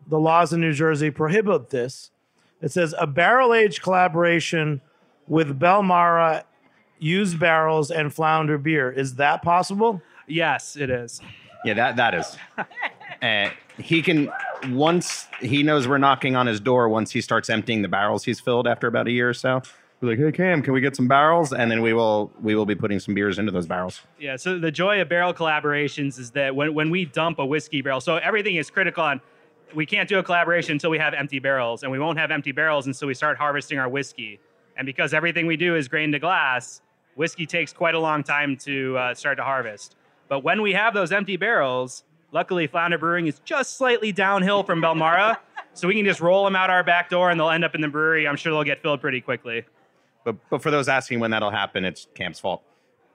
the 0.07 0.19
laws 0.19 0.51
in 0.51 0.61
New 0.61 0.73
Jersey 0.73 1.11
prohibit 1.11 1.69
this. 1.69 2.09
It 2.59 2.71
says 2.71 2.95
a 2.97 3.05
barrel 3.05 3.53
age 3.53 3.83
collaboration 3.83 4.81
with 5.27 5.59
Belmara 5.59 6.43
used 6.97 7.39
barrels 7.39 7.91
and 7.91 8.11
flounder 8.11 8.57
beer. 8.57 8.91
Is 8.91 9.15
that 9.15 9.43
possible? 9.43 10.01
Yes, 10.27 10.75
it 10.75 10.89
is. 10.89 11.21
Yeah, 11.63 11.75
that 11.75 11.97
that 11.97 12.15
is. 12.15 12.35
Uh, 12.57 12.63
he 13.79 14.01
can 14.01 14.29
once 14.69 15.27
he 15.39 15.63
knows 15.63 15.87
we're 15.87 15.97
knocking 15.97 16.35
on 16.35 16.47
his 16.47 16.59
door. 16.59 16.89
Once 16.89 17.11
he 17.11 17.21
starts 17.21 17.49
emptying 17.49 17.81
the 17.81 17.87
barrels 17.87 18.23
he's 18.23 18.39
filled 18.39 18.67
after 18.67 18.87
about 18.87 19.07
a 19.07 19.11
year 19.11 19.29
or 19.29 19.33
so, 19.33 19.61
we're 20.01 20.09
like, 20.09 20.19
"Hey 20.19 20.31
Cam, 20.31 20.61
can 20.61 20.73
we 20.73 20.81
get 20.81 20.95
some 20.95 21.07
barrels?" 21.07 21.53
And 21.53 21.71
then 21.71 21.81
we 21.81 21.93
will 21.93 22.31
we 22.41 22.55
will 22.55 22.65
be 22.65 22.75
putting 22.75 22.99
some 22.99 23.13
beers 23.13 23.39
into 23.39 23.51
those 23.51 23.67
barrels. 23.67 24.01
Yeah. 24.19 24.35
So 24.35 24.59
the 24.59 24.71
joy 24.71 25.01
of 25.01 25.09
barrel 25.09 25.33
collaborations 25.33 26.19
is 26.19 26.31
that 26.31 26.55
when, 26.55 26.73
when 26.73 26.89
we 26.89 27.05
dump 27.05 27.39
a 27.39 27.45
whiskey 27.45 27.81
barrel, 27.81 28.01
so 28.01 28.17
everything 28.17 28.55
is 28.55 28.69
critical 28.69 29.03
on. 29.03 29.21
We 29.75 29.85
can't 29.85 30.09
do 30.09 30.17
a 30.17 30.23
collaboration 30.23 30.71
until 30.71 30.89
we 30.89 30.97
have 30.97 31.13
empty 31.13 31.37
barrels, 31.37 31.83
and 31.83 31.91
we 31.91 31.99
won't 31.99 32.17
have 32.17 32.31
empty 32.31 32.51
barrels 32.51 32.87
until 32.87 33.07
we 33.07 33.13
start 33.13 33.37
harvesting 33.37 33.77
our 33.77 33.87
whiskey. 33.87 34.39
And 34.75 34.87
because 34.87 35.13
everything 35.13 35.45
we 35.45 35.57
do 35.57 35.75
is 35.75 35.87
grain 35.87 36.11
to 36.13 36.17
glass, 36.17 36.81
whiskey 37.15 37.45
takes 37.45 37.71
quite 37.71 37.93
a 37.93 37.99
long 37.99 38.23
time 38.23 38.57
to 38.57 38.97
uh, 38.97 39.13
start 39.13 39.37
to 39.37 39.43
harvest. 39.43 39.95
But 40.27 40.43
when 40.43 40.63
we 40.63 40.73
have 40.73 40.95
those 40.95 41.11
empty 41.11 41.37
barrels, 41.37 42.03
luckily 42.31 42.67
Flounder 42.67 42.97
Brewing 42.97 43.27
is 43.27 43.39
just 43.45 43.77
slightly 43.77 44.11
downhill 44.11 44.63
from 44.63 44.81
Belmara, 44.81 45.37
so 45.73 45.87
we 45.87 45.95
can 45.95 46.05
just 46.05 46.19
roll 46.21 46.43
them 46.45 46.55
out 46.55 46.69
our 46.69 46.83
back 46.83 47.09
door, 47.09 47.29
and 47.29 47.39
they'll 47.39 47.49
end 47.49 47.63
up 47.63 47.75
in 47.75 47.81
the 47.81 47.87
brewery. 47.87 48.27
I'm 48.27 48.35
sure 48.35 48.51
they'll 48.53 48.63
get 48.63 48.81
filled 48.81 49.01
pretty 49.01 49.21
quickly. 49.21 49.65
But 50.23 50.35
but 50.49 50.61
for 50.61 50.71
those 50.71 50.87
asking 50.89 51.19
when 51.19 51.31
that'll 51.31 51.51
happen, 51.51 51.85
it's 51.85 52.07
Cam's 52.15 52.39
fault. 52.39 52.61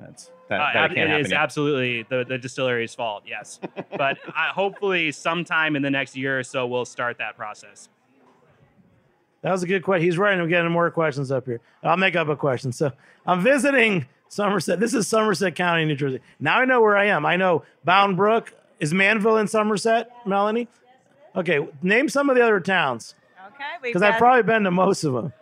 That's 0.01 0.31
that, 0.49 0.61
Uh, 0.61 0.73
that 0.73 0.77
ab- 0.77 0.89
can't 0.95 0.99
it 0.99 1.09
happen 1.11 1.25
is 1.27 1.31
yet. 1.31 1.41
absolutely 1.41 2.03
the, 2.09 2.25
the 2.29 2.37
distillery's 2.39 2.95
fault, 2.95 3.23
yes. 3.27 3.61
but 3.97 4.19
uh, 4.29 4.53
hopefully, 4.53 5.12
sometime 5.12 5.77
in 5.77 5.83
the 5.83 5.91
next 5.91 6.17
year 6.17 6.39
or 6.39 6.43
so, 6.43 6.67
we'll 6.67 6.85
start 6.85 7.19
that 7.19 7.37
process. 7.37 7.89
That 9.43 9.53
was 9.53 9.62
a 9.62 9.67
good 9.67 9.83
question. 9.83 10.05
He's 10.05 10.17
writing. 10.17 10.41
I'm 10.41 10.49
getting 10.49 10.71
more 10.73 10.91
questions 10.91 11.31
up 11.31 11.45
here. 11.45 11.61
I'll 11.83 11.97
make 11.99 12.17
up 12.17 12.29
a 12.29 12.37
question. 12.37 12.73
So 12.73 12.93
I'm 13.27 13.43
visiting 13.43 14.07
Somerset. 14.29 14.81
This 14.81 14.95
is 14.95 15.07
Somerset 15.07 15.55
County, 15.55 15.85
New 15.85 15.95
Jersey. 15.97 16.21
Now 16.41 16.61
I 16.61 16.65
know 16.65 16.81
where 16.81 16.97
I 16.97 17.07
am. 17.09 17.27
I 17.27 17.37
know 17.37 17.62
Bound 17.85 18.17
Brook. 18.17 18.55
Is 18.85 18.93
Manville 18.93 19.39
in 19.39 19.49
Somerset, 19.49 20.11
Melanie? 20.26 20.68
Okay, 21.35 21.66
name 21.82 22.11
some 22.11 22.28
of 22.28 22.37
the 22.37 22.43
other 22.43 22.61
towns 22.61 23.14
Okay, 23.47 23.64
because 23.82 24.03
I've 24.03 24.18
probably 24.18 24.43
been 24.43 24.64
to 24.64 24.70
most 24.70 25.05
of 25.05 25.14
them. 25.14 25.32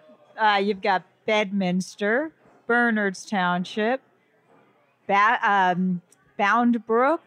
uh, 0.40 0.60
you've 0.62 0.80
got 0.80 1.02
Bedminster, 1.26 2.30
Bernards 2.68 3.28
Township, 3.28 4.00
ba- 5.08 5.40
um, 5.42 6.02
Bound 6.38 6.86
Brook. 6.86 7.20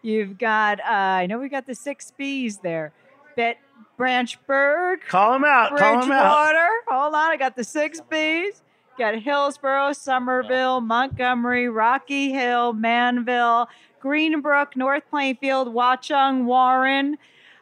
You've 0.00 0.38
got, 0.38 0.78
uh, 0.78 0.84
I 0.84 1.26
know 1.26 1.40
we 1.40 1.48
got 1.48 1.66
the 1.66 1.74
six 1.74 2.12
B's 2.12 2.58
there. 2.58 2.92
Bet 3.34 3.58
Branchburg, 3.98 5.00
Call 5.08 5.32
them 5.32 5.44
out. 5.44 5.76
Call 5.76 6.02
them 6.02 6.12
out. 6.12 6.54
Hold 6.86 7.14
on, 7.16 7.32
I 7.32 7.36
got 7.36 7.56
the 7.56 7.64
six 7.64 8.00
B's. 8.00 8.62
Got 8.96 9.16
Hillsborough, 9.16 9.92
Somerville, 9.94 10.80
Montgomery, 10.80 11.68
Rocky 11.68 12.30
Hill, 12.30 12.74
Manville, 12.74 13.68
Greenbrook, 14.02 14.76
North 14.76 15.04
Plainfield, 15.10 15.68
Watchung, 15.68 16.44
Warren. 16.44 17.16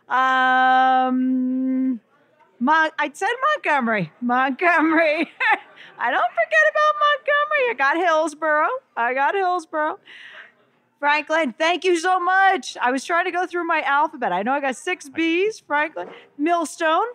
Um, 0.09 2.01
Mon- 2.59 2.91
I 2.99 3.11
said 3.12 3.28
Montgomery. 3.55 4.12
Montgomery. 4.20 5.30
I 5.99 6.11
don't 6.11 6.30
forget 6.32 6.64
about 6.70 6.95
Montgomery. 7.07 7.70
I 7.70 7.74
got 7.76 7.97
Hillsborough. 7.97 8.68
I 8.97 9.14
got 9.14 9.34
Hillsborough. 9.34 9.99
Franklin, 10.99 11.55
thank 11.59 11.84
you 11.84 11.99
so 11.99 12.20
much. 12.20 12.76
I 12.80 12.91
was 12.91 13.05
trying 13.05 13.24
to 13.24 13.30
go 13.30 13.47
through 13.47 13.66
my 13.66 13.80
alphabet. 13.82 14.32
I 14.32 14.43
know 14.43 14.53
I 14.53 14.61
got 14.61 14.76
six 14.76 15.09
B's. 15.09 15.59
Franklin, 15.59 16.09
Millstone, 16.36 17.07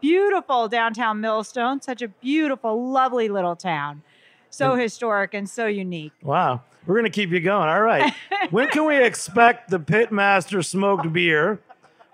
beautiful 0.00 0.66
downtown 0.66 1.20
Millstone. 1.20 1.80
Such 1.80 2.02
a 2.02 2.08
beautiful, 2.08 2.90
lovely 2.90 3.28
little 3.28 3.54
town. 3.54 4.02
So 4.50 4.74
historic 4.74 5.34
and 5.34 5.48
so 5.48 5.66
unique. 5.66 6.12
Wow. 6.22 6.62
We're 6.88 6.94
going 6.94 7.04
to 7.04 7.10
keep 7.10 7.30
you 7.30 7.40
going. 7.40 7.68
All 7.68 7.82
right. 7.82 8.14
when 8.50 8.68
can 8.68 8.86
we 8.86 9.04
expect 9.04 9.68
the 9.68 9.78
Pitmaster 9.78 10.64
smoked 10.64 11.12
beer? 11.12 11.60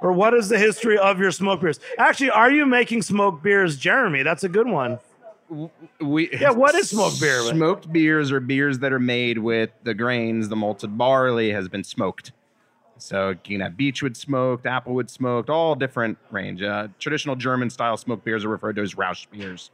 Or 0.01 0.13
what 0.13 0.35
is 0.35 0.49
the 0.49 0.59
history 0.59 0.99
of 0.99 1.21
your 1.21 1.31
smoked 1.31 1.63
beers? 1.63 1.79
Actually, 1.97 2.31
are 2.31 2.51
you 2.51 2.67
making 2.67 3.03
smoked 3.03 3.43
beers, 3.43 3.77
Jeremy? 3.77 4.25
That's 4.25 4.43
a 4.43 4.49
good 4.49 4.67
one. 4.67 4.99
we 6.01 6.29
Yeah, 6.33 6.51
what 6.51 6.75
is 6.75 6.91
smoked 6.91 7.21
beer? 7.21 7.41
Smoked 7.43 7.91
beers 7.93 8.33
are 8.33 8.41
beers 8.41 8.81
that 8.81 8.93
are 8.93 8.99
made 8.99 9.39
with 9.39 9.71
the 9.85 9.95
grains. 9.95 10.49
The 10.49 10.57
malted 10.57 10.99
barley 10.99 11.53
has 11.53 11.69
been 11.69 11.85
smoked. 11.85 12.33
So 12.99 13.31
you 13.31 13.37
can 13.45 13.61
have 13.61 13.77
beechwood 13.77 14.17
smoked, 14.17 14.65
applewood 14.65 15.09
smoked, 15.09 15.51
all 15.51 15.77
different 15.77 16.19
range. 16.33 16.63
Uh, 16.63 16.89
traditional 16.99 17.37
German 17.37 17.71
style 17.71 17.97
smoked 17.97 18.25
beers 18.25 18.45
are 18.45 18.49
referred 18.49 18.75
to 18.77 18.83
as 18.83 18.95
Rauch 18.95 19.31
beers. 19.31 19.71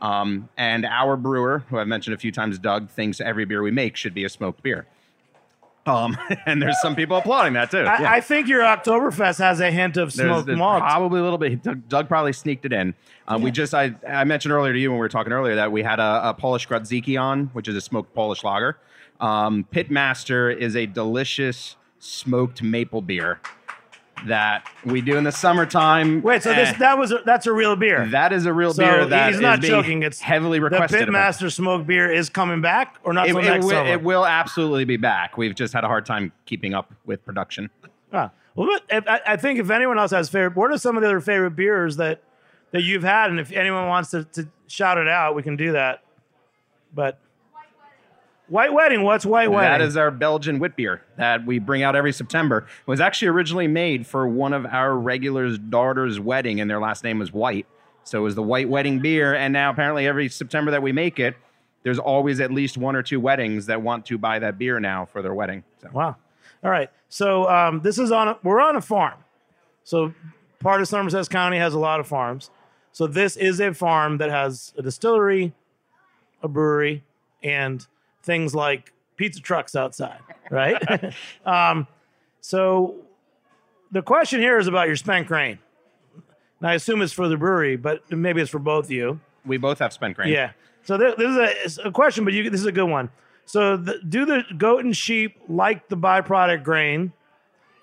Um, 0.00 0.48
and 0.56 0.84
our 0.84 1.16
brewer, 1.16 1.64
who 1.70 1.78
I've 1.78 1.88
mentioned 1.88 2.14
a 2.14 2.18
few 2.18 2.32
times, 2.32 2.58
Doug, 2.58 2.90
thinks 2.90 3.20
every 3.20 3.44
beer 3.44 3.62
we 3.62 3.70
make 3.70 3.96
should 3.96 4.14
be 4.14 4.24
a 4.24 4.28
smoked 4.28 4.62
beer. 4.62 4.86
Um, 5.86 6.16
and 6.46 6.60
there's 6.60 6.80
some 6.80 6.96
people 6.96 7.16
applauding 7.16 7.54
that 7.54 7.70
too. 7.70 7.78
I, 7.78 8.00
Yeah. 8.00 8.10
I 8.12 8.20
think 8.20 8.48
your 8.48 8.62
Oktoberfest 8.62 9.38
has 9.38 9.60
a 9.60 9.70
hint 9.70 9.96
of 9.96 10.12
smoked 10.12 10.46
there's 10.46 10.58
malt. 10.58 10.80
probably 10.80 11.20
a 11.20 11.22
little 11.22 11.38
bit. 11.38 11.62
Doug, 11.62 11.88
Doug 11.88 12.08
probably 12.08 12.32
sneaked 12.32 12.64
it 12.64 12.72
in. 12.72 12.94
Um, 13.28 13.42
We 13.42 13.50
just 13.50 13.74
I, 13.74 13.94
I 14.06 14.24
mentioned 14.24 14.52
earlier 14.52 14.72
to 14.72 14.78
you 14.78 14.90
when 14.90 14.98
we 14.98 15.00
were 15.00 15.08
talking 15.08 15.32
earlier 15.32 15.54
that 15.56 15.72
we 15.72 15.82
had 15.82 16.00
a, 16.00 16.30
a 16.30 16.34
Polish 16.34 16.68
Grodziskie 16.68 17.20
on, 17.20 17.46
which 17.52 17.68
is 17.68 17.76
a 17.76 17.80
smoked 17.80 18.14
Polish 18.14 18.44
lager. 18.44 18.78
Um, 19.20 19.66
Pitmaster 19.72 20.54
is 20.54 20.74
a 20.76 20.86
delicious 20.86 21.76
smoked 21.98 22.62
maple 22.62 23.00
beer 23.00 23.40
that 24.26 24.66
we 24.84 25.00
do 25.00 25.16
in 25.16 25.24
the 25.24 25.32
summertime. 25.32 26.22
Wait, 26.22 26.42
so 26.42 26.54
this 26.54 26.70
Eh, 26.70 26.78
that 26.78 26.98
was 26.98 27.12
a, 27.12 27.18
that's 27.24 27.46
a 27.46 27.52
real 27.52 27.76
beer. 27.76 28.06
that 28.06 28.32
is 28.32 28.46
a 28.46 28.52
real 28.52 28.72
So 28.72 28.82
beer 28.82 29.06
that 29.06 29.32
he's 29.32 29.40
not 29.40 29.60
joking, 29.60 30.02
it's 30.02 30.20
heavily 30.20 30.58
the 30.58 30.64
requested. 30.64 31.02
us. 31.14 31.38
Pitmaster 31.40 31.52
Smoke 31.52 31.86
beer 31.86 32.10
is 32.10 32.28
coming 32.28 32.60
back, 32.60 32.96
or 33.04 33.12
not 33.12 33.28
It, 33.28 33.36
it 33.36 33.62
will, 33.62 33.86
it 33.86 34.02
will 34.02 34.24
absolutely 34.26 34.84
be 34.84 34.96
back. 34.96 35.36
We've 35.36 35.54
just 35.54 35.72
had 35.74 35.84
a 35.84 35.88
hard 35.88 36.06
time 36.06 36.32
keeping 36.46 36.74
up 36.74 36.92
with 37.04 37.24
production. 37.24 37.70
Ah, 38.12 38.30
well, 38.54 38.68
if, 38.88 39.04
I, 39.08 39.20
I 39.26 39.36
think 39.36 39.58
if 39.58 39.70
anyone 39.70 39.98
else 39.98 40.12
has 40.12 40.28
favorite, 40.28 40.56
what 40.56 40.70
are 40.70 40.78
some 40.78 40.96
of 40.96 41.02
the 41.02 41.08
other 41.08 41.20
favorite 41.20 41.52
beers 41.56 41.96
that 41.96 42.22
that 42.70 42.82
you've 42.82 43.02
had? 43.02 43.30
And 43.30 43.38
if 43.40 43.52
anyone 43.52 43.88
wants 43.88 44.10
to, 44.10 44.24
to 44.24 44.48
shout 44.68 44.98
it 44.98 45.08
out, 45.08 45.34
we 45.34 45.42
can 45.42 45.56
do 45.56 45.72
that. 45.72 46.02
But 46.94 47.18
White 48.48 48.72
Wedding, 48.72 49.02
what's 49.02 49.24
White 49.24 49.50
Wedding? 49.50 49.70
That 49.70 49.80
is 49.80 49.96
our 49.96 50.10
Belgian 50.10 50.58
wit 50.58 50.76
beer 50.76 51.02
that 51.16 51.46
we 51.46 51.58
bring 51.58 51.82
out 51.82 51.96
every 51.96 52.12
September. 52.12 52.58
It 52.58 52.90
was 52.90 53.00
actually 53.00 53.28
originally 53.28 53.68
made 53.68 54.06
for 54.06 54.28
one 54.28 54.52
of 54.52 54.66
our 54.66 54.94
regulars' 54.94 55.58
daughter's 55.58 56.20
wedding, 56.20 56.60
and 56.60 56.70
their 56.70 56.80
last 56.80 57.04
name 57.04 57.18
was 57.18 57.32
White. 57.32 57.66
So 58.04 58.18
it 58.20 58.22
was 58.22 58.34
the 58.34 58.42
White 58.42 58.68
Wedding 58.68 59.00
beer. 59.00 59.34
And 59.34 59.52
now, 59.52 59.70
apparently, 59.70 60.06
every 60.06 60.28
September 60.28 60.70
that 60.72 60.82
we 60.82 60.92
make 60.92 61.18
it, 61.18 61.36
there's 61.84 61.98
always 61.98 62.40
at 62.40 62.50
least 62.50 62.76
one 62.76 62.96
or 62.96 63.02
two 63.02 63.18
weddings 63.18 63.66
that 63.66 63.80
want 63.80 64.06
to 64.06 64.18
buy 64.18 64.38
that 64.38 64.58
beer 64.58 64.78
now 64.78 65.06
for 65.06 65.22
their 65.22 65.34
wedding. 65.34 65.64
So 65.80 65.88
Wow. 65.92 66.16
All 66.62 66.70
right. 66.70 66.90
So 67.08 67.48
um, 67.48 67.80
this 67.82 67.98
is 67.98 68.10
on 68.10 68.28
a, 68.28 68.38
we're 68.42 68.60
on 68.60 68.76
a 68.76 68.80
farm. 68.80 69.18
So 69.84 70.14
part 70.60 70.80
of 70.80 70.88
Somerset 70.88 71.28
County 71.28 71.58
has 71.58 71.74
a 71.74 71.78
lot 71.78 72.00
of 72.00 72.06
farms. 72.06 72.50
So 72.92 73.06
this 73.06 73.36
is 73.36 73.60
a 73.60 73.74
farm 73.74 74.18
that 74.18 74.30
has 74.30 74.72
a 74.78 74.82
distillery, 74.82 75.52
a 76.42 76.48
brewery, 76.48 77.04
and 77.42 77.86
things 78.24 78.54
like 78.54 78.92
pizza 79.16 79.40
trucks 79.40 79.76
outside, 79.76 80.18
right? 80.50 81.14
um, 81.46 81.86
so 82.40 82.96
the 83.92 84.02
question 84.02 84.40
here 84.40 84.58
is 84.58 84.66
about 84.66 84.86
your 84.86 84.96
spent 84.96 85.26
grain. 85.28 85.58
Now 86.60 86.70
I 86.70 86.74
assume 86.74 87.02
it's 87.02 87.12
for 87.12 87.28
the 87.28 87.36
brewery, 87.36 87.76
but 87.76 88.10
maybe 88.10 88.40
it's 88.40 88.50
for 88.50 88.58
both 88.58 88.86
of 88.86 88.90
you. 88.90 89.20
we 89.44 89.56
both 89.56 89.78
have 89.78 89.92
spent 89.92 90.16
grain. 90.16 90.32
Yeah. 90.32 90.52
So 90.82 90.96
there, 90.96 91.14
this 91.16 91.64
is 91.66 91.78
a, 91.78 91.88
a 91.88 91.92
question, 91.92 92.24
but 92.24 92.34
you, 92.34 92.50
this 92.50 92.60
is 92.60 92.66
a 92.66 92.72
good 92.72 92.88
one. 92.88 93.10
So 93.46 93.76
the, 93.76 94.00
do 94.06 94.24
the 94.24 94.42
goat 94.56 94.84
and 94.84 94.96
sheep 94.96 95.36
like 95.48 95.88
the 95.88 95.96
byproduct 95.96 96.62
grain, 96.64 97.12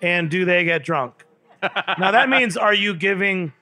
and 0.00 0.28
do 0.30 0.44
they 0.44 0.64
get 0.64 0.84
drunk? 0.84 1.24
now 1.98 2.10
that 2.10 2.28
means 2.28 2.56
are 2.56 2.74
you 2.74 2.94
giving 2.94 3.52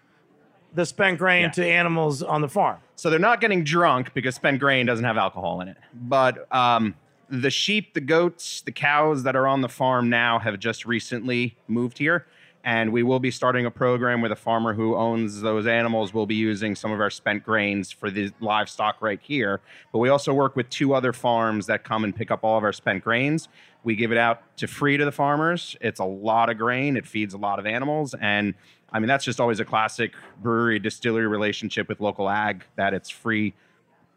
the 0.74 0.86
spent 0.86 1.18
grain 1.18 1.42
Yeah. 1.42 1.50
to 1.50 1.66
animals 1.66 2.22
on 2.22 2.40
the 2.40 2.48
farm? 2.48 2.78
So 3.00 3.08
they're 3.08 3.18
not 3.18 3.40
getting 3.40 3.64
drunk 3.64 4.12
because 4.12 4.34
spent 4.34 4.60
grain 4.60 4.84
doesn't 4.84 5.06
have 5.06 5.16
alcohol 5.16 5.62
in 5.62 5.68
it. 5.68 5.78
But 5.94 6.46
um, 6.54 6.94
the 7.30 7.48
sheep, 7.48 7.94
the 7.94 8.00
goats, 8.02 8.60
the 8.60 8.72
cows 8.72 9.22
that 9.22 9.34
are 9.34 9.46
on 9.46 9.62
the 9.62 9.70
farm 9.70 10.10
now 10.10 10.38
have 10.38 10.58
just 10.58 10.84
recently 10.84 11.56
moved 11.66 11.96
here. 11.96 12.26
And 12.62 12.92
we 12.92 13.02
will 13.02 13.18
be 13.18 13.30
starting 13.30 13.64
a 13.64 13.70
program 13.70 14.20
where 14.20 14.28
the 14.28 14.36
farmer 14.36 14.74
who 14.74 14.96
owns 14.96 15.40
those 15.40 15.66
animals 15.66 16.12
will 16.12 16.26
be 16.26 16.34
using 16.34 16.76
some 16.76 16.92
of 16.92 17.00
our 17.00 17.08
spent 17.08 17.42
grains 17.42 17.90
for 17.90 18.10
the 18.10 18.32
livestock 18.38 19.00
right 19.00 19.18
here. 19.22 19.62
But 19.92 20.00
we 20.00 20.10
also 20.10 20.34
work 20.34 20.54
with 20.54 20.68
two 20.68 20.92
other 20.92 21.14
farms 21.14 21.64
that 21.68 21.84
come 21.84 22.04
and 22.04 22.14
pick 22.14 22.30
up 22.30 22.44
all 22.44 22.58
of 22.58 22.64
our 22.64 22.74
spent 22.74 23.02
grains. 23.02 23.48
We 23.82 23.96
give 23.96 24.12
it 24.12 24.18
out 24.18 24.42
to 24.58 24.66
free 24.66 24.98
to 24.98 25.06
the 25.06 25.12
farmers. 25.12 25.74
It's 25.80 26.00
a 26.00 26.04
lot 26.04 26.50
of 26.50 26.58
grain, 26.58 26.98
it 26.98 27.06
feeds 27.06 27.32
a 27.32 27.38
lot 27.38 27.58
of 27.58 27.64
animals. 27.64 28.14
And 28.20 28.52
I 28.92 28.98
mean, 28.98 29.08
that's 29.08 29.24
just 29.24 29.40
always 29.40 29.60
a 29.60 29.64
classic 29.64 30.12
brewery 30.42 30.78
distillery 30.78 31.26
relationship 31.26 31.88
with 31.88 32.00
local 32.00 32.28
ag 32.28 32.64
that 32.76 32.92
it's 32.94 33.08
free 33.10 33.54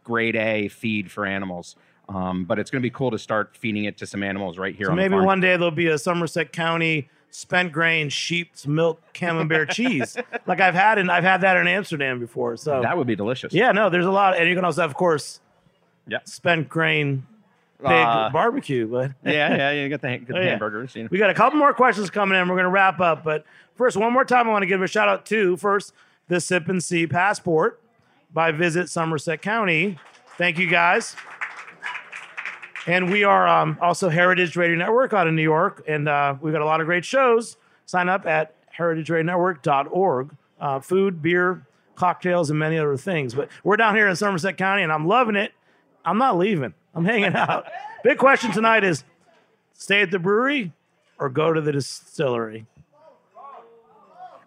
grade 0.03 0.36
A 0.36 0.67
feed 0.67 1.11
for 1.11 1.26
animals. 1.26 1.76
Um, 2.09 2.43
but 2.43 2.59
it's 2.59 2.69
going 2.69 2.82
to 2.82 2.86
be 2.86 2.89
cool 2.93 3.11
to 3.11 3.17
start 3.19 3.55
feeding 3.55 3.86
it 3.86 3.97
to 3.99 4.05
some 4.05 4.24
animals 4.24 4.57
right 4.57 4.76
here 4.76 4.88
So 4.88 4.91
on 4.91 4.97
maybe 4.97 5.15
one 5.15 5.39
day 5.39 5.51
there'll 5.55 5.71
be 5.71 5.88
a 5.88 5.97
Somerset 5.97 6.51
County 6.51 7.09
spent 7.30 7.71
grain 7.71 8.09
sheep's 8.09 8.67
milk 8.67 9.01
camembert 9.13 9.69
cheese, 9.71 10.17
like 10.45 10.59
I've 10.59 10.76
had 10.76 10.97
in 10.97 11.09
I've 11.09 11.24
had 11.24 11.41
that 11.41 11.55
in 11.57 11.65
Amsterdam 11.67 12.19
before. 12.19 12.57
So 12.57 12.82
that 12.82 12.97
would 12.97 13.07
be 13.07 13.15
delicious. 13.15 13.53
yeah, 13.53 13.71
no, 13.71 13.89
there's 13.89 14.05
a 14.05 14.11
lot, 14.11 14.38
and 14.38 14.47
you 14.49 14.55
can 14.55 14.65
also 14.65 14.82
have, 14.82 14.91
of 14.91 14.95
course, 14.97 15.39
Yeah. 16.07 16.17
spent 16.26 16.67
grain 16.67 17.26
Uh, 17.91 18.29
barbecue. 18.29 18.88
But 18.88 19.11
yeah, 19.25 19.55
yeah, 19.55 19.71
you 19.71 19.89
got 19.89 20.01
the, 20.01 20.07
Oh, 20.34 20.39
yeah. 20.39 20.49
hamburgers. 20.49 20.95
You 20.95 21.03
know. 21.03 21.09
we 21.11 21.17
got 21.17 21.29
a 21.29 21.34
couple 21.34 21.59
more 21.59 21.73
questions 21.73 22.09
coming 22.09 22.38
in. 22.39 22.47
We're 22.47 22.55
going 22.55 22.63
to 22.65 22.69
wrap 22.69 22.99
up, 22.99 23.23
but 23.23 23.45
first, 23.75 23.97
one 23.97 24.13
more 24.13 24.25
time, 24.25 24.47
I 24.47 24.51
want 24.51 24.63
to 24.63 24.67
give 24.67 24.81
a 24.81 24.88
shout 24.88 25.07
out 25.09 25.25
to 25.27 25.57
first 25.57 25.93
the 26.27 26.39
Sip 26.39 26.69
and 26.69 26.84
See 26.84 27.05
Passport 27.07 27.81
by 28.34 28.51
Visit 28.51 28.89
Somerset 28.89 29.41
County. 29.41 29.97
Thank 30.38 30.57
you 30.57 30.67
guys. 30.67 31.15
And 32.86 33.11
we 33.11 33.23
are 33.23 33.47
um, 33.47 33.77
also 33.81 34.09
Heritage 34.09 34.57
Radio 34.57 34.77
Network 34.77 35.13
out 35.13 35.25
of 35.27 35.34
New 35.34 35.41
York, 35.43 35.84
and 35.88 36.09
uh, 36.09 36.36
we've 36.41 36.51
got 36.53 36.61
a 36.61 36.65
lot 36.65 36.81
of 36.81 36.86
great 36.88 37.05
shows. 37.05 37.55
Sign 37.86 38.09
up 38.09 38.25
at 38.25 38.55
heritageradionetwork.org. 38.77 40.36
Uh, 40.59 40.79
food, 40.79 41.21
beer, 41.21 41.65
cocktails, 41.95 42.49
and 42.49 42.57
many 42.59 42.77
other 42.77 42.97
things. 42.97 43.34
But 43.34 43.49
we're 43.63 43.77
down 43.77 43.95
here 43.95 44.07
in 44.07 44.15
Somerset 44.15 44.57
County, 44.57 44.84
and 44.84 44.91
I'm 44.91 45.07
loving 45.07 45.36
it. 45.36 45.53
I'm 46.05 46.17
not 46.17 46.38
leaving. 46.38 46.73
I'm 46.93 47.05
hanging 47.05 47.35
out. 47.35 47.65
Big 48.03 48.17
question 48.17 48.51
tonight 48.51 48.83
is 48.83 49.03
stay 49.73 50.01
at 50.01 50.11
the 50.11 50.19
brewery 50.19 50.71
or 51.19 51.29
go 51.29 51.53
to 51.53 51.61
the 51.61 51.71
distillery? 51.71 52.65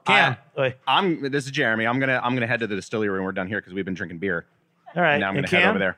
Cam. 0.04 0.36
Oi. 0.58 0.74
I'm. 0.86 1.30
This 1.32 1.46
is 1.46 1.50
Jeremy. 1.50 1.86
I'm 1.86 1.98
gonna. 1.98 2.20
I'm 2.22 2.34
gonna 2.34 2.46
head 2.46 2.60
to 2.60 2.66
the 2.66 2.76
distillery 2.76 3.10
when 3.10 3.24
we're 3.24 3.32
done 3.32 3.48
here 3.48 3.60
because 3.60 3.74
we've 3.74 3.84
been 3.84 3.94
drinking 3.94 4.18
beer. 4.18 4.44
All 4.94 5.02
right. 5.02 5.14
And 5.14 5.20
now 5.20 5.28
I'm 5.28 5.34
gonna 5.34 5.48
head 5.48 5.64
over 5.64 5.78
there. 5.80 5.96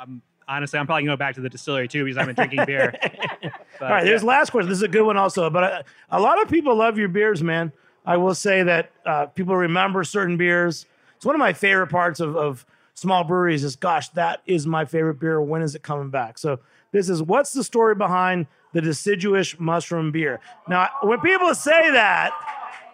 Um, 0.00 0.22
honestly, 0.48 0.78
I'm 0.78 0.86
probably 0.86 1.02
going 1.02 1.10
to 1.10 1.16
go 1.16 1.18
back 1.18 1.34
to 1.36 1.40
the 1.40 1.48
distillery 1.48 1.88
too 1.88 2.04
because 2.04 2.16
I've 2.16 2.26
been 2.26 2.34
drinking 2.34 2.64
beer. 2.66 2.94
But, 3.78 3.84
All 3.84 3.92
right, 3.92 4.04
there's 4.04 4.22
yeah. 4.22 4.28
last 4.28 4.50
question. 4.50 4.68
This 4.68 4.78
is 4.78 4.82
a 4.82 4.88
good 4.88 5.04
one 5.04 5.16
also, 5.16 5.48
but 5.50 5.62
uh, 5.62 5.82
a 6.10 6.20
lot 6.20 6.42
of 6.42 6.48
people 6.48 6.74
love 6.74 6.98
your 6.98 7.06
beers, 7.06 7.44
man. 7.44 7.70
I 8.04 8.16
will 8.16 8.34
say 8.34 8.64
that 8.64 8.90
uh, 9.06 9.26
people 9.26 9.54
remember 9.54 10.02
certain 10.02 10.36
beers. 10.36 10.84
It's 11.14 11.24
one 11.24 11.36
of 11.36 11.38
my 11.38 11.52
favorite 11.52 11.86
parts 11.86 12.18
of, 12.18 12.36
of 12.36 12.66
small 12.98 13.24
breweries 13.24 13.64
is, 13.64 13.76
gosh, 13.76 14.08
that 14.10 14.42
is 14.46 14.66
my 14.66 14.84
favorite 14.84 15.20
beer. 15.20 15.40
When 15.40 15.62
is 15.62 15.74
it 15.74 15.82
coming 15.82 16.10
back? 16.10 16.38
So 16.38 16.60
this 16.92 17.08
is 17.08 17.22
what's 17.22 17.52
the 17.52 17.62
story 17.62 17.94
behind 17.94 18.46
the 18.72 18.80
deciduous 18.80 19.58
mushroom 19.58 20.10
beer? 20.10 20.40
Now, 20.68 20.88
when 21.02 21.20
people 21.20 21.54
say 21.54 21.90
that, 21.92 22.32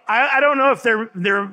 I, 0.07 0.37
I 0.37 0.41
don't 0.41 0.59
know 0.59 0.71
if 0.71 0.83
they're 0.83 1.11
they're 1.15 1.51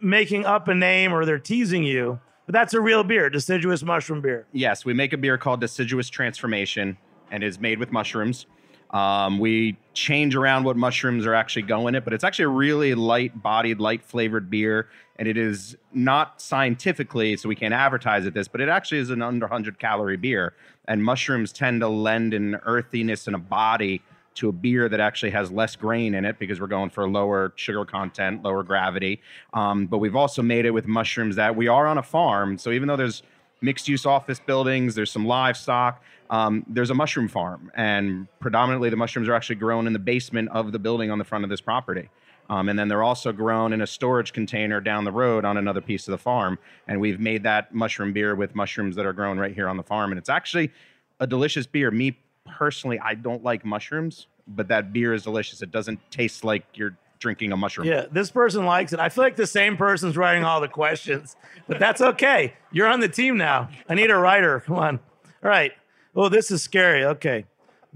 making 0.00 0.46
up 0.46 0.68
a 0.68 0.74
name 0.74 1.12
or 1.12 1.26
they're 1.26 1.38
teasing 1.38 1.84
you, 1.84 2.18
but 2.46 2.54
that's 2.54 2.72
a 2.72 2.80
real 2.80 3.04
beer, 3.04 3.28
deciduous 3.28 3.82
mushroom 3.82 4.22
beer. 4.22 4.46
Yes, 4.52 4.84
we 4.84 4.94
make 4.94 5.12
a 5.12 5.18
beer 5.18 5.36
called 5.36 5.60
Deciduous 5.60 6.08
Transformation, 6.08 6.96
and 7.30 7.44
is 7.44 7.60
made 7.60 7.78
with 7.78 7.92
mushrooms. 7.92 8.46
Um, 8.90 9.38
we 9.38 9.76
change 9.94 10.34
around 10.34 10.64
what 10.64 10.76
mushrooms 10.76 11.24
are 11.26 11.34
actually 11.34 11.62
going 11.62 11.94
in 11.94 11.94
it, 11.96 12.04
but 12.04 12.12
it's 12.12 12.24
actually 12.24 12.46
a 12.46 12.48
really 12.48 12.94
light-bodied, 12.94 13.78
light-flavored 13.78 14.50
beer, 14.50 14.88
and 15.16 15.28
it 15.28 15.36
is 15.36 15.76
not 15.92 16.40
scientifically, 16.40 17.36
so 17.36 17.48
we 17.48 17.54
can't 17.54 17.74
advertise 17.74 18.26
it 18.26 18.34
this, 18.34 18.48
but 18.48 18.60
it 18.60 18.68
actually 18.68 18.98
is 18.98 19.10
an 19.10 19.22
under 19.22 19.46
100-calorie 19.46 20.16
beer, 20.16 20.54
and 20.88 21.04
mushrooms 21.04 21.52
tend 21.52 21.80
to 21.82 21.88
lend 21.88 22.34
an 22.34 22.56
earthiness 22.64 23.26
and 23.26 23.36
a 23.36 23.38
body 23.38 24.02
to 24.34 24.48
a 24.48 24.52
beer 24.52 24.88
that 24.88 25.00
actually 25.00 25.30
has 25.30 25.50
less 25.50 25.76
grain 25.76 26.14
in 26.14 26.24
it 26.24 26.38
because 26.38 26.60
we're 26.60 26.66
going 26.66 26.88
for 26.88 27.08
lower 27.08 27.52
sugar 27.56 27.84
content, 27.84 28.42
lower 28.42 28.62
gravity. 28.62 29.20
Um, 29.52 29.86
but 29.86 29.98
we've 29.98 30.16
also 30.16 30.40
made 30.40 30.66
it 30.66 30.70
with 30.70 30.86
mushrooms 30.86 31.36
that 31.36 31.56
we 31.56 31.68
are 31.68 31.86
on 31.86 31.98
a 31.98 32.02
farm, 32.02 32.56
so 32.56 32.70
even 32.70 32.88
though 32.88 32.96
there's 32.96 33.22
mixed 33.60 33.88
use 33.88 34.06
office 34.06 34.40
buildings. 34.40 34.94
There's 34.94 35.10
some 35.10 35.26
livestock. 35.26 36.02
Um, 36.30 36.64
there's 36.68 36.90
a 36.90 36.94
mushroom 36.94 37.28
farm, 37.28 37.70
and 37.74 38.28
predominantly 38.38 38.88
the 38.88 38.96
mushrooms 38.96 39.28
are 39.28 39.34
actually 39.34 39.56
grown 39.56 39.86
in 39.86 39.92
the 39.92 39.98
basement 39.98 40.48
of 40.50 40.72
the 40.72 40.78
building 40.78 41.10
on 41.10 41.18
the 41.18 41.24
front 41.24 41.44
of 41.44 41.50
this 41.50 41.60
property. 41.60 42.08
Um, 42.48 42.68
and 42.68 42.78
then 42.78 42.88
they're 42.88 43.02
also 43.02 43.30
grown 43.30 43.72
in 43.72 43.80
a 43.80 43.86
storage 43.86 44.32
container 44.32 44.80
down 44.80 45.04
the 45.04 45.12
road 45.12 45.44
on 45.44 45.56
another 45.56 45.80
piece 45.80 46.08
of 46.08 46.12
the 46.12 46.18
farm. 46.18 46.58
And 46.88 47.00
we've 47.00 47.20
made 47.20 47.44
that 47.44 47.72
mushroom 47.72 48.12
beer 48.12 48.34
with 48.34 48.56
mushrooms 48.56 48.96
that 48.96 49.06
are 49.06 49.12
grown 49.12 49.38
right 49.38 49.54
here 49.54 49.68
on 49.68 49.76
the 49.76 49.84
farm. 49.84 50.10
And 50.10 50.18
it's 50.18 50.28
actually 50.28 50.72
a 51.20 51.28
delicious 51.28 51.66
beer. 51.68 51.92
Me 51.92 52.18
personally, 52.44 52.98
I 52.98 53.14
don't 53.14 53.44
like 53.44 53.64
mushrooms, 53.64 54.26
but 54.48 54.66
that 54.66 54.92
beer 54.92 55.14
is 55.14 55.22
delicious. 55.22 55.62
It 55.62 55.70
doesn't 55.70 56.00
taste 56.10 56.42
like 56.42 56.64
you're 56.74 56.96
drinking 57.20 57.52
a 57.52 57.56
mushroom. 57.56 57.86
Yeah, 57.86 58.06
this 58.10 58.32
person 58.32 58.64
likes 58.64 58.92
it. 58.92 58.98
I 58.98 59.10
feel 59.10 59.22
like 59.22 59.36
the 59.36 59.46
same 59.46 59.76
person's 59.76 60.16
writing 60.16 60.42
all 60.42 60.60
the 60.60 60.68
questions, 60.68 61.36
but 61.68 61.78
that's 61.78 62.00
okay. 62.00 62.54
You're 62.72 62.88
on 62.88 62.98
the 62.98 63.08
team 63.08 63.36
now. 63.36 63.68
I 63.88 63.94
need 63.94 64.10
a 64.10 64.16
writer. 64.16 64.60
Come 64.60 64.76
on. 64.76 65.00
All 65.44 65.50
right. 65.50 65.72
Oh, 66.14 66.28
this 66.28 66.50
is 66.50 66.62
scary. 66.62 67.04
Okay. 67.04 67.44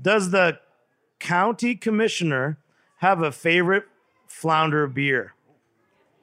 Does 0.01 0.31
the 0.31 0.59
county 1.21 1.75
commissioner 1.75 2.59
have 2.99 3.23
a 3.23 3.33
favorite 3.33 3.85
flounder 4.27 4.87
beer? 4.87 5.35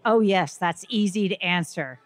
Oh, 0.04 0.20
yes, 0.20 0.58
that's 0.58 0.86
easy 0.90 1.30
to 1.30 1.42
answer. 1.44 2.00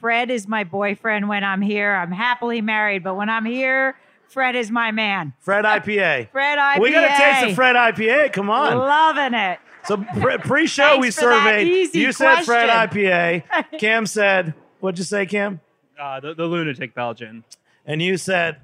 Fred 0.00 0.30
is 0.30 0.46
my 0.46 0.64
boyfriend 0.64 1.28
when 1.28 1.44
I'm 1.44 1.60
here. 1.62 1.94
I'm 1.94 2.12
happily 2.12 2.60
married, 2.60 3.02
but 3.02 3.14
when 3.16 3.28
I'm 3.28 3.44
here, 3.44 3.96
Fred 4.28 4.54
is 4.56 4.70
my 4.70 4.90
man. 4.90 5.32
Fred 5.40 5.64
IPA. 5.66 6.30
Fred 6.30 6.58
IPA. 6.58 6.80
We 6.80 6.92
got 6.92 7.02
to 7.02 7.22
taste 7.22 7.48
the 7.48 7.54
Fred 7.54 7.76
IPA. 7.76 8.32
Come 8.32 8.50
on. 8.50 8.76
Loving 8.76 9.34
it. 9.38 9.58
So 9.84 9.98
pre- 10.20 10.38
pre-show 10.38 10.96
we 10.98 11.10
Thanks 11.10 11.18
for 11.20 11.26
that 11.30 11.44
surveyed. 11.44 11.68
easy 11.68 11.98
You 12.00 12.12
said 12.12 12.42
Fred. 12.42 12.68
IPA. 12.90 13.78
Cam 13.78 14.04
said, 14.06 14.54
what'd 14.80 14.98
you 14.98 15.04
say, 15.04 15.26
Cam? 15.26 15.60
Uh, 16.00 16.20
the, 16.20 16.34
the 16.34 16.44
lunatic 16.44 16.94
Belgian. 16.94 17.44
And 17.86 18.02
you 18.02 18.16
said 18.16 18.56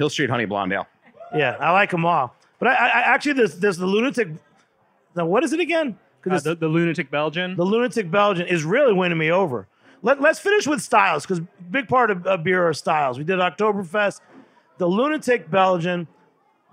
Hill 0.00 0.08
Street 0.08 0.30
Honey 0.30 0.46
Blonde 0.46 0.72
Ale. 0.72 0.86
Yeah, 1.36 1.58
I 1.60 1.72
like 1.72 1.90
them 1.90 2.06
all. 2.06 2.34
But 2.58 2.68
I, 2.68 2.72
I 2.72 3.00
actually 3.02 3.34
there's 3.34 3.58
there's 3.58 3.76
the 3.76 3.86
lunatic. 3.86 4.28
Now 5.14 5.26
what 5.26 5.44
is 5.44 5.52
it 5.52 5.60
again? 5.60 5.98
Uh, 6.28 6.40
the, 6.40 6.54
the 6.54 6.68
lunatic 6.68 7.10
Belgian. 7.10 7.54
the 7.54 7.64
lunatic 7.64 8.10
Belgian 8.10 8.46
is 8.46 8.64
really 8.64 8.94
winning 8.94 9.18
me 9.18 9.30
over. 9.30 9.68
Let, 10.02 10.20
let's 10.22 10.38
finish 10.38 10.66
with 10.66 10.80
styles 10.80 11.24
because 11.26 11.40
big 11.70 11.86
part 11.86 12.10
of, 12.10 12.26
of 12.26 12.42
beer 12.42 12.66
are 12.66 12.72
styles. 12.72 13.18
We 13.18 13.24
did 13.24 13.38
Oktoberfest. 13.38 14.20
The 14.78 14.86
lunatic 14.86 15.50
Belgian. 15.50 16.08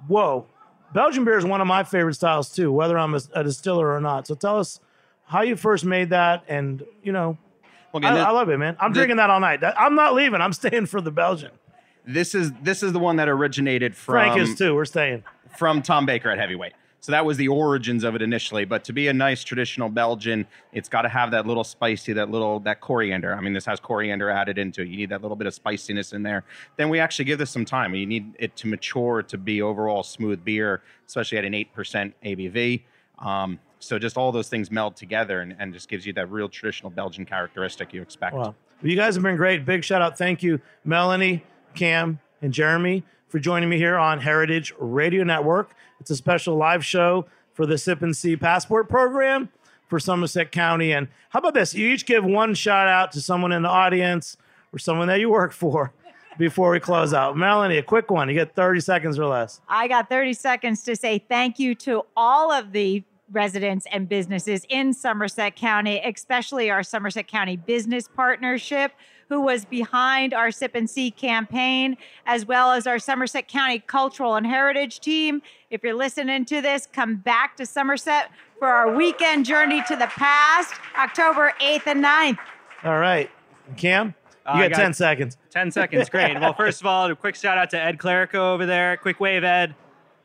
Whoa, 0.07 0.45
Belgian 0.93 1.25
beer 1.25 1.38
is 1.38 1.43
one 1.45 1.59
of 1.59 1.67
my 1.67 1.84
favorite 1.84 2.13
styles 2.13 2.49
too, 2.49 2.71
whether 2.71 2.97
I'm 2.97 3.13
a, 3.13 3.19
a 3.34 3.43
distiller 3.43 3.91
or 3.93 3.99
not. 3.99 4.25
So 4.28 4.36
tell 4.36 4.57
us 4.57 4.80
how 5.25 5.41
you 5.41 5.57
first 5.57 5.84
made 5.84 6.11
that, 6.11 6.45
and 6.47 6.82
you 7.03 7.11
know, 7.11 7.38
Well, 7.91 8.05
I, 8.05 8.11
again, 8.11 8.25
I 8.25 8.32
love 8.32 8.47
it, 8.49 8.57
man. 8.57 8.78
I'm 8.80 8.93
the- 8.93 8.99
drinking 8.99 9.17
that 9.17 9.30
all 9.30 9.41
night. 9.41 9.59
That- 9.61 9.78
I'm 9.80 9.95
not 9.95 10.13
leaving. 10.13 10.39
I'm 10.39 10.53
staying 10.53 10.86
for 10.86 11.01
the 11.01 11.11
Belgian. 11.11 11.51
This 12.07 12.33
is 12.33 12.51
this 12.63 12.81
is 12.83 12.93
the 12.93 12.99
one 12.99 13.17
that 13.17 13.29
originated 13.29 13.95
from 13.95 14.13
Frank 14.13 14.39
is 14.39 14.55
too. 14.55 14.73
We're 14.73 14.85
staying. 14.85 15.23
from 15.57 15.81
Tom 15.81 16.05
Baker 16.05 16.29
at 16.29 16.37
heavyweight. 16.37 16.73
So 16.99 17.11
that 17.11 17.25
was 17.25 17.37
the 17.37 17.47
origins 17.47 18.03
of 18.03 18.15
it 18.15 18.21
initially. 18.23 18.65
But 18.65 18.83
to 18.85 18.91
be 18.93 19.07
a 19.07 19.13
nice 19.13 19.43
traditional 19.43 19.87
Belgian, 19.87 20.47
it's 20.73 20.89
got 20.89 21.03
to 21.03 21.09
have 21.09 21.29
that 21.31 21.45
little 21.45 21.63
spicy, 21.63 22.11
that 22.13 22.31
little 22.31 22.59
that 22.61 22.81
coriander. 22.81 23.35
I 23.35 23.39
mean, 23.39 23.53
this 23.53 23.65
has 23.65 23.79
coriander 23.79 24.29
added 24.29 24.57
into 24.57 24.81
it. 24.81 24.87
You 24.87 24.97
need 24.97 25.09
that 25.09 25.21
little 25.21 25.37
bit 25.37 25.45
of 25.47 25.53
spiciness 25.53 26.11
in 26.11 26.23
there. 26.23 26.43
Then 26.75 26.89
we 26.89 26.99
actually 26.99 27.25
give 27.25 27.37
this 27.37 27.51
some 27.51 27.65
time. 27.65 27.93
You 27.93 28.05
need 28.07 28.33
it 28.39 28.55
to 28.57 28.67
mature 28.67 29.21
to 29.23 29.37
be 29.37 29.61
overall 29.61 30.01
smooth 30.03 30.43
beer, 30.43 30.81
especially 31.07 31.37
at 31.37 31.45
an 31.45 31.53
eight 31.53 31.71
percent 31.73 32.15
ABV. 32.25 32.81
Um, 33.19 33.59
so 33.79 33.99
just 33.99 34.17
all 34.17 34.31
those 34.31 34.49
things 34.49 34.71
meld 34.71 34.95
together 34.95 35.41
and, 35.41 35.55
and 35.59 35.71
just 35.73 35.87
gives 35.89 36.05
you 36.05 36.13
that 36.13 36.31
real 36.31 36.49
traditional 36.49 36.89
Belgian 36.89 37.25
characteristic 37.25 37.93
you 37.93 38.01
expect. 38.01 38.35
Wow. 38.35 38.41
Well, 38.41 38.55
you 38.81 38.95
guys 38.95 39.13
have 39.15 39.23
been 39.23 39.35
great. 39.35 39.65
Big 39.65 39.83
shout 39.83 40.01
out. 40.01 40.17
Thank 40.17 40.41
you, 40.41 40.59
Melanie, 40.83 41.43
Cam, 41.76 42.20
and 42.41 42.53
Jeremy 42.53 43.03
for 43.28 43.39
joining 43.39 43.70
me 43.70 43.78
here 43.78 43.97
on 43.97 44.20
Heritage 44.20 44.74
Radio 44.80 45.24
Network. 45.24 45.76
It's 45.99 46.09
a 46.09 46.15
special 46.15 46.55
live 46.55 46.86
show 46.86 47.26
for 47.53 47.65
the 47.65 47.78
Sip 47.78 48.01
and 48.01 48.15
See 48.15 48.36
Passport 48.36 48.88
Program 48.89 49.49
for 49.88 49.99
Somerset 49.99 50.51
County. 50.51 50.91
And 50.93 51.07
how 51.30 51.39
about 51.39 51.53
this? 51.53 51.74
You 51.74 51.89
each 51.89 52.05
give 52.05 52.24
one 52.24 52.53
shout 52.53 52.88
out 52.88 53.11
to 53.13 53.22
someone 53.22 53.51
in 53.51 53.63
the 53.63 53.70
audience 53.70 54.38
or 54.72 54.80
someone 54.80 55.07
that 55.07 55.20
you 55.20 55.30
work 55.30 55.51
for 55.51 55.93
before 56.38 56.72
we 56.72 56.80
close 56.80 57.13
out. 57.13 57.36
Melanie, 57.36 57.78
a 57.78 57.84
quick 57.84 58.11
one. 58.11 58.30
You 58.30 58.36
get 58.36 58.55
30 58.55 58.80
seconds 58.82 59.18
or 59.18 59.26
less. 59.26 59.61
I 59.68 59.88
got 59.88 60.09
30 60.09 60.34
seconds 60.34 60.84
to 60.84 60.95
say 60.95 61.20
thank 61.20 61.59
you 61.59 61.74
to 61.76 62.03
all 62.15 62.51
of 62.51 62.72
the 62.72 63.03
residents 63.32 63.86
and 63.91 64.07
businesses 64.07 64.65
in 64.69 64.93
Somerset 64.93 65.55
County, 65.55 65.99
especially 66.03 66.69
our 66.69 66.84
Somerset 66.84 67.28
County 67.28 67.57
Business 67.57 68.07
Partnership, 68.15 68.91
who 69.30 69.41
was 69.41 69.65
behind 69.65 70.34
our 70.34 70.51
Sip 70.51 70.71
and 70.75 70.89
See 70.89 71.11
campaign, 71.11 71.97
as 72.25 72.45
well 72.45 72.71
as 72.71 72.88
our 72.88 72.99
Somerset 72.99 73.47
County 73.47 73.80
Cultural 73.80 74.36
and 74.36 74.47
Heritage 74.47 74.99
team. 75.01 75.41
If 75.69 75.84
you're 75.84 75.93
listening 75.93 76.45
to 76.45 76.61
this, 76.61 76.88
come 76.91 77.17
back 77.17 77.57
to 77.57 77.65
Somerset 77.65 78.32
for 78.59 78.69
our 78.69 78.95
weekend 78.95 79.45
journey 79.45 79.84
to 79.88 79.95
the 79.95 80.07
past, 80.07 80.73
October 80.97 81.53
8th 81.59 81.88
and 81.88 82.03
9th. 82.03 82.38
All 82.86 82.97
right. 82.99 83.30
Cam, 83.75 84.15
Uh, 84.45 84.53
you 84.55 84.63
I 84.63 84.67
got 84.69 84.78
got- 84.78 84.84
10 84.84 84.93
seconds. 84.93 85.38
10 85.49 85.71
seconds, 85.71 86.07
great. 86.09 86.39
well, 86.39 86.53
first 86.53 86.80
of 86.80 86.88
all, 86.88 87.11
a 87.11 87.15
quick 87.15 87.36
shout 87.36 87.57
out 87.57 87.69
to 87.71 87.82
Ed 87.82 87.97
Clerico 87.97 88.36
over 88.53 88.65
there. 88.65 88.95
Quick 88.95 89.19
wave, 89.19 89.43
Ed. 89.43 89.75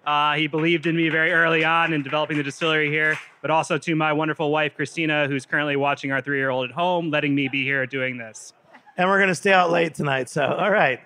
Uh, 0.04 0.34
he 0.34 0.48
believed 0.48 0.86
in 0.86 0.96
me 0.96 1.08
very 1.08 1.32
early 1.32 1.64
on 1.64 1.92
in 1.92 2.02
developing 2.02 2.36
the 2.36 2.42
distillery 2.42 2.90
here, 2.90 3.18
but 3.40 3.50
also 3.50 3.78
to 3.78 3.94
my 3.94 4.12
wonderful 4.12 4.50
wife, 4.50 4.74
Christina, 4.74 5.28
who's 5.28 5.46
currently 5.46 5.76
watching 5.76 6.10
our 6.10 6.20
three 6.20 6.38
year 6.38 6.50
old 6.50 6.68
at 6.68 6.74
home, 6.74 7.10
letting 7.10 7.34
me 7.34 7.48
be 7.48 7.62
here 7.62 7.86
doing 7.86 8.18
this. 8.18 8.52
And 8.96 9.08
we're 9.08 9.18
going 9.18 9.28
to 9.28 9.34
stay 9.34 9.52
out 9.52 9.70
late 9.70 9.94
tonight. 9.94 10.28
So, 10.28 10.44
all 10.44 10.70
right. 10.70 11.00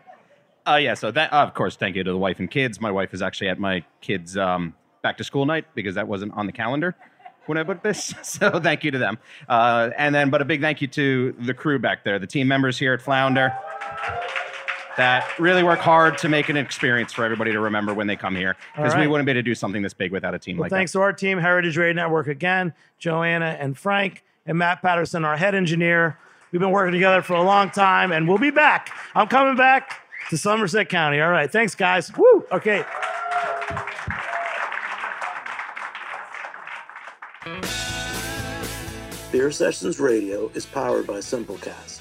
Uh, 0.66 0.76
yeah, 0.76 0.94
so 0.94 1.11
that, 1.12 1.32
of 1.32 1.55
course, 1.55 1.76
thank 1.76 1.94
you 1.94 2.03
to 2.03 2.11
the 2.11 2.18
wife 2.18 2.40
and 2.40 2.51
kids. 2.51 2.80
My 2.80 2.90
wife 2.90 3.14
is 3.14 3.22
actually 3.22 3.49
at 3.51 3.59
my 3.59 3.84
kids' 4.01 4.36
um, 4.36 4.74
back 5.03 5.18
to 5.18 5.24
school 5.24 5.47
night 5.47 5.66
because 5.74 5.94
that 5.94 6.09
wasn't 6.09 6.32
on 6.32 6.47
the 6.47 6.53
calendar 6.53 6.97
when 7.44 7.59
I 7.59 7.62
booked 7.62 7.84
this. 7.84 8.14
So 8.22 8.59
thank 8.59 8.82
you 8.82 8.90
to 8.90 8.99
them. 8.99 9.18
Uh, 9.49 9.90
and 9.97 10.14
then, 10.14 10.30
but 10.30 10.42
a 10.42 10.44
big 10.44 10.61
thank 10.61 10.80
you 10.80 10.88
to 10.88 11.36
the 11.38 11.55
crew 11.55 11.78
back 11.78 12.03
there, 12.03 12.18
the 12.18 12.26
team 12.26 12.49
members 12.49 12.78
here 12.78 12.92
at 12.94 13.01
Flounder 13.01 13.55
that 14.97 15.38
really 15.38 15.62
work 15.62 15.78
hard 15.78 16.18
to 16.18 16.28
make 16.28 16.49
an 16.49 16.57
experience 16.57 17.12
for 17.12 17.24
everybody 17.24 17.53
to 17.53 17.61
remember 17.61 17.92
when 17.94 18.07
they 18.07 18.16
come 18.16 18.34
here 18.34 18.57
because 18.74 18.92
All 18.92 18.99
right. 18.99 19.05
we 19.05 19.07
wouldn't 19.09 19.26
be 19.26 19.32
able 19.32 19.38
to 19.38 19.42
do 19.42 19.55
something 19.55 19.82
this 19.82 19.94
big 19.94 20.12
without 20.12 20.34
a 20.34 20.38
team 20.38 20.57
Well, 20.57 20.64
like 20.64 20.70
thanks 20.70 20.92
to 20.92 21.01
our 21.01 21.12
team, 21.12 21.38
Heritage 21.38 21.76
Radio 21.76 21.94
Network 22.03 22.26
again, 22.28 22.72
Joanna 22.99 23.57
and 23.61 23.76
Frank, 23.76 24.22
and 24.47 24.59
Matt 24.59 24.82
Patterson, 24.82 25.24
our 25.24 25.36
head 25.36 25.55
engineer. 25.55 26.18
We've 26.53 26.61
been 26.61 26.70
working 26.70 26.92
together 26.92 27.22
for 27.22 27.34
a 27.34 27.42
long 27.42 27.70
time, 27.70 28.12
and 28.12 28.28
we'll 28.28 28.38
be 28.38 28.51
back. 28.51 28.90
I'm 29.14 29.26
coming 29.26 29.57
back 29.57 30.01
to 30.30 30.38
Somerset 30.38 30.88
County. 30.88 31.20
All 31.20 31.30
right. 31.30 31.51
Thanks, 31.51 31.74
guys. 31.74 32.16
Woo. 32.16 32.47
Okay. 32.53 32.84
Beer 39.32 39.51
Sessions 39.51 40.01
Radio 40.01 40.51
is 40.55 40.64
powered 40.64 41.07
by 41.07 41.18
Simplecast. 41.18 42.01